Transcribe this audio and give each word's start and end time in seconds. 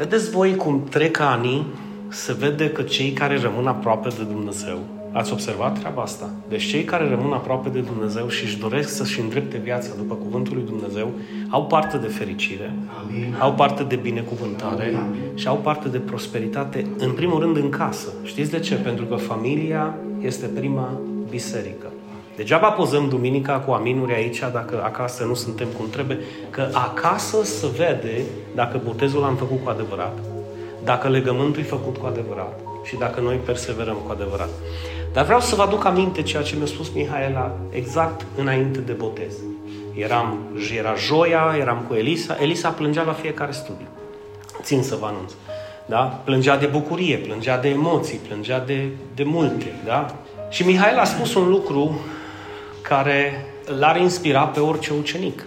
Vedeți 0.00 0.30
voi 0.30 0.56
cum 0.56 0.84
trec 0.90 1.18
ani, 1.18 1.66
se 2.08 2.32
vede 2.32 2.70
că 2.70 2.82
cei 2.82 3.10
care 3.10 3.38
rămân 3.38 3.66
aproape 3.66 4.08
de 4.08 4.22
Dumnezeu, 4.22 4.78
ați 5.12 5.32
observat 5.32 5.78
treaba 5.78 6.02
asta? 6.02 6.30
Deci 6.48 6.62
cei 6.62 6.84
care 6.84 7.08
rămân 7.08 7.32
aproape 7.32 7.68
de 7.68 7.80
Dumnezeu 7.80 8.28
și 8.28 8.44
își 8.44 8.58
doresc 8.58 8.88
să-și 8.88 9.20
îndrepte 9.20 9.58
viața 9.58 9.88
după 9.96 10.14
cuvântul 10.14 10.54
lui 10.54 10.64
Dumnezeu, 10.64 11.10
au 11.48 11.66
parte 11.66 11.96
de 11.96 12.06
fericire, 12.06 12.74
Amin. 13.04 13.34
au 13.38 13.52
parte 13.52 13.82
de 13.82 13.96
binecuvântare 13.96 14.84
Amin. 14.84 15.20
și 15.34 15.46
au 15.46 15.56
parte 15.56 15.88
de 15.88 15.98
prosperitate, 15.98 16.86
în 16.98 17.10
primul 17.12 17.40
rând 17.40 17.56
în 17.56 17.68
casă. 17.68 18.08
Știți 18.22 18.50
de 18.50 18.58
ce? 18.58 18.74
Pentru 18.74 19.04
că 19.04 19.14
familia 19.14 19.94
este 20.20 20.46
prima 20.46 21.00
biserică. 21.30 21.86
Degeaba 22.40 22.70
pozăm 22.70 23.08
duminica 23.08 23.52
cu 23.58 23.72
aminuri 23.72 24.14
aici 24.14 24.38
dacă 24.38 24.80
acasă 24.84 25.24
nu 25.24 25.34
suntem 25.34 25.66
cum 25.76 25.90
trebuie, 25.90 26.18
că 26.50 26.68
acasă 26.72 27.44
se 27.44 27.66
vede 27.76 28.22
dacă 28.54 28.80
botezul 28.84 29.20
l-am 29.20 29.36
făcut 29.36 29.64
cu 29.64 29.70
adevărat, 29.70 30.18
dacă 30.84 31.08
legământul 31.08 31.62
e 31.62 31.64
făcut 31.64 31.96
cu 31.96 32.06
adevărat 32.06 32.60
și 32.84 32.96
dacă 32.96 33.20
noi 33.20 33.36
perseverăm 33.36 33.94
cu 34.06 34.12
adevărat. 34.12 34.48
Dar 35.12 35.24
vreau 35.24 35.40
să 35.40 35.54
vă 35.54 35.62
aduc 35.62 35.84
aminte 35.84 36.22
ceea 36.22 36.42
ce 36.42 36.56
mi-a 36.56 36.66
spus 36.66 36.90
Mihaela 36.94 37.56
exact 37.70 38.26
înainte 38.36 38.78
de 38.78 38.92
botez. 38.92 39.34
Eram, 39.94 40.38
era 40.76 40.94
joia, 40.94 41.56
eram 41.58 41.84
cu 41.88 41.94
Elisa. 41.94 42.36
Elisa 42.40 42.68
plângea 42.68 43.02
la 43.02 43.12
fiecare 43.12 43.52
studiu. 43.52 43.86
Țin 44.62 44.82
să 44.82 44.96
vă 45.00 45.06
anunț. 45.06 45.32
Da? 45.86 46.20
Plângea 46.24 46.56
de 46.56 46.66
bucurie, 46.66 47.16
plângea 47.16 47.58
de 47.58 47.68
emoții, 47.68 48.20
plângea 48.28 48.58
de, 48.58 48.88
de 49.14 49.22
multe. 49.22 49.80
Da? 49.84 50.14
Și 50.50 50.66
Mihail 50.66 50.98
a 50.98 51.04
spus 51.04 51.34
un 51.34 51.48
lucru 51.48 52.00
care 52.90 53.46
l-ar 53.78 53.96
inspira 53.96 54.40
pe 54.40 54.60
orice 54.60 54.92
ucenic. 54.98 55.46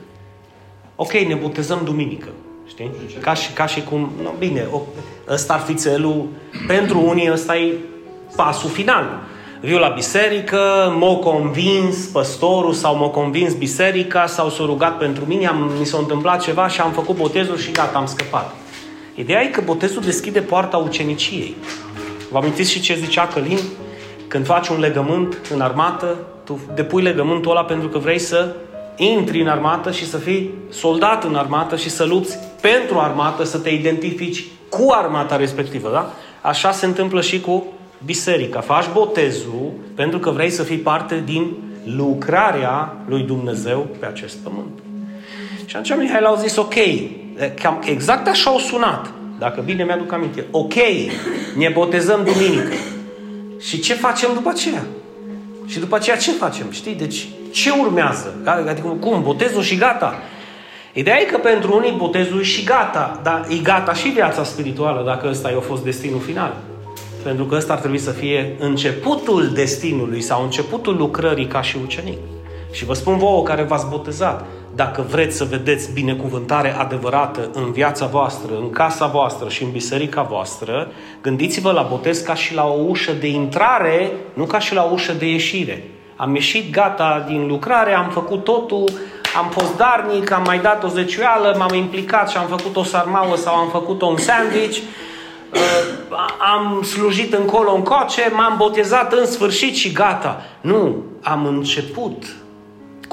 Ok, 0.96 1.12
ne 1.12 1.34
botezăm 1.34 1.82
duminică. 1.84 2.28
Știi? 2.68 2.92
Ca 3.22 3.34
și, 3.34 3.52
ca 3.52 3.66
și 3.66 3.82
cum, 3.82 4.12
no, 4.24 4.30
bine, 4.40 4.68
ăsta 5.30 5.54
ar 5.54 5.60
fi 5.60 5.74
țelul, 5.74 6.26
pentru 6.68 7.00
unii 7.00 7.32
ăsta 7.32 7.58
e 7.58 7.74
pasul 8.36 8.70
final. 8.70 9.20
Viu 9.62 9.78
la 9.78 9.88
biserică, 9.88 10.94
m-a 11.00 11.16
convins 11.16 12.06
păstorul 12.06 12.74
sau 12.74 12.96
m-a 12.96 13.08
convins 13.08 13.54
biserica 13.54 14.26
sau 14.26 14.50
s-a 14.50 14.64
rugat 14.66 14.98
pentru 14.98 15.26
mine, 15.26 15.48
am, 15.48 15.72
mi 15.80 15.86
s-a 15.86 15.98
întâmplat 15.98 16.42
ceva 16.42 16.68
și 16.68 16.82
am 16.82 16.92
făcut 16.92 17.16
botezul 17.16 17.58
și 17.58 17.72
gata, 17.72 17.98
am 17.98 18.06
scăpat. 18.06 18.56
Ideea 19.16 19.42
e 19.42 19.48
că 19.48 19.62
botezul 19.62 20.02
deschide 20.02 20.40
poarta 20.40 20.78
uceniciei. 20.78 21.56
Vă 22.32 22.38
amintiți 22.38 22.72
și 22.72 22.82
ce 22.82 22.96
zicea 22.96 23.28
Călin? 23.28 23.60
Când 24.28 24.46
faci 24.46 24.68
un 24.68 24.80
legământ 24.80 25.38
în 25.54 25.62
armată, 25.62 26.18
tu 26.44 26.60
depui 26.76 27.02
legământul 27.02 27.52
ăla 27.52 27.64
pentru 27.64 27.88
că 27.88 27.98
vrei 27.98 28.20
să 28.20 28.56
intri 28.96 29.42
în 29.42 29.48
armată 29.48 29.92
și 29.92 30.08
să 30.08 30.18
fii 30.18 30.54
soldat 30.70 31.24
în 31.24 31.36
armată 31.36 31.76
și 31.76 31.90
să 31.90 32.04
lupți 32.04 32.38
pentru 32.62 32.98
armată, 32.98 33.44
să 33.44 33.58
te 33.58 33.70
identifici 33.70 34.46
cu 34.70 34.92
armata 34.92 35.36
respectivă, 35.36 35.90
da? 35.92 36.14
Așa 36.42 36.72
se 36.72 36.86
întâmplă 36.86 37.22
și 37.22 37.42
cu 37.42 37.66
biserica. 38.06 38.60
Faci 38.60 38.86
botezul 38.94 39.72
pentru 39.96 40.20
că 40.20 40.30
vrei 40.30 40.50
să 40.50 40.64
fii 40.64 40.78
parte 40.78 41.22
din 41.26 41.52
lucrarea 41.84 42.98
lui 43.08 43.22
Dumnezeu 43.22 43.88
pe 44.00 44.06
acest 44.06 44.38
pământ. 44.38 44.80
Și 45.66 45.76
atunci 45.76 46.00
Mihail 46.00 46.26
au 46.26 46.36
zis, 46.36 46.56
ok, 46.58 46.74
cam 47.62 47.82
exact 47.86 48.28
așa 48.28 48.50
au 48.50 48.58
sunat, 48.58 49.12
dacă 49.40 49.62
bine 49.62 49.84
mi-aduc 49.84 50.12
aminte. 50.12 50.46
Ok, 50.52 50.74
ne 51.58 51.70
botezăm 51.74 52.24
duminică. 52.24 52.74
Și 53.60 53.80
ce 53.80 53.94
facem 53.94 54.30
după 54.34 54.50
aceea? 54.50 54.86
Și 55.66 55.80
după 55.80 55.96
aceea 55.96 56.18
ce 56.18 56.32
facem? 56.32 56.72
Știi? 56.72 56.96
Deci 56.96 57.28
ce 57.52 57.70
urmează? 57.70 58.34
Adică 58.68 58.88
cum? 58.88 59.22
Botezul 59.22 59.62
și 59.62 59.76
gata. 59.76 60.14
Ideea 60.94 61.20
e 61.20 61.24
că 61.24 61.38
pentru 61.38 61.76
unii 61.76 61.96
botezul 61.98 62.40
e 62.40 62.44
și 62.44 62.64
gata, 62.64 63.20
dar 63.24 63.46
e 63.50 63.56
gata 63.56 63.94
și 63.94 64.08
viața 64.08 64.44
spirituală 64.44 65.04
dacă 65.06 65.28
ăsta 65.30 65.50
i-a 65.50 65.60
fost 65.60 65.84
destinul 65.84 66.20
final. 66.20 66.56
Pentru 67.24 67.46
că 67.46 67.56
ăsta 67.56 67.74
ar 67.74 67.80
trebui 67.80 67.98
să 67.98 68.12
fie 68.12 68.56
începutul 68.60 69.52
destinului 69.54 70.22
sau 70.22 70.44
începutul 70.44 70.96
lucrării 70.98 71.48
ca 71.48 71.62
și 71.62 71.78
ucenic. 71.84 72.18
Și 72.72 72.86
vă 72.86 72.94
spun 72.94 73.18
vouă 73.18 73.44
care 73.44 73.64
v-ați 73.64 73.88
botezat, 73.90 74.46
dacă 74.76 75.06
vreți 75.10 75.38
să 75.38 75.44
vedeți 75.44 75.94
binecuvântare 75.94 76.76
adevărată 76.78 77.50
în 77.54 77.72
viața 77.72 78.06
voastră, 78.06 78.56
în 78.60 78.70
casa 78.70 79.06
voastră 79.06 79.50
și 79.50 79.64
în 79.64 79.72
biserica 79.72 80.22
voastră, 80.22 80.92
gândiți-vă 81.22 81.72
la 81.72 81.82
botez 81.82 82.20
ca 82.20 82.34
și 82.34 82.54
la 82.54 82.66
o 82.68 82.84
ușă 82.88 83.12
de 83.12 83.28
intrare, 83.28 84.12
nu 84.34 84.44
ca 84.44 84.60
și 84.60 84.74
la 84.74 84.84
o 84.84 84.92
ușă 84.92 85.14
de 85.14 85.30
ieșire. 85.30 85.84
Am 86.16 86.36
ieșit 86.36 86.72
gata 86.72 87.26
din 87.28 87.48
lucrare, 87.48 87.94
am 87.94 88.10
făcut 88.10 88.44
totul, 88.44 88.90
am 89.38 89.50
fost 89.50 89.78
darnic, 89.78 90.32
am 90.32 90.44
mai 90.46 90.60
dat 90.60 90.84
o 90.84 90.88
zeciuială, 90.88 91.56
m-am 91.58 91.74
implicat 91.74 92.30
și 92.30 92.38
am 92.38 92.48
făcut 92.48 92.76
o 92.76 92.84
sarmauă 92.84 93.36
sau 93.36 93.56
am 93.56 93.70
făcut 93.70 94.02
un 94.02 94.18
sandwich, 94.18 94.78
uh, 94.78 95.62
am 96.56 96.84
slujit 96.84 97.34
încolo 97.34 97.74
în 97.74 97.82
coace, 97.82 98.32
m-am 98.36 98.54
botezat 98.58 99.14
în 99.14 99.26
sfârșit 99.26 99.76
și 99.76 99.92
gata. 99.92 100.42
Nu, 100.62 101.04
am 101.22 101.46
început 101.46 102.24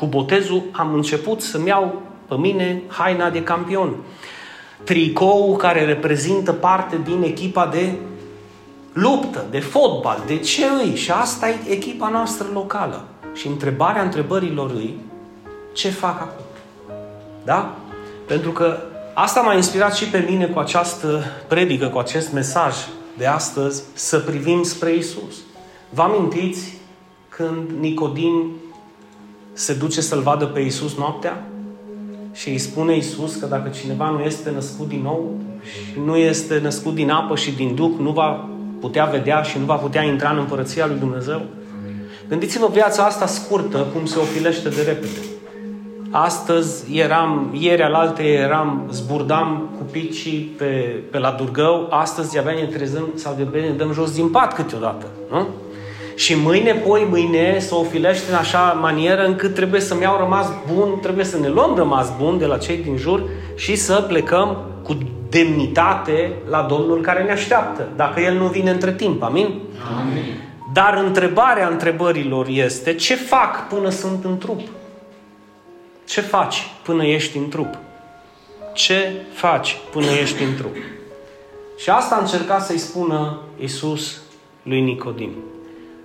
cu 0.01 0.07
botezul 0.07 0.63
am 0.73 0.95
început 0.95 1.43
să-mi 1.43 1.67
iau 1.67 2.03
pe 2.29 2.35
mine 2.35 2.83
haina 2.87 3.31
de 3.31 3.43
campion. 3.43 3.97
Tricou 4.85 5.57
care 5.57 5.85
reprezintă 5.85 6.53
parte 6.53 7.01
din 7.05 7.23
echipa 7.23 7.67
de 7.67 7.93
luptă, 8.93 9.45
de 9.51 9.59
fotbal, 9.59 10.23
de 10.27 10.39
ce 10.39 10.65
îi? 10.85 10.97
Și 10.97 11.11
asta 11.11 11.49
e 11.49 11.57
echipa 11.69 12.09
noastră 12.09 12.47
locală. 12.53 13.05
Și 13.35 13.47
întrebarea 13.47 14.03
întrebărilor 14.03 14.71
îi, 14.71 14.95
ce 15.73 15.89
fac 15.89 16.21
acum? 16.21 16.45
Da? 17.45 17.77
Pentru 18.27 18.51
că 18.51 18.79
asta 19.15 19.41
m-a 19.41 19.55
inspirat 19.55 19.95
și 19.95 20.05
pe 20.05 20.27
mine 20.29 20.47
cu 20.47 20.59
această 20.59 21.25
predică, 21.49 21.87
cu 21.87 21.99
acest 21.99 22.33
mesaj 22.33 22.75
de 23.17 23.27
astăzi, 23.27 23.83
să 23.93 24.19
privim 24.19 24.63
spre 24.63 24.95
Isus. 24.95 25.35
Vă 25.91 26.03
amintiți 26.03 26.79
când 27.29 27.71
Nicodim 27.81 28.60
se 29.53 29.75
duce 29.75 30.01
să-L 30.01 30.21
vadă 30.21 30.45
pe 30.45 30.61
Isus 30.61 30.97
noaptea 30.97 31.47
și 32.33 32.49
îi 32.49 32.59
spune 32.59 32.97
Isus 32.97 33.35
că 33.35 33.47
dacă 33.47 33.69
cineva 33.69 34.11
nu 34.11 34.21
este 34.21 34.51
născut 34.51 34.89
din 34.89 35.03
nou 35.03 35.35
și 35.63 36.01
nu 36.05 36.17
este 36.17 36.59
născut 36.63 36.95
din 36.95 37.11
apă 37.11 37.37
și 37.37 37.53
din 37.53 37.75
Duh, 37.75 37.93
nu 37.99 38.11
va 38.11 38.49
putea 38.81 39.05
vedea 39.05 39.43
și 39.43 39.59
nu 39.59 39.65
va 39.65 39.75
putea 39.75 40.03
intra 40.03 40.31
în 40.31 40.39
împărăția 40.39 40.87
lui 40.87 40.99
Dumnezeu. 40.99 41.43
Gândiți-vă 42.29 42.69
viața 42.73 43.05
asta 43.05 43.27
scurtă, 43.27 43.87
cum 43.95 44.07
se 44.07 44.19
ofilește 44.19 44.69
de 44.69 44.83
repede. 44.83 45.19
Astăzi 46.11 46.97
eram, 46.97 47.57
ieri 47.59 47.83
alalte 47.83 48.23
eram, 48.23 48.89
zburdam 48.93 49.69
cu 49.79 49.85
picii 49.91 50.55
pe, 50.59 50.65
pe 51.11 51.19
la 51.19 51.31
Durgău, 51.31 51.87
astăzi 51.91 52.33
de-abia 52.33 52.53
ne 52.53 52.67
trezăm 52.67 53.09
sau 53.15 53.35
de 53.37 53.59
ne 53.59 53.75
dăm 53.77 53.93
jos 53.93 54.15
din 54.15 54.29
pat 54.29 54.55
câteodată. 54.55 55.07
Nu? 55.31 55.47
Și 56.21 56.35
mâine, 56.35 56.75
poi 56.75 57.07
mâine, 57.11 57.59
să 57.59 57.75
o 57.75 57.83
filește 57.83 58.31
în 58.31 58.37
așa 58.37 58.79
manieră 58.81 59.25
încât 59.25 59.55
trebuie 59.55 59.81
să-mi 59.81 60.03
iau 60.03 60.17
rămas 60.19 60.53
bun, 60.75 60.99
trebuie 61.03 61.25
să 61.25 61.39
ne 61.39 61.49
luăm 61.49 61.75
rămas 61.77 62.13
bun 62.19 62.39
de 62.39 62.47
la 62.47 62.59
cei 62.59 62.77
din 62.77 62.97
jur 62.97 63.23
și 63.55 63.77
să 63.77 64.05
plecăm 64.09 64.57
cu 64.83 64.99
demnitate 65.29 66.33
la 66.49 66.63
Domnul 66.63 67.01
care 67.01 67.23
ne 67.23 67.31
așteaptă, 67.31 67.89
dacă 67.97 68.21
El 68.21 68.35
nu 68.35 68.47
vine 68.47 68.71
între 68.71 68.93
timp. 68.93 69.23
Amin? 69.23 69.61
Amin. 70.01 70.23
Dar 70.73 71.03
întrebarea 71.05 71.69
întrebărilor 71.69 72.47
este, 72.49 72.95
ce 72.95 73.15
fac 73.15 73.69
până 73.69 73.89
sunt 73.89 74.25
în 74.25 74.39
trup? 74.39 74.61
Ce 76.09 76.21
faci 76.21 76.71
până 76.83 77.05
ești 77.05 77.37
în 77.37 77.49
trup? 77.49 77.79
Ce 78.73 79.13
faci 79.33 79.77
până 79.91 80.11
ești 80.23 80.43
în 80.43 80.55
trup? 80.57 80.77
Și 81.77 81.91
asta 81.91 82.15
a 82.15 82.21
încercat 82.21 82.65
să-i 82.65 82.79
spună 82.79 83.39
Isus 83.59 84.21
lui 84.63 84.81
Nicodim. 84.81 85.31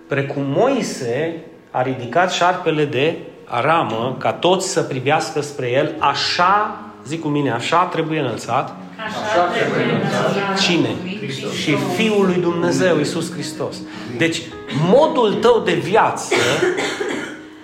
Precum 0.08 0.44
Moise 0.48 1.44
a 1.72 1.82
ridicat 1.82 2.32
șarpele 2.32 2.86
de 2.86 3.16
aramă 3.46 4.16
ca 4.20 4.34
toți 4.34 4.70
să 4.70 4.82
privească 4.82 5.42
spre 5.42 5.72
el, 5.72 5.96
așa, 6.00 6.80
zic 7.08 7.22
cu 7.22 7.28
mine, 7.28 7.52
așa 7.52 7.84
trebuie 7.84 8.20
înălțat. 8.20 8.76
Așa 9.06 9.46
trebuie 9.58 9.96
înălțat. 9.96 10.60
Cine? 10.60 10.90
Hristos. 11.18 11.54
Și 11.54 11.76
Fiul 11.96 12.26
lui 12.26 12.42
Dumnezeu, 12.42 13.00
Isus 13.00 13.32
Hristos. 13.32 13.76
Deci, 14.18 14.42
modul 14.90 15.34
tău 15.34 15.60
de 15.60 15.74
viață 15.74 16.36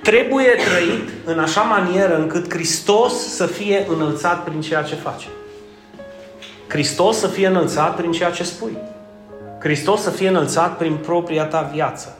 trebuie 0.02 0.46
trăit 0.46 1.10
în 1.26 1.40
așa 1.40 1.62
manieră 1.62 2.18
încât 2.18 2.54
Hristos 2.54 3.14
să 3.14 3.46
fie 3.46 3.86
înălțat 3.88 4.44
prin 4.44 4.62
ceea 4.62 4.82
ce 4.82 4.96
face. 4.96 5.28
Hristos 6.68 7.18
să 7.18 7.28
fie 7.28 7.48
înălțat 7.48 7.96
prin 7.96 8.12
ceea 8.12 8.30
ce 8.32 8.44
spui. 8.44 8.78
Hristos 9.60 10.02
să 10.02 10.10
fie 10.10 10.28
înălțat 10.28 10.78
prin 10.78 10.96
propria 10.96 11.44
ta 11.44 11.70
viață. 11.74 12.16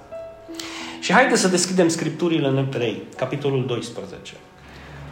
Și 1.02 1.14
haideți 1.14 1.42
să 1.42 1.48
deschidem 1.48 1.88
Scripturile 1.88 2.48
în 2.48 2.58
Evrei, 2.58 3.02
capitolul 3.18 3.66
12. 3.66 4.34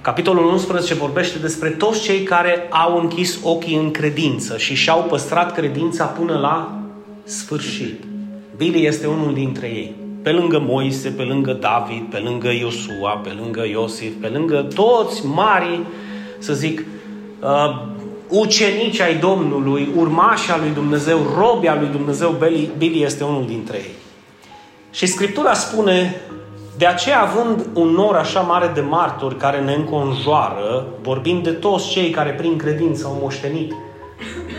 Capitolul 0.01 0.45
11 0.45 0.93
vorbește 0.93 1.39
despre 1.39 1.69
toți 1.69 2.01
cei 2.01 2.23
care 2.23 2.67
au 2.69 2.99
închis 2.99 3.39
ochii 3.43 3.75
în 3.75 3.91
credință 3.91 4.57
și 4.57 4.75
și-au 4.75 5.03
păstrat 5.03 5.53
credința 5.53 6.05
până 6.05 6.37
la 6.37 6.79
sfârșit. 7.23 8.03
Billy 8.57 8.85
este 8.85 9.07
unul 9.07 9.33
dintre 9.33 9.67
ei. 9.67 9.95
Pe 10.21 10.31
lângă 10.31 10.59
Moise, 10.59 11.09
pe 11.09 11.23
lângă 11.23 11.53
David, 11.53 12.03
pe 12.09 12.17
lângă 12.17 12.49
Iosua, 12.51 13.11
pe 13.23 13.29
lângă 13.29 13.65
Iosif, 13.65 14.13
pe 14.21 14.27
lângă 14.27 14.67
toți 14.75 15.25
mari, 15.25 15.79
să 16.37 16.53
zic, 16.53 16.85
uh, 17.39 17.85
ucenici 18.27 18.99
ai 18.99 19.15
Domnului, 19.15 19.89
urmași 19.95 20.51
al 20.51 20.59
lui 20.59 20.71
Dumnezeu, 20.73 21.19
robi 21.37 21.67
al 21.67 21.79
lui 21.79 21.89
Dumnezeu, 21.89 22.37
Billy 22.77 23.03
este 23.03 23.23
unul 23.23 23.45
dintre 23.47 23.77
ei. 23.77 24.07
Și 24.91 25.05
Scriptura 25.05 25.53
spune, 25.53 26.21
de 26.77 26.85
aceea 26.85 27.21
având 27.21 27.65
un 27.73 27.87
nor 27.87 28.15
așa 28.15 28.39
mare 28.39 28.71
de 28.73 28.81
martori 28.81 29.37
care 29.37 29.61
ne 29.61 29.73
înconjoară, 29.73 30.85
vorbind 31.01 31.43
de 31.43 31.51
toți 31.51 31.89
cei 31.89 32.09
care 32.09 32.29
prin 32.29 32.57
credință 32.57 33.05
au 33.05 33.17
moștenit 33.21 33.73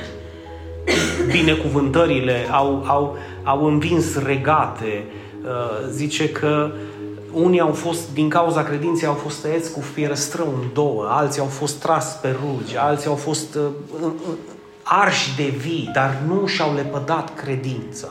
binecuvântările, 1.33 2.47
au, 2.51 2.85
au, 2.87 3.17
au 3.45 3.67
învins 3.67 4.19
regate, 4.19 5.05
uh, 5.43 5.89
zice 5.91 6.29
că 6.29 6.71
unii 7.33 7.61
au 7.61 7.73
fost, 7.73 8.13
din 8.13 8.29
cauza 8.29 8.63
credinței, 8.63 9.09
au 9.09 9.15
fost 9.15 9.43
tăieți 9.43 9.73
cu 9.73 9.81
fierăstrău 9.81 10.47
în 10.47 10.69
două, 10.73 11.07
alții 11.09 11.41
au 11.41 11.47
fost 11.47 11.81
tras 11.81 12.19
pe 12.23 12.37
rugi, 12.43 12.77
alții 12.77 13.09
au 13.09 13.15
fost 13.17 13.55
uh, 13.55 14.11
arși 14.83 15.37
de 15.37 15.53
vii, 15.57 15.91
dar 15.93 16.23
nu 16.27 16.47
și-au 16.47 16.75
lepădat 16.75 17.35
credința. 17.35 18.09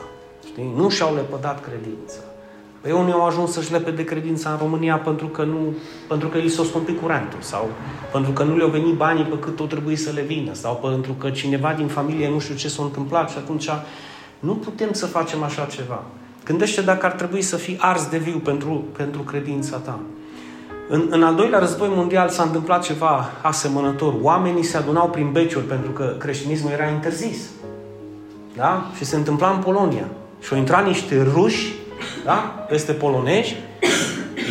Știi? 0.60 0.72
Nu 0.76 0.88
și-au 0.88 1.14
lepădat 1.14 1.64
credința. 1.64 2.20
Păi 2.80 2.92
unii 2.92 3.12
au 3.12 3.26
ajuns 3.26 3.52
să-și 3.52 3.72
lepe 3.72 3.90
de 3.90 4.04
credința 4.04 4.50
în 4.50 4.56
România 4.58 4.96
pentru 4.96 5.26
că, 5.26 5.42
nu, 5.42 5.74
pentru 6.08 6.28
că 6.28 6.38
li 6.38 6.48
s-a 6.48 6.62
scumpit 6.64 7.00
curentul 7.00 7.38
sau 7.40 7.68
pentru 8.12 8.30
că 8.30 8.42
nu 8.42 8.56
le-au 8.56 8.68
venit 8.68 8.94
banii 8.94 9.24
pe 9.24 9.38
cât 9.38 9.60
o 9.60 9.64
trebuie 9.64 9.96
să 9.96 10.10
le 10.14 10.22
vină 10.22 10.54
sau 10.54 10.74
pentru 10.74 11.12
că 11.12 11.30
cineva 11.30 11.72
din 11.72 11.86
familie 11.86 12.30
nu 12.30 12.38
știu 12.38 12.54
ce 12.54 12.68
s-a 12.68 12.82
întâmplat 12.82 13.30
și 13.30 13.36
atunci 13.38 13.68
nu 14.38 14.54
putem 14.54 14.92
să 14.92 15.06
facem 15.06 15.42
așa 15.42 15.64
ceva. 15.64 16.02
Gândește 16.44 16.80
dacă 16.80 17.06
ar 17.06 17.12
trebui 17.12 17.42
să 17.42 17.56
fii 17.56 17.76
ars 17.80 18.08
de 18.08 18.18
viu 18.18 18.38
pentru, 18.38 18.84
pentru 18.96 19.20
credința 19.20 19.76
ta. 19.76 19.98
În, 20.88 21.06
în 21.10 21.22
al 21.22 21.34
doilea 21.34 21.58
război 21.58 21.88
mondial 21.94 22.28
s-a 22.28 22.42
întâmplat 22.42 22.82
ceva 22.82 23.30
asemănător. 23.42 24.14
Oamenii 24.22 24.62
se 24.62 24.76
adunau 24.76 25.08
prin 25.08 25.32
beciuri 25.32 25.64
pentru 25.64 25.90
că 25.90 26.14
creștinismul 26.18 26.72
era 26.72 26.86
interzis. 26.86 27.48
Da? 28.56 28.86
Și 28.96 29.04
se 29.04 29.16
întâmpla 29.16 29.50
în 29.50 29.58
Polonia. 29.58 30.08
Și 30.40 30.52
au 30.52 30.58
intrat 30.58 30.86
niște 30.86 31.22
ruși 31.32 31.72
da? 32.24 32.66
peste 32.68 32.92
polonezi, 32.92 33.56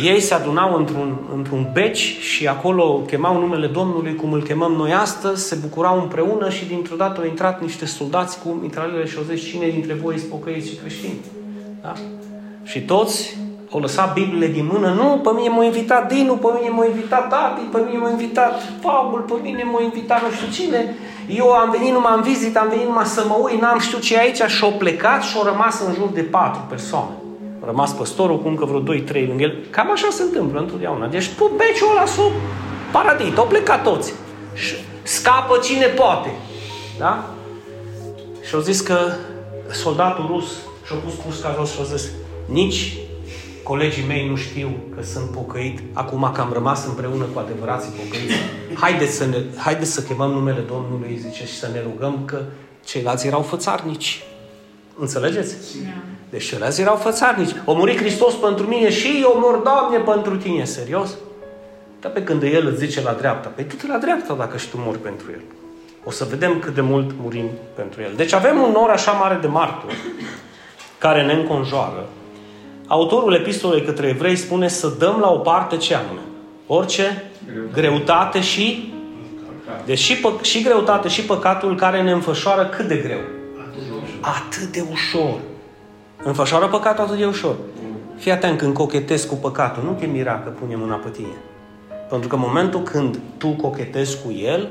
ei 0.04 0.20
se 0.20 0.34
adunau 0.34 0.76
într-un, 0.76 1.18
într-un 1.34 1.70
beci 1.72 2.18
și 2.20 2.48
acolo 2.48 3.02
chemau 3.06 3.40
numele 3.40 3.66
Domnului 3.66 4.14
cum 4.14 4.32
îl 4.32 4.42
chemăm 4.42 4.72
noi 4.72 4.92
astăzi, 4.92 5.48
se 5.48 5.54
bucurau 5.54 6.00
împreună 6.00 6.50
și 6.50 6.64
dintr-o 6.64 6.96
dată 6.96 7.20
au 7.20 7.26
intrat 7.26 7.60
niște 7.60 7.86
soldați 7.86 8.40
cu 8.40 8.48
mitralele 8.48 9.06
și 9.06 9.16
au 9.16 9.34
zis 9.34 9.48
cine 9.48 9.68
dintre 9.68 9.94
voi 9.94 10.18
sunt 10.18 10.30
pocăiți 10.30 10.68
și 10.68 10.76
creștini. 10.76 11.20
Da? 11.82 11.92
Și 12.62 12.80
toți 12.80 13.36
au 13.72 13.80
lăsat 13.80 14.12
Bibliile 14.12 14.46
din 14.46 14.68
mână. 14.72 14.92
Nu, 14.92 15.20
pe 15.24 15.30
mine 15.34 15.48
m-a 15.48 15.64
invitat 15.64 16.12
Dinu, 16.12 16.34
pe 16.34 16.48
mine 16.58 16.70
m-a 16.70 16.84
invitat 16.84 17.28
Tati, 17.28 17.60
pe 17.72 17.78
mine 17.86 17.98
m-a 17.98 18.10
invitat 18.10 18.62
Paul, 18.82 19.20
pe 19.20 19.34
mine 19.42 19.62
m-a 19.62 19.82
invitat 19.82 20.22
nu 20.22 20.30
știu 20.30 20.64
cine. 20.64 20.94
Eu 21.36 21.50
am 21.52 21.70
venit 21.70 21.92
numai 21.92 22.12
în 22.16 22.22
vizit, 22.22 22.56
am 22.56 22.68
venit 22.68 22.86
numai 22.86 23.04
să 23.04 23.24
mă 23.28 23.34
uit, 23.40 23.60
n-am 23.60 23.78
știut 23.78 24.02
ce 24.02 24.18
aici 24.18 24.42
și 24.46 24.64
au 24.64 24.72
plecat 24.72 25.22
și 25.22 25.36
au 25.36 25.44
rămas 25.44 25.80
în 25.80 25.94
jur 25.94 26.08
de 26.08 26.22
patru 26.22 26.66
persoane 26.68 27.10
rămas 27.64 27.92
păstorul 27.92 28.40
cu 28.40 28.48
încă 28.48 28.64
vreo 28.64 28.96
2-3 28.96 29.26
lângă 29.26 29.42
el. 29.42 29.56
Cam 29.70 29.90
așa 29.90 30.08
se 30.10 30.22
întâmplă 30.22 30.60
întotdeauna. 30.60 31.06
Deci 31.06 31.26
pe 31.26 31.44
beciul 31.56 31.90
ăla 31.90 32.06
sub 32.06 32.32
paradit, 32.92 33.38
au 33.38 33.46
plecat 33.46 33.82
toți. 33.82 34.14
Și 34.54 34.74
scapă 35.02 35.58
cine 35.62 35.86
poate. 35.86 36.30
Da? 36.98 37.24
Și 38.46 38.54
au 38.54 38.60
zis 38.60 38.80
că 38.80 38.98
soldatul 39.70 40.26
rus 40.26 40.44
și-a 40.86 40.96
pus 40.96 41.14
cusca 41.24 41.54
jos 41.56 41.72
și 41.72 41.78
a 41.80 41.96
zis 41.96 42.10
nici 42.46 42.96
colegii 43.70 44.06
mei 44.06 44.28
nu 44.28 44.36
știu 44.36 44.70
că 44.94 45.02
sunt 45.02 45.30
pocăit, 45.30 45.78
acum 45.92 46.30
că 46.34 46.40
am 46.40 46.52
rămas 46.52 46.86
împreună 46.86 47.24
cu 47.24 47.38
adevărații 47.38 47.90
pocăiți. 47.90 48.34
Haideți 48.74 49.12
să, 49.12 49.24
ne, 49.24 49.36
haideți 49.56 49.92
să 49.92 50.02
chemăm 50.02 50.30
numele 50.30 50.60
Domnului, 50.60 51.18
zice, 51.20 51.46
și 51.46 51.58
să 51.58 51.68
ne 51.72 51.80
rugăm 51.80 52.22
că 52.24 52.42
ceilalți 52.84 53.26
erau 53.26 53.42
fățarnici. 53.42 54.22
Înțelegeți? 54.98 55.54
Da. 55.82 55.90
Deci 56.30 56.44
ceilalți 56.44 56.80
erau 56.80 56.96
fățarnici. 56.96 57.54
O 57.64 57.74
muri 57.74 57.96
Hristos 57.96 58.34
pentru 58.34 58.66
mine 58.66 58.90
și 58.90 59.20
eu 59.22 59.38
mor, 59.42 59.56
Doamne, 59.56 59.98
pentru 59.98 60.36
tine. 60.36 60.64
Serios? 60.64 61.10
Dar 62.00 62.10
pe 62.12 62.22
când 62.22 62.42
El 62.42 62.66
îți 62.66 62.84
zice 62.84 63.02
la 63.02 63.12
dreapta, 63.12 63.48
păi 63.48 63.64
tu 63.64 63.74
te 63.74 63.86
la 63.86 63.98
dreapta 63.98 64.34
dacă 64.34 64.56
și 64.56 64.68
tu 64.68 64.76
mori 64.80 64.98
pentru 64.98 65.26
El. 65.32 65.40
O 66.04 66.10
să 66.10 66.24
vedem 66.24 66.58
cât 66.58 66.74
de 66.74 66.80
mult 66.80 67.10
murim 67.20 67.46
pentru 67.74 68.02
El. 68.02 68.12
Deci 68.16 68.32
avem 68.32 68.60
un 68.60 68.70
nor 68.70 68.90
așa 68.90 69.12
mare 69.12 69.38
de 69.40 69.46
martori 69.46 69.96
care 70.98 71.26
ne 71.26 71.32
înconjoară. 71.32 72.08
Autorul 72.90 73.34
epistolei 73.34 73.82
către 73.82 74.08
evrei 74.08 74.36
spune 74.36 74.68
să 74.68 74.94
dăm 74.98 75.18
la 75.20 75.30
o 75.30 75.36
parte 75.36 75.76
ce 75.76 75.94
anume? 75.94 76.20
Orice 76.66 77.30
greutate 77.72 78.40
și 78.40 78.92
deci 79.84 79.98
și, 79.98 80.16
pă- 80.16 80.42
și 80.42 80.62
greutate 80.62 81.08
și 81.08 81.24
păcatul 81.24 81.76
care 81.76 82.02
ne 82.02 82.10
înfășoară 82.10 82.66
cât 82.66 82.88
de 82.88 82.96
greu? 82.96 83.18
Atât 84.20 84.64
de 84.64 84.84
ușor. 84.90 85.38
Înfășoară 86.22 86.66
păcatul 86.66 87.04
atât 87.04 87.16
de 87.16 87.26
ușor. 87.26 87.54
Fii 88.16 88.30
atent 88.30 88.58
când 88.58 88.74
cochetezi 88.74 89.26
cu 89.26 89.34
păcatul, 89.34 89.82
nu 89.82 89.92
te 89.92 90.06
mira 90.06 90.40
că 90.44 90.50
pune 90.50 90.76
mâna 90.76 90.94
pe 90.94 91.08
tine. 91.08 91.36
Pentru 92.08 92.28
că 92.28 92.34
în 92.34 92.40
momentul 92.40 92.82
când 92.82 93.18
tu 93.36 93.48
cochetezi 93.48 94.18
cu 94.24 94.32
el, 94.32 94.68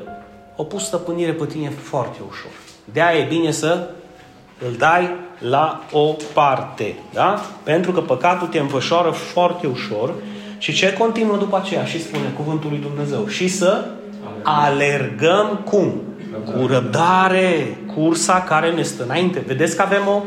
o 0.56 0.64
pus 0.64 0.86
stăpânire 0.86 1.32
pe 1.34 1.46
tine 1.46 1.70
foarte 1.70 2.18
ușor. 2.30 2.52
De 2.94 3.02
aia 3.02 3.20
e 3.20 3.28
bine 3.28 3.52
să 3.52 3.90
îl 4.68 4.76
dai 4.78 5.10
la 5.40 5.84
o 5.92 6.16
parte. 6.34 6.96
Da? 7.14 7.42
Pentru 7.64 7.92
că 7.92 8.02
păcatul 8.02 8.48
te 8.48 8.60
înfășoară 8.60 9.10
foarte 9.10 9.68
ușor 9.68 10.14
și 10.58 10.74
ce 10.74 10.94
continuă 10.94 11.38
după 11.38 11.58
aceea? 11.58 11.86
Și 11.86 12.02
spune 12.02 12.34
cuvântul 12.36 12.70
lui 12.70 12.80
Dumnezeu. 12.80 13.28
Și 13.28 13.48
să 13.48 13.86
alergăm 14.44 15.60
cum? 15.66 16.02
Cu 16.46 16.68
răbdare, 16.68 17.78
cursa 17.96 18.42
care 18.48 18.72
ne 18.72 18.82
stă 18.82 19.04
înainte. 19.04 19.44
Vedeți 19.48 19.76
că 19.76 19.82
avem 19.82 20.08
o 20.08 20.22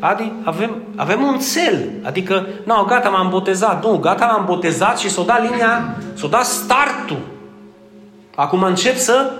Adi, 0.00 0.32
avem, 0.44 0.82
avem 0.96 1.22
un 1.22 1.38
cel. 1.52 1.90
Adică, 2.02 2.46
nu, 2.64 2.74
no, 2.74 2.84
gata, 2.84 3.08
m-am 3.08 3.28
botezat. 3.28 3.84
Nu, 3.84 3.96
gata, 3.96 4.26
m-am 4.26 4.44
botezat 4.44 4.98
și 4.98 5.08
s-o 5.08 5.22
dat 5.22 5.50
linia, 5.50 5.96
s-o 6.14 6.28
dat 6.28 6.44
startul. 6.44 7.20
Acum 8.34 8.62
încep 8.62 8.96
să 8.96 9.32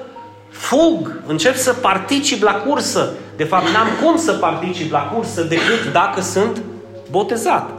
fug, 0.50 1.20
încep 1.26 1.56
să 1.56 1.72
particip 1.72 2.42
la 2.42 2.52
cursă. 2.52 3.10
De 3.40 3.46
fapt, 3.46 3.68
n-am 3.68 3.88
cum 4.02 4.16
să 4.16 4.32
particip 4.32 4.92
la 4.92 4.98
cursă 4.98 5.42
decât 5.42 5.92
dacă 5.92 6.20
sunt 6.20 6.62
botezat. 7.10 7.70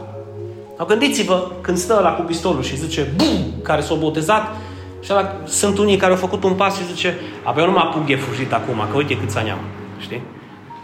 Au 0.76 0.86
gândiți-vă 0.86 1.50
când 1.60 1.76
stă 1.76 2.00
la 2.02 2.10
cu 2.10 2.22
pistolul 2.22 2.62
și 2.62 2.76
zice 2.76 3.12
bum, 3.16 3.62
care 3.62 3.80
s-a 3.80 3.94
botezat 3.94 4.54
și 5.00 5.10
ala, 5.12 5.32
sunt 5.44 5.78
unii 5.78 5.96
care 5.96 6.12
au 6.12 6.18
făcut 6.18 6.44
un 6.44 6.52
pas 6.52 6.76
și 6.76 6.86
zice, 6.86 7.18
abia 7.42 7.64
nu 7.64 7.70
mă 7.70 7.78
apuc 7.78 8.06
de 8.06 8.14
fugit 8.14 8.52
acum, 8.52 8.86
că 8.90 8.96
uite 8.96 9.16
cât 9.16 9.36
ani 9.36 9.50
am. 9.50 9.58
Știi? 9.98 10.22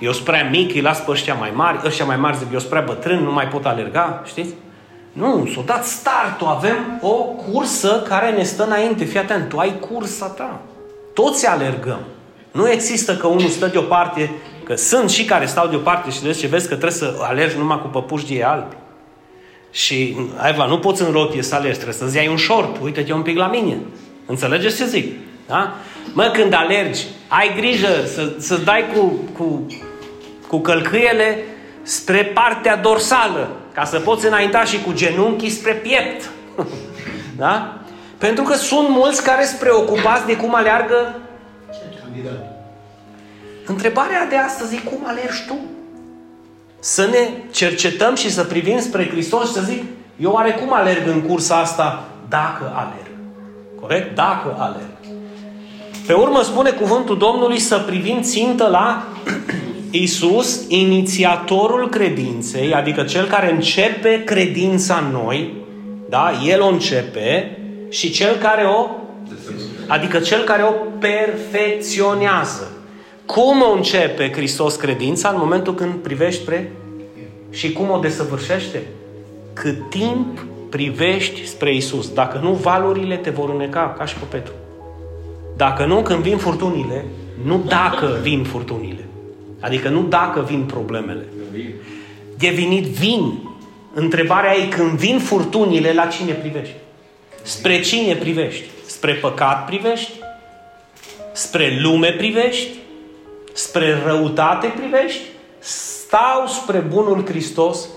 Eu 0.01 0.13
sunt 0.13 0.25
prea 0.25 0.49
mic, 0.51 0.75
îi 0.75 0.81
las 0.81 0.99
pe 1.01 1.11
ăștia 1.11 1.35
mai 1.35 1.53
mari, 1.55 1.81
ăștia 1.85 2.05
mai 2.05 2.17
mari 2.17 2.37
zic, 2.37 2.53
eu 2.53 2.59
sunt 2.59 2.71
prea 2.71 2.85
bătrân, 2.87 3.23
nu 3.23 3.33
mai 3.33 3.49
pot 3.49 3.67
alerga, 3.67 4.23
știți? 4.27 4.55
Nu, 5.13 5.51
s-a 5.55 5.63
dat 5.67 5.85
startul, 5.85 6.47
avem 6.47 6.99
o 7.01 7.15
cursă 7.15 8.05
care 8.09 8.31
ne 8.31 8.43
stă 8.43 8.65
înainte. 8.65 9.05
Fii 9.05 9.19
atent, 9.19 9.49
tu 9.49 9.59
ai 9.59 9.79
cursa 9.79 10.27
ta. 10.27 10.61
Toți 11.15 11.47
alergăm. 11.47 12.01
Nu 12.53 12.71
există 12.71 13.17
că 13.17 13.27
unul 13.27 13.49
stă 13.49 13.67
deoparte, 13.67 14.31
că 14.69 14.75
sunt 14.75 15.11
și 15.11 15.25
care 15.25 15.47
stau 15.47 15.69
deoparte 15.69 16.11
și 16.11 16.21
vezi 16.21 16.41
ce 16.41 16.47
vezi 16.47 16.69
că 16.69 16.75
trebuie 16.75 16.99
să 16.99 17.15
alergi 17.21 17.57
numai 17.57 17.81
cu 17.81 17.87
păpuși 17.87 18.43
albi. 18.43 18.77
Și, 19.71 20.17
Aiva, 20.37 20.67
nu 20.67 20.79
poți 20.79 21.03
în 21.03 21.13
rotie 21.13 21.43
să 21.43 21.55
alergi, 21.55 21.77
trebuie 21.77 21.99
să-ți 21.99 22.17
iai 22.17 22.29
un 22.29 22.37
short. 22.37 22.77
Uite-te 22.83 23.13
un 23.13 23.23
pic 23.23 23.37
la 23.37 23.47
mine. 23.47 23.77
Înțelegeți 24.27 24.77
ce 24.77 24.87
zic? 24.87 25.13
Da? 25.47 25.75
Mă, 26.13 26.31
când 26.33 26.55
alergi, 26.55 27.05
ai 27.29 27.53
grijă 27.57 28.07
să, 28.07 28.33
să 28.39 28.57
dai 28.57 28.85
cu, 28.95 29.19
cu 29.37 29.67
cu 30.49 30.59
călcâiele 30.59 31.39
spre 31.83 32.25
partea 32.25 32.77
dorsală, 32.77 33.51
ca 33.75 33.85
să 33.85 33.99
poți 33.99 34.27
înainta 34.27 34.65
și 34.65 34.83
cu 34.83 34.93
genunchii 34.93 35.51
spre 35.51 35.73
piept. 35.73 36.31
da? 37.43 37.79
Pentru 38.19 38.45
că 38.45 38.55
sunt 38.55 38.89
mulți 38.89 39.25
care 39.25 39.45
sunt 39.45 39.59
preocupați 39.59 40.27
de 40.27 40.37
cum 40.37 40.55
aleargă 40.55 41.21
Întrebarea 43.69 44.27
de 44.29 44.37
astăzi 44.37 44.75
e 44.75 44.79
cum 44.79 44.99
alergi 45.07 45.47
tu? 45.47 45.59
Să 46.79 47.07
ne 47.07 47.29
cercetăm 47.51 48.15
și 48.15 48.31
să 48.33 48.45
privim 48.45 48.81
spre 48.81 49.09
Hristos 49.09 49.47
și 49.47 49.53
să 49.53 49.61
zic, 49.61 49.83
eu 50.17 50.31
oare 50.31 50.51
cum 50.51 50.73
alerg 50.73 51.07
în 51.07 51.21
cursa 51.21 51.57
asta 51.57 52.09
dacă 52.29 52.73
alerg? 52.75 53.17
Corect? 53.81 54.15
Dacă 54.15 54.57
alerg. 54.59 55.17
Pe 56.07 56.13
urmă 56.13 56.43
spune 56.43 56.71
cuvântul 56.71 57.19
Domnului 57.19 57.59
să 57.59 57.79
privim 57.79 58.23
țintă 58.23 58.67
la 58.67 59.07
Isus, 59.91 60.65
inițiatorul 60.69 61.89
credinței, 61.89 62.75
adică 62.75 63.03
cel 63.03 63.27
care 63.27 63.53
începe 63.53 64.25
credința 64.25 65.03
în 65.07 65.13
noi, 65.23 65.55
da? 66.09 66.33
El 66.45 66.61
o 66.61 66.67
începe 66.67 67.59
și 67.89 68.11
cel 68.11 68.37
care 68.37 68.65
o 68.65 68.87
adică 69.87 70.19
cel 70.19 70.45
care 70.45 70.63
o 70.63 70.73
perfecționează. 70.99 72.78
Cum 73.29 73.63
o 73.63 73.73
începe 73.73 74.33
Hristos 74.33 74.77
credința 74.77 75.29
în 75.29 75.35
momentul 75.39 75.75
când 75.75 75.95
privești 75.95 76.41
spre 76.41 76.73
și 77.51 77.73
cum 77.73 77.91
o 77.91 77.99
desăvârșește? 77.99 78.83
Cât 79.53 79.91
timp 79.91 80.47
privești 80.71 81.47
spre 81.47 81.75
Isus. 81.75 82.13
Dacă 82.13 82.39
nu, 82.43 82.53
valurile 82.53 83.17
te 83.17 83.31
vor 83.31 83.51
îneca 83.51 83.95
ca 83.99 84.05
și 84.05 84.15
pe 84.15 84.25
Petru. 84.31 84.53
Dacă 85.57 85.85
nu, 85.85 86.03
când 86.03 86.23
vin 86.23 86.37
furtunile, 86.37 87.05
Nu 87.45 87.63
dacă 87.67 88.19
vin 88.23 88.45
furtunile. 88.45 89.05
Adică 89.61 89.89
nu 89.89 90.03
dacă 90.03 90.41
vin 90.41 90.63
problemele. 90.63 91.25
De 92.39 92.49
venit 92.49 92.85
vin. 92.85 93.49
Întrebarea 93.95 94.57
e 94.57 94.67
când 94.67 94.91
vin 94.91 95.19
furtunile, 95.19 95.93
la 95.93 96.07
cine 96.07 96.33
privești? 96.33 96.75
Spre 97.43 97.81
cine 97.81 98.15
privești? 98.15 98.65
Spre 98.87 99.13
păcat 99.13 99.67
privești? 99.67 100.13
Spre 101.33 101.79
lume 101.83 102.13
privești? 102.13 102.87
Spre 103.59 104.03
răutate 104.07 104.75
privești? 104.77 105.23
Stau 105.59 106.47
spre 106.47 106.79
bunul 106.79 107.25
Hristos 107.27 107.89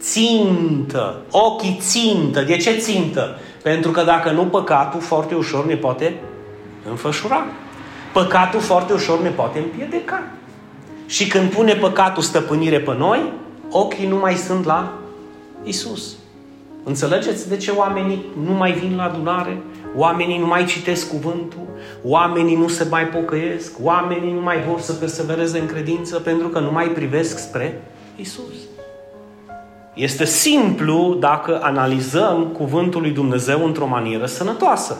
țintă, 0.00 1.20
ochii 1.30 1.78
țintă. 1.80 2.40
De 2.40 2.56
ce 2.56 2.72
țintă? 2.72 3.38
Pentru 3.62 3.90
că 3.90 4.02
dacă 4.02 4.30
nu, 4.30 4.44
păcatul 4.44 5.00
foarte 5.00 5.34
ușor 5.34 5.66
ne 5.66 5.74
poate 5.74 6.20
înfășura. 6.88 7.46
Păcatul 8.12 8.60
foarte 8.60 8.92
ușor 8.92 9.20
ne 9.20 9.28
poate 9.28 9.58
împiedica. 9.58 10.22
Și 11.06 11.26
când 11.26 11.50
pune 11.50 11.74
păcatul 11.74 12.22
stăpânire 12.22 12.80
pe 12.80 12.94
noi, 12.98 13.32
ochii 13.70 14.06
nu 14.06 14.16
mai 14.16 14.34
sunt 14.34 14.64
la 14.64 14.92
Isus. 15.64 16.16
Înțelegeți 16.84 17.48
de 17.48 17.56
ce 17.56 17.70
oamenii 17.70 18.24
nu 18.46 18.52
mai 18.52 18.72
vin 18.72 18.96
la 18.96 19.02
adunare? 19.02 19.62
Oamenii 19.96 20.38
nu 20.38 20.46
mai 20.46 20.64
citesc 20.64 21.08
cuvântul? 21.08 21.66
Oamenii 22.02 22.56
nu 22.56 22.68
se 22.68 22.86
mai 22.90 23.06
pocăiesc? 23.06 23.72
Oamenii 23.82 24.32
nu 24.32 24.40
mai 24.40 24.62
vor 24.68 24.80
să 24.80 24.92
persevereze 24.92 25.58
în 25.58 25.66
credință 25.66 26.18
pentru 26.18 26.48
că 26.48 26.58
nu 26.58 26.72
mai 26.72 26.86
privesc 26.86 27.38
spre 27.38 27.82
Isus. 28.16 28.54
Este 29.94 30.24
simplu 30.24 31.16
dacă 31.20 31.58
analizăm 31.62 32.46
cuvântul 32.46 33.00
lui 33.00 33.10
Dumnezeu 33.10 33.64
într-o 33.64 33.86
manieră 33.86 34.26
sănătoasă. 34.26 34.96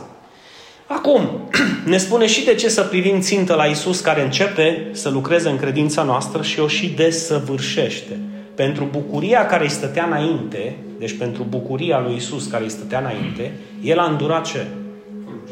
Acum, 0.87 1.49
ne 1.85 1.97
spune 1.97 2.26
și 2.26 2.45
de 2.45 2.54
ce 2.54 2.68
să 2.68 2.83
privim 2.83 3.21
țintă 3.21 3.54
la 3.54 3.64
Isus 3.64 4.00
care 4.00 4.23
începe 4.23 4.88
să 4.92 5.09
lucreze 5.09 5.49
în 5.49 5.57
credința 5.57 6.02
noastră 6.02 6.42
și 6.42 6.61
o 6.61 6.66
și 6.66 6.88
desăvârșește. 6.88 8.18
Pentru 8.54 8.88
bucuria 8.90 9.47
care 9.47 9.62
îi 9.62 9.71
stătea 9.71 10.04
înainte, 10.04 10.76
deci 10.99 11.17
pentru 11.17 11.47
bucuria 11.49 12.00
lui 12.00 12.14
Isus 12.17 12.47
care 12.47 12.64
îi 12.64 12.71
stătea 12.71 12.99
înainte, 12.99 13.52
el 13.83 13.99
a 13.99 14.11
îndurat 14.11 14.47
ce? 14.47 14.67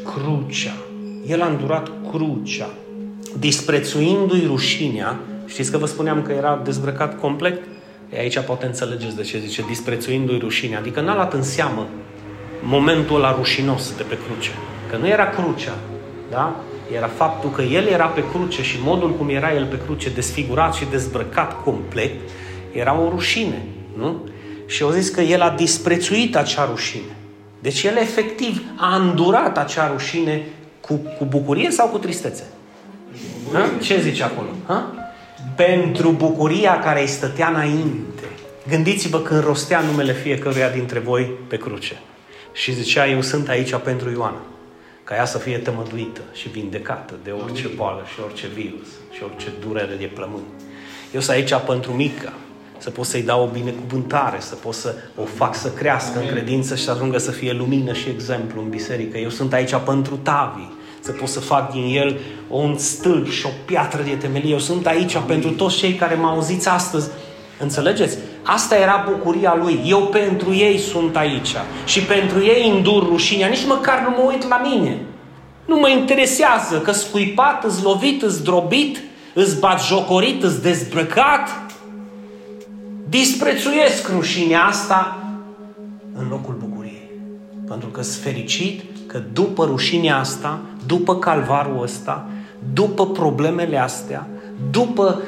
Crucea. 0.03 0.73
El 1.27 1.41
a 1.41 1.47
îndurat 1.47 1.91
crucea. 2.11 2.69
Disprețuindu-i 3.39 4.45
rușinea, 4.45 5.19
știți 5.45 5.71
că 5.71 5.77
vă 5.77 5.85
spuneam 5.85 6.21
că 6.21 6.31
era 6.31 6.61
dezbrăcat 6.63 7.19
complet? 7.19 7.61
E 8.13 8.19
aici 8.19 8.39
poate 8.39 8.65
înțelegeți 8.65 9.15
de 9.15 9.21
ce 9.21 9.39
zice 9.39 9.63
disprețuindu-i 9.67 10.37
rușinea. 10.37 10.79
Adică 10.79 11.01
n-a 11.01 11.15
luat 11.15 11.33
în 11.33 11.43
seamă 11.43 11.87
momentul 12.63 13.15
ăla 13.15 13.35
rușinos 13.35 13.93
de 13.97 14.03
pe 14.03 14.17
cruce. 14.25 14.51
Că 14.89 14.97
nu 14.97 15.07
era 15.07 15.29
crucea, 15.29 15.75
da? 16.29 16.55
Era 16.95 17.07
faptul 17.07 17.49
că 17.49 17.61
el 17.61 17.85
era 17.85 18.05
pe 18.05 18.23
cruce 18.29 18.63
și 18.63 18.77
modul 18.83 19.15
cum 19.15 19.29
era 19.29 19.53
el 19.53 19.65
pe 19.65 19.79
cruce, 19.85 20.09
desfigurat 20.09 20.73
și 20.73 20.85
dezbrăcat 20.91 21.63
complet, 21.63 22.11
era 22.71 22.99
o 22.99 23.09
rușine, 23.09 23.61
nu? 23.97 24.26
Și 24.67 24.83
au 24.83 24.89
zis 24.89 25.09
că 25.09 25.21
el 25.21 25.41
a 25.41 25.49
disprețuit 25.49 26.35
acea 26.35 26.65
rușine. 26.65 27.15
Deci 27.59 27.83
el 27.83 27.97
efectiv 27.97 28.61
a 28.75 28.95
îndurat 28.95 29.57
acea 29.57 29.87
rușine 29.87 30.45
cu, 30.81 30.93
cu 30.93 31.25
bucurie 31.25 31.71
sau 31.71 31.87
cu 31.87 31.97
tristețe? 31.97 32.43
Ha? 33.53 33.69
Ce 33.81 34.01
zice 34.01 34.23
acolo? 34.23 34.49
Ha? 34.65 35.09
Pentru 35.55 36.09
bucuria 36.09 36.79
care 36.79 37.01
îi 37.01 37.07
stătea 37.07 37.47
înainte. 37.47 38.23
Gândiți-vă 38.69 39.19
când 39.19 39.43
rostea 39.43 39.79
numele 39.79 40.13
fiecăruia 40.13 40.69
dintre 40.69 40.99
voi 40.99 41.31
pe 41.47 41.57
cruce. 41.57 42.01
Și 42.53 42.73
zicea, 42.73 43.07
eu 43.07 43.21
sunt 43.21 43.49
aici 43.49 43.75
pentru 43.75 44.09
Ioana 44.09 44.41
ca 45.07 45.15
ea 45.15 45.25
să 45.25 45.37
fie 45.37 45.57
tămăduită 45.57 46.21
și 46.33 46.49
vindecată 46.49 47.13
de 47.23 47.31
orice 47.31 47.67
boală 47.75 48.05
și 48.13 48.19
orice 48.23 48.47
virus 48.47 48.87
și 49.11 49.23
orice 49.23 49.47
durere 49.59 49.95
de 49.99 50.05
plămâni. 50.05 50.45
Eu 51.13 51.19
sunt 51.21 51.35
aici 51.35 51.53
pentru 51.65 51.91
mica, 51.91 52.33
să 52.77 52.89
pot 52.89 53.05
să-i 53.05 53.21
dau 53.21 53.43
o 53.43 53.47
binecuvântare, 53.47 54.37
să 54.39 54.55
pot 54.55 54.73
să 54.73 54.95
o 55.15 55.23
fac 55.23 55.55
să 55.55 55.69
crească 55.69 56.17
Amin. 56.17 56.27
în 56.29 56.35
credință 56.35 56.75
și 56.75 56.83
să 56.83 56.91
ajungă 56.91 57.17
să 57.17 57.31
fie 57.31 57.51
lumină 57.51 57.93
și 57.93 58.09
exemplu 58.09 58.61
în 58.61 58.69
biserică. 58.69 59.17
Eu 59.17 59.29
sunt 59.29 59.53
aici 59.53 59.75
pentru 59.85 60.15
Tavi, 60.15 60.67
să 60.99 61.11
pot 61.11 61.27
să 61.27 61.39
fac 61.39 61.71
din 61.71 61.97
el 61.97 62.19
un 62.47 62.77
stâlp 62.77 63.29
și 63.29 63.45
o 63.45 63.49
piatră 63.65 64.01
de 64.01 64.15
temelie. 64.15 64.51
Eu 64.51 64.59
sunt 64.59 64.87
aici 64.87 65.15
Amin. 65.15 65.27
pentru 65.27 65.49
toți 65.49 65.77
cei 65.77 65.93
care 65.93 66.15
mă 66.15 66.27
auziți 66.27 66.67
astăzi. 66.67 67.09
Înțelegeți? 67.59 68.17
Asta 68.43 68.75
era 68.75 69.05
bucuria 69.09 69.57
lui. 69.61 69.79
Eu 69.85 69.99
pentru 70.01 70.53
ei 70.53 70.77
sunt 70.77 71.15
aici. 71.15 71.55
Și 71.85 71.99
pentru 71.99 72.43
ei 72.43 72.69
îndur 72.75 73.07
rușinea. 73.07 73.47
Nici 73.47 73.65
măcar 73.65 73.99
nu 73.99 74.09
mă 74.09 74.29
uit 74.31 74.47
la 74.47 74.61
mine. 74.63 74.97
Nu 75.65 75.75
mă 75.75 75.89
interesează 75.89 76.79
că 76.79 76.91
scuipat, 76.91 77.63
îți 77.63 77.83
lovit, 77.83 78.21
îți 78.21 78.43
drobit, 78.43 78.99
îți 79.33 79.59
bat 79.59 79.83
jocorit, 79.83 80.43
îți 80.43 80.61
dezbrăcat. 80.61 81.49
Disprețuiesc 83.09 84.09
rușinea 84.09 84.65
asta 84.65 85.17
în 86.13 86.27
locul 86.29 86.55
bucuriei. 86.59 87.11
Pentru 87.67 87.89
că 87.89 88.01
sunt 88.01 88.23
fericit 88.23 88.83
că 89.07 89.21
după 89.33 89.65
rușinea 89.65 90.17
asta, 90.17 90.59
după 90.85 91.15
calvarul 91.15 91.81
ăsta, 91.81 92.29
după 92.73 93.07
problemele 93.07 93.77
astea, 93.77 94.27
după 94.71 95.21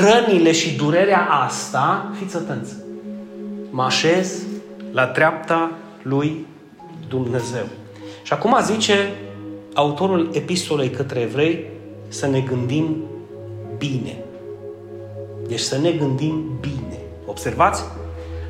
rănile 0.00 0.52
și 0.52 0.76
durerea 0.76 1.24
asta, 1.24 2.12
fiți 2.18 2.36
atenți, 2.36 2.74
mă 3.70 3.82
așez 3.82 4.42
la 4.92 5.06
dreapta 5.06 5.70
lui 6.02 6.46
Dumnezeu. 7.08 7.64
Și 8.22 8.32
acum 8.32 8.56
zice 8.62 9.12
autorul 9.74 10.30
epistolei 10.32 10.90
către 10.90 11.20
evrei 11.20 11.64
să 12.08 12.26
ne 12.26 12.40
gândim 12.40 12.96
bine. 13.78 14.16
Deci 15.48 15.60
să 15.60 15.78
ne 15.78 15.90
gândim 15.90 16.58
bine. 16.60 16.98
Observați? 17.26 17.82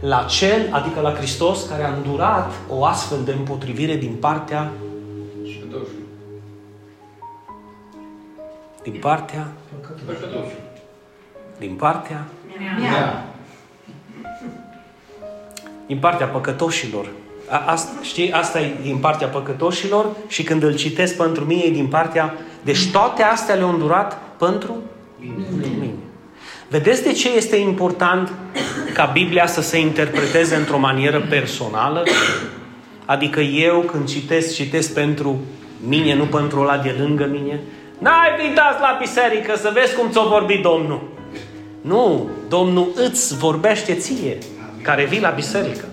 La 0.01 0.25
cel, 0.29 0.69
adică 0.71 1.01
la 1.01 1.13
Hristos, 1.13 1.67
care 1.69 1.85
a 1.85 1.95
îndurat 1.95 2.53
o 2.69 2.85
astfel 2.85 3.19
de 3.25 3.33
împotrivire 3.33 3.97
din 3.97 4.15
partea 4.21 4.73
din 8.83 8.99
partea 9.01 9.49
din 11.59 11.75
partea 11.75 12.27
mea. 12.81 13.25
Din 15.87 15.99
partea 15.99 16.27
păcătoșilor. 16.27 17.09
A, 17.49 17.65
asta, 17.67 17.91
știi, 18.03 18.33
asta 18.33 18.61
e 18.61 18.75
din 18.83 18.97
partea 18.97 19.29
păcătoșilor 19.29 20.07
și 20.27 20.43
când 20.43 20.63
îl 20.63 20.75
citesc 20.75 21.17
pentru 21.17 21.45
mine 21.45 21.63
e 21.63 21.71
din 21.71 21.87
partea... 21.87 22.35
Deci 22.63 22.91
toate 22.91 23.23
astea 23.23 23.55
le-au 23.55 23.71
îndurat 23.71 24.19
pentru 24.39 24.77
mine. 25.19 25.74
Vedeți 26.75 27.02
de 27.02 27.12
ce 27.12 27.28
este 27.37 27.57
important 27.57 28.33
ca 28.95 29.04
Biblia 29.04 29.47
să 29.47 29.61
se 29.61 29.78
interpreteze 29.78 30.54
într-o 30.54 30.78
manieră 30.78 31.26
personală? 31.28 32.02
Adică 33.04 33.40
eu 33.40 33.81
când 33.81 34.09
citesc, 34.09 34.54
citesc 34.54 34.95
pentru 34.95 35.40
mine, 35.87 36.14
nu 36.14 36.25
pentru 36.25 36.61
ăla 36.61 36.78
de 36.78 36.95
lângă 36.99 37.28
mine. 37.31 37.61
N-ai 37.99 38.35
venit 38.37 38.57
la 38.57 38.97
biserică 39.00 39.57
să 39.57 39.71
vezi 39.75 39.95
cum 39.95 40.11
ți-o 40.11 40.28
vorbit 40.28 40.62
Domnul. 40.62 41.09
Nu, 41.81 42.28
Domnul 42.49 42.93
îți 42.95 43.38
vorbește 43.38 43.95
ție, 43.95 44.38
care 44.83 45.04
vii 45.04 45.21
la 45.21 45.31
biserică. 45.31 45.85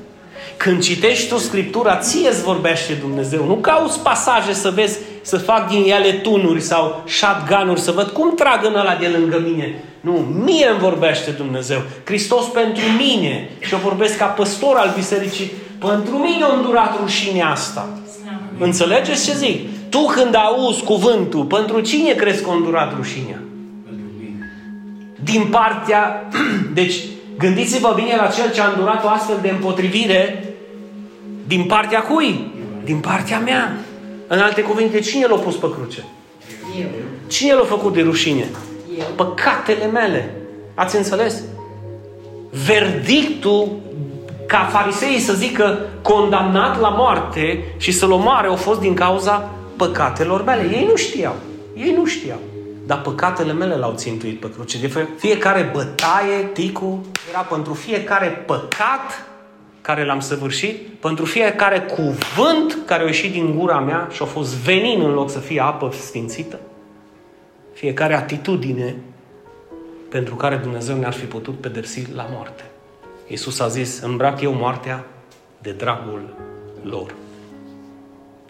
Când 0.57 0.81
citești 0.81 1.27
tu 1.27 1.37
Scriptura, 1.37 1.95
ție 1.95 2.29
îți 2.29 2.43
vorbește 2.43 2.93
Dumnezeu. 2.93 3.45
Nu 3.45 3.55
cauți 3.55 3.99
pasaje 3.99 4.53
să 4.53 4.69
vezi, 4.69 4.99
să 5.21 5.37
fac 5.37 5.69
din 5.69 5.91
ele 5.91 6.11
tunuri 6.11 6.61
sau 6.61 7.03
shotgun-uri, 7.07 7.79
să 7.79 7.91
văd 7.91 8.07
cum 8.07 8.35
trag 8.35 8.65
în 8.65 8.75
ăla 8.75 8.95
de 8.95 9.07
lângă 9.07 9.39
mine. 9.45 9.83
Nu, 10.01 10.11
mie 10.45 10.67
îmi 10.67 10.79
vorbește 10.79 11.31
Dumnezeu. 11.31 11.81
Hristos 12.03 12.45
pentru 12.45 12.83
mine. 12.97 13.49
Și 13.59 13.73
eu 13.73 13.79
vorbesc 13.79 14.17
ca 14.17 14.25
păstor 14.25 14.75
al 14.75 14.93
bisericii. 14.95 15.51
Pentru 15.79 16.15
mine 16.17 16.43
a 16.43 16.55
îndurat 16.55 16.99
rușinea 17.01 17.49
asta. 17.49 17.89
Înțelegeți 18.59 19.25
ce 19.25 19.33
zic? 19.33 19.89
Tu 19.89 20.05
când 20.05 20.35
auzi 20.35 20.83
cuvântul, 20.83 21.43
pentru 21.43 21.79
cine 21.79 22.13
crezi 22.13 22.43
că 22.43 22.49
a 22.49 22.53
îndurat 22.53 22.95
rușinea? 22.95 23.41
din 25.23 25.47
partea... 25.49 26.29
Deci, 26.73 26.95
gândiți-vă 27.37 27.93
bine 27.95 28.15
la 28.15 28.27
cel 28.27 28.51
ce 28.53 28.61
a 28.61 28.67
îndurat 28.67 29.03
o 29.03 29.07
astfel 29.07 29.37
de 29.41 29.49
împotrivire 29.49 30.45
din 31.47 31.63
partea 31.63 32.01
cui? 32.01 32.51
Din 32.83 32.97
partea 32.97 33.39
mea. 33.39 33.77
În 34.27 34.39
alte 34.39 34.61
cuvinte, 34.61 34.99
cine 34.99 35.25
l-a 35.25 35.35
pus 35.35 35.55
pe 35.55 35.67
cruce? 35.71 36.03
Eu. 36.79 36.87
Cine 37.27 37.53
l-a 37.53 37.63
făcut 37.63 37.93
de 37.93 38.01
rușine? 38.01 38.49
Eu. 38.97 39.05
Păcatele 39.15 39.85
mele. 39.85 40.33
Ați 40.73 40.95
înțeles? 40.95 41.41
Verdictul 42.65 43.79
ca 44.47 44.69
fariseii 44.71 45.19
să 45.19 45.33
zică 45.33 45.79
condamnat 46.01 46.79
la 46.79 46.89
moarte 46.89 47.63
și 47.77 47.91
să-l 47.91 48.11
omoare 48.11 48.47
au 48.47 48.55
fost 48.55 48.79
din 48.79 48.93
cauza 48.93 49.49
păcatelor 49.75 50.43
mele. 50.43 50.61
Ei 50.61 50.85
nu 50.89 50.95
știau. 50.95 51.35
Ei 51.75 51.93
nu 51.97 52.05
știau 52.05 52.39
dar 52.85 53.01
păcatele 53.01 53.53
mele 53.53 53.75
l-au 53.75 53.93
țintuit 53.95 54.39
pe 54.39 54.51
cruce. 54.51 54.79
De 54.79 55.07
fiecare 55.17 55.69
bătaie, 55.73 56.49
ticu, 56.53 57.05
era 57.29 57.39
pentru 57.39 57.73
fiecare 57.73 58.27
păcat 58.27 59.27
care 59.81 60.05
l-am 60.05 60.19
săvârșit, 60.19 60.75
pentru 60.99 61.25
fiecare 61.25 61.81
cuvânt 61.81 62.77
care 62.85 63.03
a 63.03 63.05
ieșit 63.05 63.31
din 63.31 63.55
gura 63.57 63.79
mea 63.79 64.07
și 64.11 64.21
a 64.21 64.25
fost 64.25 64.55
venin 64.55 65.01
în 65.01 65.13
loc 65.13 65.29
să 65.29 65.39
fie 65.39 65.61
apă 65.61 65.91
sfințită. 65.99 66.59
Fiecare 67.81 68.13
atitudine 68.15 68.95
pentru 70.09 70.35
care 70.35 70.55
Dumnezeu 70.55 70.97
ne-ar 70.97 71.13
fi 71.13 71.25
putut 71.25 71.59
pedepsi 71.59 72.07
la 72.15 72.27
moarte. 72.31 72.63
Iisus 73.27 73.59
a 73.59 73.67
zis, 73.67 73.99
îmbrac 73.99 74.41
eu 74.41 74.53
moartea 74.53 75.05
de 75.61 75.71
dragul 75.71 76.35
lor. 76.83 77.13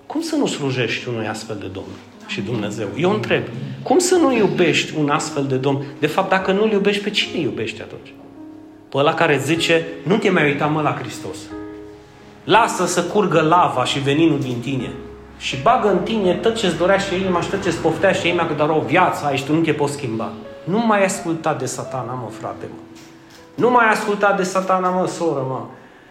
Cum 0.06 0.22
să 0.22 0.36
nu 0.36 0.46
slujești 0.46 1.08
unui 1.08 1.28
astfel 1.28 1.58
de 1.60 1.68
Domn 1.68 1.96
și 2.28 2.42
Dumnezeu? 2.42 2.88
Eu 2.98 3.12
întreb, 3.12 3.44
cum 3.84 4.00
să 4.00 4.16
nu 4.16 4.36
iubești 4.36 4.94
un 4.98 5.10
astfel 5.10 5.46
de 5.46 5.56
Domn? 5.56 5.86
De 6.00 6.08
fapt, 6.08 6.30
dacă 6.30 6.52
nu-L 6.52 6.72
iubești, 6.72 7.04
pe 7.04 7.10
cine 7.10 7.40
iubești 7.40 7.82
atunci? 7.82 8.14
Pe 8.90 8.98
ăla 8.98 9.14
care 9.14 9.38
zice, 9.38 9.86
nu 10.04 10.18
te 10.18 10.30
mai 10.30 10.44
uita 10.44 10.66
mă 10.66 10.82
la 10.82 10.98
Hristos. 11.00 11.38
Lasă 12.44 12.86
să 12.86 13.04
curgă 13.04 13.42
lava 13.42 13.86
și 13.86 14.00
veninul 14.00 14.40
din 14.40 14.60
tine. 14.60 14.92
Și 15.42 15.58
bagă 15.62 15.92
în 15.92 15.98
tine 15.98 16.34
tot 16.34 16.56
ce-ți 16.56 16.78
dorește 16.78 17.16
inima 17.16 17.42
și 17.42 17.50
tot 17.50 17.64
ce-ți 17.64 17.78
poftește 17.78 18.28
inima, 18.28 18.48
că 18.48 18.54
doar 18.54 18.70
o 18.70 18.84
viață 18.88 19.26
ai 19.26 19.38
și 19.38 19.46
tu 19.46 19.54
nu 19.54 19.62
te 19.62 19.72
poți 19.72 19.94
schimba. 19.94 20.32
Nu 20.64 20.86
mai 20.86 21.04
asculta 21.04 21.54
de 21.54 21.66
satana, 21.66 22.14
mă, 22.14 22.30
frate, 22.40 22.66
mă. 22.70 22.82
Nu 23.56 23.70
mai 23.70 23.90
asculta 23.90 24.34
de 24.38 24.44
satana, 24.44 24.90
mă, 24.90 25.08
soră, 25.08 25.46
mă. 25.50 25.62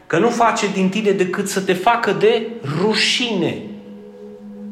Că 0.06 0.18
nu 0.18 0.28
face 0.28 0.66
din 0.72 0.88
tine 0.88 1.10
decât 1.10 1.48
să 1.48 1.60
te 1.60 1.72
facă 1.72 2.12
de 2.12 2.46
rușine. 2.80 3.62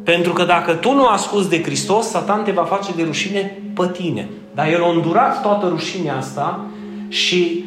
Pentru 0.04 0.32
că 0.32 0.44
dacă 0.44 0.72
tu 0.72 0.92
nu 0.92 1.06
asculți 1.06 1.48
de 1.48 1.62
Hristos, 1.62 2.08
Satan 2.08 2.44
te 2.44 2.50
va 2.50 2.64
face 2.64 2.92
de 2.96 3.02
rușine 3.02 3.62
pe 3.74 3.88
tine. 3.92 4.28
Dar 4.54 4.68
el 4.68 4.82
a 4.82 4.90
îndurat 4.90 5.42
toată 5.42 5.68
rușinea 5.68 6.16
asta 6.16 6.60
și 7.08 7.64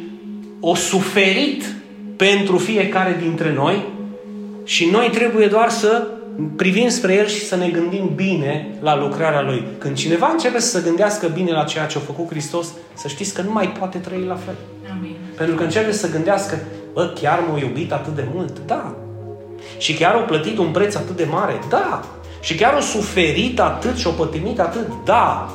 o 0.60 0.74
suferit 0.74 1.74
pentru 2.16 2.56
fiecare 2.56 3.16
dintre 3.20 3.52
noi 3.52 3.84
și 4.64 4.88
noi 4.90 5.10
trebuie 5.10 5.46
doar 5.46 5.68
să 5.68 6.06
privim 6.56 6.88
spre 6.88 7.14
El 7.14 7.26
și 7.26 7.44
să 7.44 7.56
ne 7.56 7.68
gândim 7.68 8.12
bine 8.14 8.68
la 8.80 8.96
lucrarea 8.96 9.42
Lui. 9.42 9.64
Când 9.78 9.96
cineva 9.96 10.28
începe 10.32 10.60
să 10.60 10.78
se 10.78 10.84
gândească 10.84 11.26
bine 11.26 11.52
la 11.52 11.64
ceea 11.64 11.86
ce 11.86 11.98
a 11.98 12.00
făcut 12.00 12.28
Hristos, 12.28 12.68
să 12.94 13.08
știți 13.08 13.34
că 13.34 13.42
nu 13.42 13.52
mai 13.52 13.68
poate 13.68 13.98
trăi 13.98 14.24
la 14.24 14.34
fel. 14.34 14.54
Amin. 14.90 15.16
Pentru 15.36 15.54
că 15.54 15.62
începe 15.62 15.92
să 15.92 16.10
gândească, 16.10 16.58
bă, 16.92 17.12
chiar 17.20 17.44
m-a 17.50 17.58
iubit 17.58 17.92
atât 17.92 18.14
de 18.14 18.24
mult? 18.34 18.66
Da. 18.66 18.94
Și 19.78 19.94
chiar 19.94 20.14
au 20.14 20.24
plătit 20.24 20.58
un 20.58 20.70
preț 20.70 20.94
atât 20.94 21.16
de 21.16 21.26
mare? 21.30 21.60
Da. 21.68 22.04
Și 22.40 22.54
chiar 22.54 22.74
au 22.74 22.80
suferit 22.80 23.60
atât 23.60 23.96
și 23.96 24.06
au 24.06 24.12
pătimit 24.12 24.60
atât? 24.60 24.86
Da. 25.04 25.52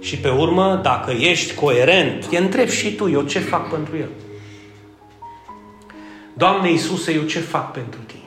Și 0.00 0.16
pe 0.16 0.28
urmă, 0.28 0.80
dacă 0.82 1.10
ești 1.10 1.54
coerent, 1.54 2.26
te 2.26 2.36
întrebi 2.36 2.70
și 2.70 2.94
tu, 2.94 3.10
eu 3.10 3.22
ce 3.22 3.38
fac 3.38 3.70
pentru 3.70 3.96
El? 3.96 4.08
Doamne 6.34 6.70
Iisuse, 6.70 7.12
eu 7.12 7.22
ce 7.22 7.38
fac 7.38 7.72
pentru 7.72 8.00
Tine? 8.06 8.23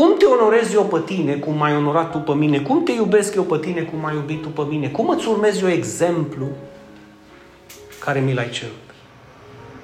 Cum 0.00 0.16
te 0.16 0.24
onorez 0.24 0.72
eu 0.72 0.84
pe 0.84 1.00
tine 1.04 1.32
cum 1.32 1.56
m-ai 1.56 1.76
onorat 1.76 2.10
tu 2.10 2.18
pe 2.18 2.32
mine? 2.32 2.60
Cum 2.60 2.82
te 2.82 2.92
iubesc 2.92 3.34
eu 3.34 3.42
pe 3.42 3.58
tine 3.58 3.80
cum 3.80 3.98
m-ai 3.98 4.14
iubit 4.14 4.42
tu 4.42 4.48
pe 4.48 4.62
mine? 4.68 4.88
Cum 4.88 5.08
îți 5.08 5.28
urmez 5.28 5.62
eu 5.62 5.68
exemplu 5.68 6.46
care 7.98 8.20
mi 8.20 8.34
l-ai 8.34 8.48
cerut? 8.50 8.94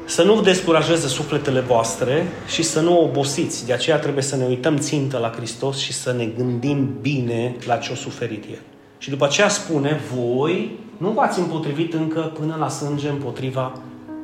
Să 0.04 0.22
nu 0.22 0.40
descurajeze 0.40 1.08
sufletele 1.08 1.60
voastre 1.60 2.26
și 2.46 2.62
să 2.62 2.80
nu 2.80 3.02
obosiți. 3.02 3.66
De 3.66 3.72
aceea 3.72 3.98
trebuie 3.98 4.22
să 4.22 4.36
ne 4.36 4.44
uităm 4.44 4.76
țintă 4.76 5.18
la 5.18 5.30
Hristos 5.30 5.78
și 5.78 5.92
să 5.92 6.12
ne 6.12 6.24
gândim 6.24 6.98
bine 7.00 7.56
la 7.66 7.76
ce 7.76 7.92
a 7.92 7.94
suferit 7.94 8.44
El. 8.44 8.62
Și 8.98 9.10
după 9.10 9.24
aceea 9.24 9.48
spune, 9.48 10.00
voi 10.14 10.78
nu 10.96 11.10
v-ați 11.10 11.38
împotrivit 11.38 11.94
încă 11.94 12.20
până 12.20 12.56
la 12.58 12.68
sânge 12.68 13.08
împotriva 13.08 13.72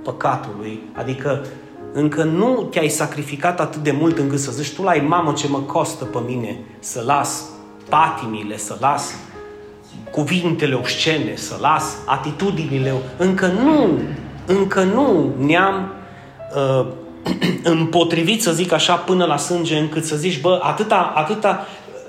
păcatului. 0.03 0.81
Adică 0.93 1.47
încă 1.93 2.23
nu 2.23 2.69
te-ai 2.71 2.89
sacrificat 2.89 3.61
atât 3.61 3.83
de 3.83 3.91
mult 3.91 4.19
încât 4.19 4.39
să 4.39 4.51
zici 4.51 4.73
tu 4.73 4.83
la 4.83 4.93
mamă 4.95 5.33
ce 5.33 5.49
mă 5.49 5.59
costă 5.59 6.05
pe 6.05 6.19
mine 6.27 6.59
să 6.79 7.03
las 7.07 7.45
patimile, 7.89 8.57
să 8.57 8.77
las 8.81 9.15
cuvintele 10.11 10.75
obscene, 10.75 11.33
să 11.35 11.57
las 11.61 11.97
atitudinile. 12.07 12.93
Încă 13.17 13.47
nu, 13.47 13.99
încă 14.47 14.83
nu 14.83 15.35
ne-am 15.39 15.93
uh, 16.57 16.87
împotrivit, 17.63 18.43
să 18.43 18.53
zic 18.53 18.73
așa, 18.73 18.95
până 18.95 19.25
la 19.25 19.37
sânge, 19.37 19.79
încât 19.79 20.05
să 20.05 20.17
zici, 20.17 20.41
bă, 20.41 20.61
atâta, 20.63 21.13
atâta 21.15 21.67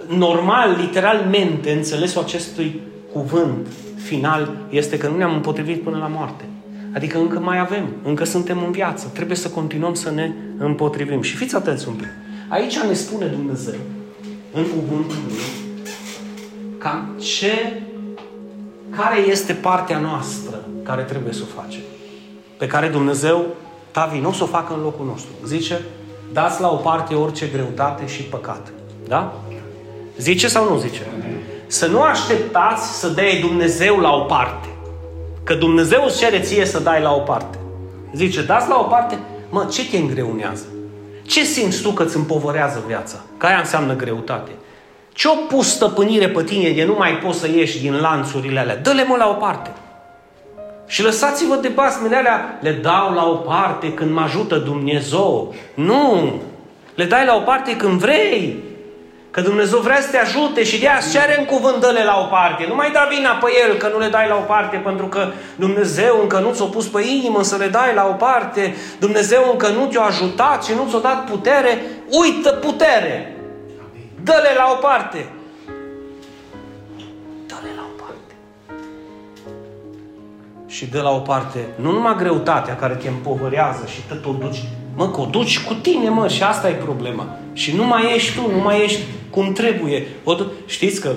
normal, 0.07 0.75
literalmente, 0.79 1.71
înțelesul 1.71 2.21
acestui 2.21 2.79
cuvânt 3.13 3.67
final 3.95 4.51
este 4.69 4.97
că 4.97 5.07
nu 5.07 5.17
ne-am 5.17 5.33
împotrivit 5.33 5.83
până 5.83 5.97
la 5.97 6.07
moarte. 6.07 6.43
Adică 6.93 7.17
încă 7.17 7.39
mai 7.39 7.59
avem, 7.59 7.89
încă 8.03 8.23
suntem 8.23 8.63
în 8.63 8.71
viață. 8.71 9.09
Trebuie 9.13 9.37
să 9.37 9.49
continuăm 9.49 9.93
să 9.93 10.11
ne 10.11 10.31
împotrivim. 10.57 11.21
Și 11.21 11.35
fiți 11.35 11.55
atenți 11.55 11.87
un 11.87 11.93
pic. 11.93 12.07
Aici 12.49 12.79
ne 12.79 12.93
spune 12.93 13.25
Dumnezeu, 13.25 13.79
în 14.53 14.63
cuvântul 14.63 15.17
Lui, 15.27 15.37
cam 16.77 17.09
ce, 17.19 17.81
care 18.89 19.19
este 19.19 19.53
partea 19.53 19.99
noastră 19.99 20.63
care 20.83 21.01
trebuie 21.01 21.33
să 21.33 21.41
o 21.43 21.61
facem. 21.61 21.81
Pe 22.57 22.67
care 22.67 22.87
Dumnezeu, 22.87 23.45
Tavi, 23.91 24.19
nu 24.19 24.29
o 24.29 24.31
să 24.31 24.43
o 24.43 24.47
facă 24.47 24.73
în 24.73 24.81
locul 24.81 25.05
nostru. 25.05 25.31
Zice, 25.45 25.81
dați 26.33 26.61
la 26.61 26.71
o 26.71 26.75
parte 26.75 27.13
orice 27.13 27.49
greutate 27.53 28.07
și 28.07 28.21
păcat. 28.21 28.71
Da? 29.07 29.41
Zice 30.17 30.47
sau 30.47 30.69
nu 30.69 30.77
zice? 30.77 31.01
Să 31.67 31.87
nu 31.87 32.01
așteptați 32.01 32.99
să 32.99 33.07
dea 33.07 33.39
Dumnezeu 33.41 33.99
la 33.99 34.13
o 34.15 34.19
parte. 34.19 34.67
Că 35.43 35.53
Dumnezeu 35.53 36.03
îți 36.05 36.17
cere 36.17 36.39
ție 36.39 36.65
să 36.65 36.79
dai 36.79 37.01
la 37.01 37.13
o 37.13 37.19
parte. 37.19 37.57
Zice, 38.15 38.41
dați 38.41 38.69
la 38.69 38.79
o 38.79 38.83
parte, 38.83 39.19
mă, 39.49 39.67
ce 39.71 39.89
te 39.89 39.97
îngreunează? 39.97 40.65
Ce 41.25 41.43
simți 41.43 41.81
tu 41.81 41.89
că 41.89 42.03
îți 42.03 42.15
împovărează 42.15 42.83
viața? 42.87 43.17
Că 43.37 43.45
aia 43.45 43.57
înseamnă 43.57 43.95
greutate. 43.95 44.51
Ce-o 45.13 45.35
pus 45.35 45.71
stăpânire 45.71 46.29
pe 46.29 46.43
tine 46.43 46.69
de 46.69 46.83
nu 46.83 46.95
mai 46.97 47.17
poți 47.17 47.39
să 47.39 47.47
ieși 47.47 47.81
din 47.81 47.99
lanțurile 47.99 48.59
alea? 48.59 48.77
Dă-le 48.77 49.03
mă 49.03 49.15
la 49.15 49.29
o 49.29 49.33
parte. 49.33 49.71
Și 50.87 51.03
lăsați-vă 51.03 51.55
de 51.55 51.67
basmele 51.67 52.15
alea, 52.15 52.59
le 52.61 52.71
dau 52.71 53.13
la 53.13 53.29
o 53.29 53.35
parte 53.35 53.93
când 53.93 54.11
mă 54.11 54.21
ajută 54.21 54.57
Dumnezeu. 54.57 55.53
Nu! 55.73 56.33
Le 56.95 57.05
dai 57.05 57.25
la 57.25 57.35
o 57.35 57.39
parte 57.39 57.75
când 57.75 57.99
vrei. 57.99 58.63
Că 59.33 59.41
Dumnezeu 59.41 59.79
vrea 59.79 60.01
să 60.01 60.09
te 60.11 60.17
ajute 60.17 60.63
și 60.63 60.79
de 60.79 60.87
aia 60.87 60.99
cere 61.11 61.39
în 61.39 61.45
cuvânt 61.45 61.79
dă 61.79 62.01
la 62.05 62.19
o 62.19 62.25
parte. 62.25 62.65
Nu 62.67 62.75
mai 62.75 62.91
da 62.91 63.07
vina 63.09 63.29
pe 63.29 63.47
El 63.67 63.77
că 63.77 63.87
nu 63.87 63.99
le 63.99 64.07
dai 64.07 64.27
la 64.27 64.35
o 64.35 64.45
parte 64.53 64.77
pentru 64.77 65.05
că 65.05 65.31
Dumnezeu 65.55 66.19
încă 66.21 66.39
nu 66.39 66.53
ți-a 66.53 66.65
pus 66.65 66.87
pe 66.87 67.01
inimă 67.01 67.43
să 67.43 67.55
le 67.55 67.67
dai 67.67 67.93
la 67.93 68.07
o 68.07 68.13
parte. 68.13 68.75
Dumnezeu 68.99 69.49
încă 69.51 69.67
nu 69.67 69.85
te-a 69.85 70.01
ajutat 70.01 70.63
și 70.63 70.73
nu 70.73 70.87
ți-a 70.89 70.99
dat 70.99 71.29
putere. 71.29 71.81
Uită 72.09 72.49
putere! 72.51 73.37
Dă-le 74.23 74.53
la 74.57 74.67
o 74.71 74.75
parte! 74.75 75.29
Dă-le 77.47 77.71
la 77.75 77.85
o 77.91 78.03
parte. 78.03 78.35
Și 80.67 80.85
dă 80.85 81.01
la 81.01 81.11
o 81.11 81.19
parte 81.19 81.67
nu 81.75 81.91
numai 81.91 82.15
greutatea 82.15 82.75
care 82.75 82.93
te 82.93 83.07
împovărează 83.07 83.85
și 83.85 84.01
tot 84.07 84.25
o 84.25 84.31
duci 84.31 84.63
Mă, 84.95 85.09
că 85.09 85.21
o 85.21 85.25
duci 85.25 85.59
cu 85.59 85.73
tine, 85.73 86.09
mă, 86.09 86.27
și 86.27 86.43
asta 86.43 86.69
e 86.69 86.73
problema. 86.73 87.27
Și 87.53 87.75
nu 87.75 87.85
mai 87.85 88.13
ești 88.15 88.35
tu, 88.35 88.51
nu 88.55 88.61
mai 88.61 88.83
ești 88.83 89.01
cum 89.29 89.51
trebuie. 89.53 90.07
Știți 90.65 91.01
că 91.01 91.11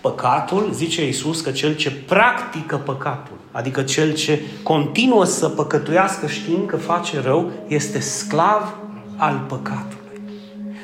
păcatul, 0.00 0.70
zice 0.72 1.04
Iisus, 1.04 1.40
că 1.40 1.50
cel 1.50 1.76
ce 1.76 1.90
practică 1.90 2.76
păcatul, 2.76 3.36
adică 3.50 3.82
cel 3.82 4.14
ce 4.14 4.40
continuă 4.62 5.24
să 5.24 5.48
păcătuiască 5.48 6.26
știind 6.26 6.66
că 6.66 6.76
face 6.76 7.20
rău, 7.20 7.50
este 7.66 8.00
sclav 8.00 8.74
al 9.16 9.44
păcatului. 9.48 10.20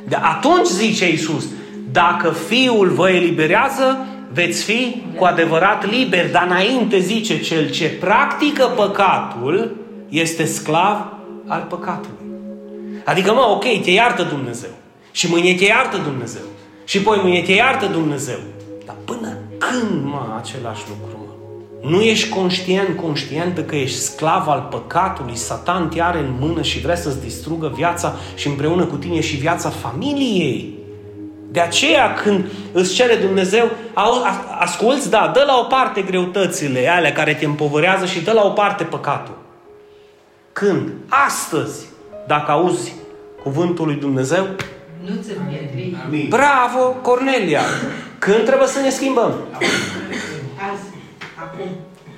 De 0.08 0.16
atunci 0.16 0.66
zice 0.66 1.10
Iisus, 1.10 1.44
dacă 1.92 2.30
Fiul 2.30 2.88
vă 2.88 3.10
eliberează, 3.10 4.06
veți 4.32 4.64
fi 4.64 5.02
cu 5.16 5.24
adevărat 5.24 5.90
liberi. 5.90 6.32
Dar 6.32 6.46
înainte 6.46 6.98
zice, 6.98 7.40
cel 7.40 7.70
ce 7.70 7.88
practică 7.88 8.72
păcatul 8.76 9.76
este 10.08 10.44
sclav 10.44 10.96
al 11.46 11.66
păcatului. 11.68 12.27
Adică, 13.08 13.32
mă, 13.32 13.40
ok, 13.40 13.82
te 13.82 13.90
iartă 13.90 14.22
Dumnezeu. 14.22 14.70
Și 15.10 15.30
mâine 15.30 15.54
te 15.54 15.64
iartă 15.64 15.96
Dumnezeu. 15.96 16.42
Și 16.84 17.02
poi 17.02 17.18
mâine 17.22 17.42
te 17.42 17.52
iartă 17.52 17.86
Dumnezeu. 17.86 18.38
Dar 18.86 18.96
până 19.04 19.36
când, 19.58 20.04
mă, 20.04 20.36
același 20.38 20.82
lucru, 20.88 21.16
mă? 21.18 21.90
Nu 21.90 22.00
ești 22.00 22.28
conștient, 22.28 22.96
conștient 22.96 23.66
că 23.66 23.76
ești 23.76 23.98
sclav 23.98 24.48
al 24.48 24.68
păcatului, 24.70 25.36
Satan 25.36 25.88
te 25.88 26.02
are 26.02 26.18
în 26.18 26.34
mână 26.40 26.62
și 26.62 26.80
vrea 26.80 26.96
să-ți 26.96 27.20
distrugă 27.20 27.72
viața 27.74 28.14
și 28.34 28.46
împreună 28.46 28.84
cu 28.84 28.96
tine 28.96 29.20
și 29.20 29.36
viața 29.36 29.68
familiei. 29.68 30.78
De 31.50 31.60
aceea 31.60 32.14
când 32.14 32.44
îți 32.72 32.94
cere 32.94 33.14
Dumnezeu, 33.14 33.70
asculți, 34.58 35.10
da, 35.10 35.30
dă 35.34 35.44
la 35.46 35.58
o 35.58 35.62
parte 35.62 36.02
greutățile 36.02 36.88
alea 36.88 37.12
care 37.12 37.34
te 37.34 37.44
împovărează 37.44 38.06
și 38.06 38.20
dă 38.20 38.32
la 38.32 38.42
o 38.44 38.50
parte 38.50 38.84
păcatul. 38.84 39.38
Când? 40.52 40.90
Astăzi, 41.08 41.87
dacă 42.28 42.50
auzi 42.50 42.94
cuvântul 43.42 43.86
lui 43.86 43.96
Dumnezeu, 43.96 44.46
nu 45.04 45.10
Bravo, 46.28 46.88
Cornelia! 47.02 47.60
Când 48.18 48.44
trebuie 48.44 48.68
să 48.68 48.80
ne 48.80 48.90
schimbăm? 48.90 49.32
Azi. 50.72 50.88
Acum. 51.34 51.66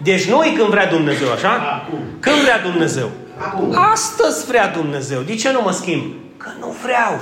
Deci 0.02 0.30
noi 0.30 0.54
când 0.56 0.68
vrea 0.68 0.86
Dumnezeu, 0.86 1.30
așa? 1.32 1.50
Acum. 1.50 1.98
Când 2.20 2.36
vrea 2.36 2.60
Dumnezeu? 2.60 3.10
Acum. 3.38 3.74
Astăzi 3.92 4.46
vrea 4.46 4.68
Dumnezeu. 4.68 5.20
De 5.20 5.34
ce 5.34 5.52
nu 5.52 5.62
mă 5.62 5.70
schimb? 5.70 6.02
Că 6.36 6.48
nu 6.60 6.74
vreau. 6.82 7.20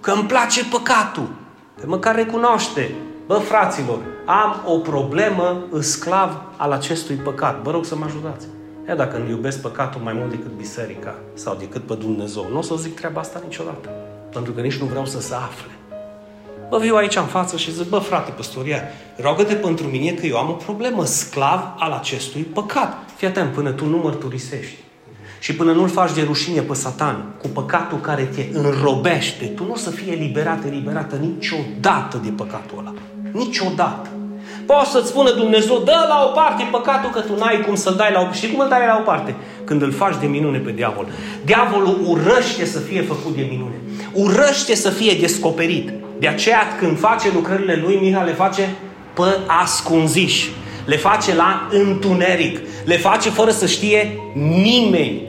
Că 0.00 0.10
îmi 0.10 0.24
place 0.24 0.64
păcatul. 0.64 1.28
Pe 1.80 1.86
măcar 1.86 2.14
recunoaște 2.14 2.90
Bă, 3.26 3.34
fraților, 3.34 3.98
am 4.24 4.62
o 4.66 4.78
problemă, 4.78 5.64
sclav 5.80 6.42
al 6.56 6.72
acestui 6.72 7.14
păcat. 7.14 7.62
Vă 7.62 7.70
rog 7.70 7.84
să 7.84 7.96
mă 7.96 8.04
ajutați. 8.04 8.46
Ia 8.88 8.94
dacă 8.94 9.16
îmi 9.16 9.30
iubesc 9.30 9.60
păcatul 9.60 10.00
mai 10.00 10.12
mult 10.12 10.30
decât 10.30 10.50
biserica 10.56 11.14
sau 11.34 11.56
decât 11.58 11.82
pe 11.82 11.94
Dumnezeu, 11.94 12.46
nu 12.50 12.58
o 12.58 12.62
să 12.62 12.74
zic 12.74 12.94
treaba 12.94 13.20
asta 13.20 13.40
niciodată. 13.44 13.88
Pentru 14.32 14.52
că 14.52 14.60
nici 14.60 14.76
nu 14.76 14.86
vreau 14.86 15.06
să 15.06 15.20
se 15.20 15.34
afle. 15.34 15.70
Bă, 16.68 16.78
viu 16.78 16.96
aici 16.96 17.16
în 17.16 17.24
față 17.24 17.56
și 17.56 17.72
zic, 17.72 17.88
bă, 17.88 17.98
frate, 17.98 18.30
păstoria, 18.30 18.82
rogă-te 19.16 19.54
pentru 19.54 19.86
mine 19.86 20.10
că 20.10 20.26
eu 20.26 20.36
am 20.36 20.50
o 20.50 20.52
problemă, 20.52 21.04
sclav 21.04 21.60
al 21.78 21.92
acestui 21.92 22.42
păcat. 22.42 22.96
Fii 23.16 23.26
atent, 23.26 23.52
până 23.52 23.70
tu 23.70 23.86
nu 23.86 23.96
mărturisești 23.96 24.76
și 25.40 25.54
până 25.54 25.72
nu-l 25.72 25.88
faci 25.88 26.12
de 26.12 26.22
rușine 26.22 26.60
pe 26.60 26.74
satan 26.74 27.34
cu 27.40 27.48
păcatul 27.48 27.98
care 27.98 28.24
te 28.24 28.48
înrobește, 28.52 29.46
tu 29.46 29.64
nu 29.64 29.72
o 29.72 29.76
să 29.76 29.90
fii 29.90 30.12
eliberat, 30.12 30.64
eliberată 30.64 31.16
niciodată 31.16 32.20
de 32.22 32.30
păcatul 32.30 32.78
ăla. 32.78 32.92
Niciodată. 33.32 34.08
Poți 34.66 34.90
să-ți 34.90 35.08
spună 35.08 35.30
Dumnezeu, 35.30 35.82
dă 35.84 36.04
la 36.08 36.24
o 36.28 36.32
parte 36.40 36.68
păcatul 36.70 37.10
că 37.10 37.20
tu 37.20 37.36
n-ai 37.38 37.60
cum 37.66 37.74
să-l 37.74 37.94
dai 37.94 38.12
la 38.12 38.20
o 38.20 38.22
parte. 38.22 38.38
Și 38.38 38.50
cum 38.50 38.60
îl 38.60 38.68
dai 38.68 38.86
la 38.86 38.96
o 39.00 39.02
parte? 39.02 39.34
Când 39.64 39.82
îl 39.82 39.92
faci 39.92 40.14
de 40.20 40.26
minune 40.26 40.58
pe 40.58 40.70
diavol. 40.70 41.06
Diavolul 41.44 42.00
urăște 42.06 42.64
să 42.64 42.78
fie 42.78 43.02
făcut 43.02 43.36
de 43.36 43.46
minune. 43.50 43.74
Urăște 44.12 44.74
să 44.74 44.90
fie 44.90 45.16
descoperit. 45.20 45.92
De 46.18 46.28
aceea 46.28 46.62
când 46.78 46.98
face 46.98 47.28
lucrările 47.34 47.80
lui, 47.84 47.98
Miha 48.00 48.22
le 48.22 48.32
face 48.32 48.74
pe 49.14 49.38
ascunziși. 49.62 50.50
Le 50.84 50.96
face 50.96 51.34
la 51.34 51.68
întuneric. 51.70 52.58
Le 52.84 52.96
face 52.96 53.30
fără 53.30 53.50
să 53.50 53.66
știe 53.66 54.18
nimeni. 54.62 55.22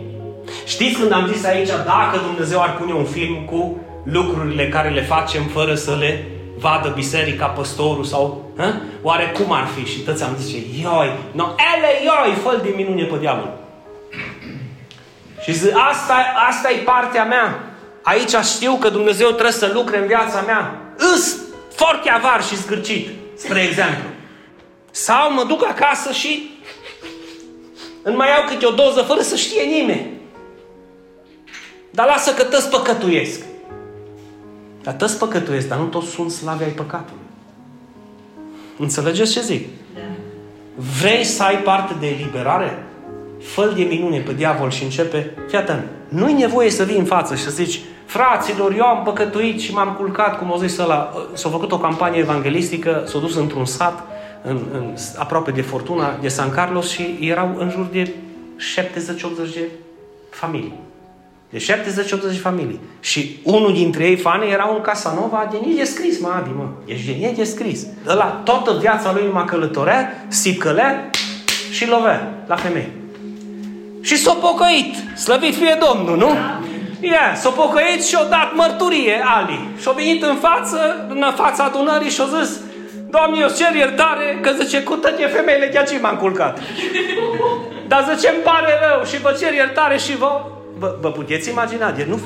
Știți 0.66 1.00
când 1.00 1.12
am 1.12 1.32
zis 1.34 1.46
aici, 1.46 1.68
dacă 1.68 2.20
Dumnezeu 2.26 2.62
ar 2.62 2.78
pune 2.78 2.94
un 2.94 3.04
film 3.04 3.36
cu 3.52 3.78
lucrurile 4.04 4.68
care 4.68 4.90
le 4.90 5.02
facem 5.02 5.44
fără 5.44 5.76
să 5.76 5.96
le 6.00 6.28
vadă 6.58 6.90
biserica, 6.96 7.46
păstorul 7.46 8.04
sau... 8.04 8.52
Hă? 8.58 8.74
Oare 9.02 9.34
cum 9.38 9.52
ar 9.52 9.68
fi? 9.76 9.92
Și 9.92 10.00
toți 10.00 10.24
am 10.24 10.36
zis, 10.40 10.54
ioi, 10.54 11.12
no, 11.32 11.44
ele, 11.76 11.90
ioi, 12.04 12.36
fă 12.44 12.60
de 12.64 12.74
minune 12.76 13.04
pe 13.04 13.18
diavol. 13.18 13.54
Și 15.44 15.54
zic, 15.54 15.74
asta, 15.90 16.16
asta 16.50 16.72
e 16.72 16.76
partea 16.76 17.24
mea. 17.24 17.64
Aici 18.02 18.36
știu 18.56 18.76
că 18.76 18.90
Dumnezeu 18.90 19.28
trebuie 19.28 19.52
să 19.52 19.72
lucre 19.74 19.98
în 19.98 20.08
viața 20.08 20.42
mea. 20.42 20.82
Îs 20.98 21.38
foarte 21.76 22.10
avar 22.10 22.44
și 22.44 22.56
zgârcit, 22.56 23.10
spre 23.38 23.62
exemplu. 23.62 24.10
Sau 24.92 25.34
mă 25.34 25.44
duc 25.44 25.66
acasă 25.66 26.12
și 26.12 26.50
îmi 28.04 28.16
mai 28.16 28.28
iau 28.28 28.48
câte 28.48 28.66
o 28.66 28.72
doză 28.72 29.02
fără 29.02 29.22
să 29.22 29.36
știe 29.36 29.64
nimeni. 29.64 30.12
Dar 31.92 32.06
lasă 32.06 32.34
că 32.34 32.44
tăți 32.44 32.70
păcătuiesc. 32.70 33.40
Dar 34.86 34.94
tăți 34.94 35.18
păcătuiesc, 35.18 35.68
dar 35.68 35.78
nu 35.78 35.86
toți 35.86 36.08
sunt 36.08 36.32
slavi 36.32 36.64
ai 36.64 36.70
păcatului. 36.70 37.22
Înțelegeți 38.80 39.32
ce 39.32 39.42
zic? 39.42 39.68
Da. 39.94 40.02
Vrei 41.02 41.24
să 41.24 41.44
ai 41.44 41.58
parte 41.58 41.96
de 42.00 42.08
eliberare? 42.08 42.86
fă 43.46 43.72
de 43.76 43.84
minune 43.84 44.20
pe 44.20 44.34
diavol 44.34 44.70
și 44.70 44.84
începe, 44.84 45.34
fii 45.48 45.58
atent, 45.58 45.84
nu-i 46.08 46.34
nevoie 46.34 46.70
să 46.70 46.84
vii 46.84 46.98
în 46.98 47.06
față 47.06 47.36
și 47.36 47.44
să 47.44 47.50
zici, 47.50 47.82
fraților, 48.06 48.74
eu 48.78 48.86
am 48.86 49.04
păcătuit 49.04 49.60
și 49.60 49.74
m-am 49.74 49.94
culcat, 49.94 50.38
cum 50.38 50.52
o 50.52 50.58
zis 50.58 50.78
ăla, 50.78 51.14
s-a 51.34 51.50
făcut 51.50 51.72
o 51.72 51.78
campanie 51.78 52.20
evanghelistică, 52.20 53.04
s-a 53.08 53.20
dus 53.20 53.36
într-un 53.36 53.66
sat, 53.66 54.04
în, 54.44 54.60
în, 54.74 54.94
aproape 55.18 55.52
de 55.52 55.62
Fortuna, 55.62 56.18
de 56.22 56.28
San 56.28 56.50
Carlos 56.50 56.90
și 56.90 57.18
erau 57.22 57.56
în 57.58 57.70
jur 57.70 57.86
de 57.92 58.14
70-80 59.50 59.54
de 59.54 59.70
familii. 60.30 60.74
De 61.56 61.62
70-80 61.62 62.32
de 62.32 62.38
familii. 62.42 62.80
Și 63.00 63.40
unul 63.44 63.74
dintre 63.74 64.04
ei, 64.04 64.16
fane, 64.16 64.46
era 64.46 64.66
un 64.66 64.82
Casanova 64.82 65.48
de 65.52 65.58
nici 65.66 65.78
descris, 65.78 66.20
mă, 66.20 66.34
Adi, 66.38 66.50
mă. 66.56 66.68
Ești 66.86 67.12
de 67.12 67.34
descris. 67.36 67.86
Ăla, 68.08 68.26
toată 68.26 68.78
viața 68.80 69.12
lui 69.14 69.26
numai 69.26 69.46
călătorea, 69.46 70.26
sipcălea 70.28 71.10
și 71.72 71.88
lovea 71.88 72.34
la 72.48 72.56
femei. 72.56 72.88
Și 74.02 74.18
s-a 74.18 74.34
pocăit. 74.34 74.96
Slăvit 75.18 75.56
fie 75.56 75.78
Domnul, 75.88 76.18
nu? 76.18 76.30
Yeah, 77.00 77.36
s-a 77.36 77.50
pocăit 77.50 78.04
și 78.06 78.16
a 78.16 78.24
dat 78.24 78.56
mărturie 78.56 79.22
Ali. 79.26 79.68
Și 79.82 79.88
a 79.88 79.92
venit 79.92 80.24
în 80.24 80.36
față, 80.36 81.06
în 81.10 81.24
fața 81.36 81.64
adunării 81.64 82.10
și 82.10 82.22
a 82.22 82.44
zis 82.44 82.60
Doamne, 83.10 83.40
eu 83.40 83.50
cer 83.58 83.76
iertare 83.76 84.40
că 84.42 84.52
zice, 84.64 84.84
cu 84.84 84.96
tăte 84.96 85.26
femeile 85.26 85.70
de 85.72 85.78
aici 85.78 86.02
m-am 86.02 86.16
culcat. 86.16 86.60
Dar 87.88 88.16
zice, 88.16 88.30
îmi 88.30 88.44
pare 88.44 88.74
rău 88.88 89.06
și 89.06 89.22
vă 89.22 89.36
cer 89.40 89.54
iertare 89.54 89.98
și 89.98 90.18
vă... 90.18 90.42
Vă, 90.80 90.98
vă 91.02 91.12
puteți 91.12 91.50
imagina, 91.50 91.92
de 91.92 92.06
nu... 92.10 92.20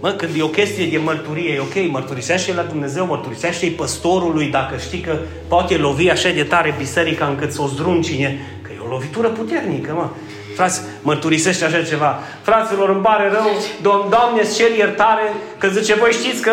Mă, 0.00 0.10
când 0.10 0.30
e 0.38 0.42
o 0.42 0.48
chestie 0.48 0.86
de 0.86 0.98
mărturie, 0.98 1.52
e 1.54 1.60
ok, 1.60 1.90
mărturisește 1.90 2.54
la 2.54 2.62
Dumnezeu, 2.62 3.06
mărturisește-i 3.06 3.70
păstorului 3.70 4.46
dacă 4.46 4.76
știi 4.76 5.00
că 5.00 5.16
poate 5.48 5.76
lovi 5.76 6.10
așa 6.10 6.28
de 6.28 6.42
tare 6.42 6.74
biserica 6.78 7.26
încât 7.26 7.52
să 7.52 7.62
o 7.62 7.66
zdruncine, 7.66 8.58
că 8.62 8.70
e 8.74 8.84
o 8.86 8.88
lovitură 8.88 9.28
puternică, 9.28 9.92
mă. 9.92 10.08
Frați, 10.54 10.80
mărturisește 11.02 11.64
așa 11.64 11.82
ceva. 11.82 12.18
Fraților, 12.42 12.88
îmi 12.88 13.02
pare 13.02 13.30
rău, 13.30 13.46
Dom- 13.80 14.08
Doamne, 14.10 14.40
îți 14.40 14.56
cer 14.56 14.70
iertare, 14.76 15.32
că 15.58 15.68
zice, 15.68 15.94
voi 15.94 16.12
știți 16.12 16.42
că, 16.42 16.52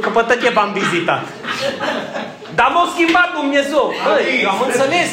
că 0.00 0.08
pe 0.08 0.22
tătie 0.26 0.50
v-am 0.50 0.72
vizitat. 0.72 1.22
Dar 2.54 2.70
m-a 2.74 2.88
schimbat 2.94 3.28
Dumnezeu. 3.40 3.92
Băi, 4.06 4.40
eu 4.42 4.50
am 4.50 4.62
înțeles. 4.66 5.08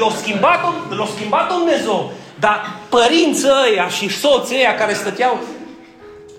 l-a 0.00 0.10
schimbat, 0.20 0.60
l-a 0.98 1.06
schimbat 1.14 1.48
Dumnezeu. 1.56 2.12
Dar 2.40 2.70
părinții 2.88 3.48
ăia 3.66 3.88
și 3.88 4.08
soții 4.08 4.56
ăia 4.56 4.74
care 4.74 4.92
stăteau 4.92 5.38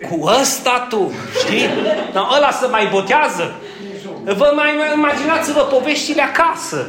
cu 0.09 0.29
ăsta 0.39 0.87
tu, 0.89 1.11
știi? 1.39 1.69
Dar 2.13 2.27
ăla 2.37 2.51
să 2.51 2.67
mai 2.71 2.87
botează. 2.91 3.51
Vă 4.23 4.51
mai 4.55 4.69
imaginați-vă 4.95 5.59
poveștile 5.59 6.21
acasă. 6.21 6.87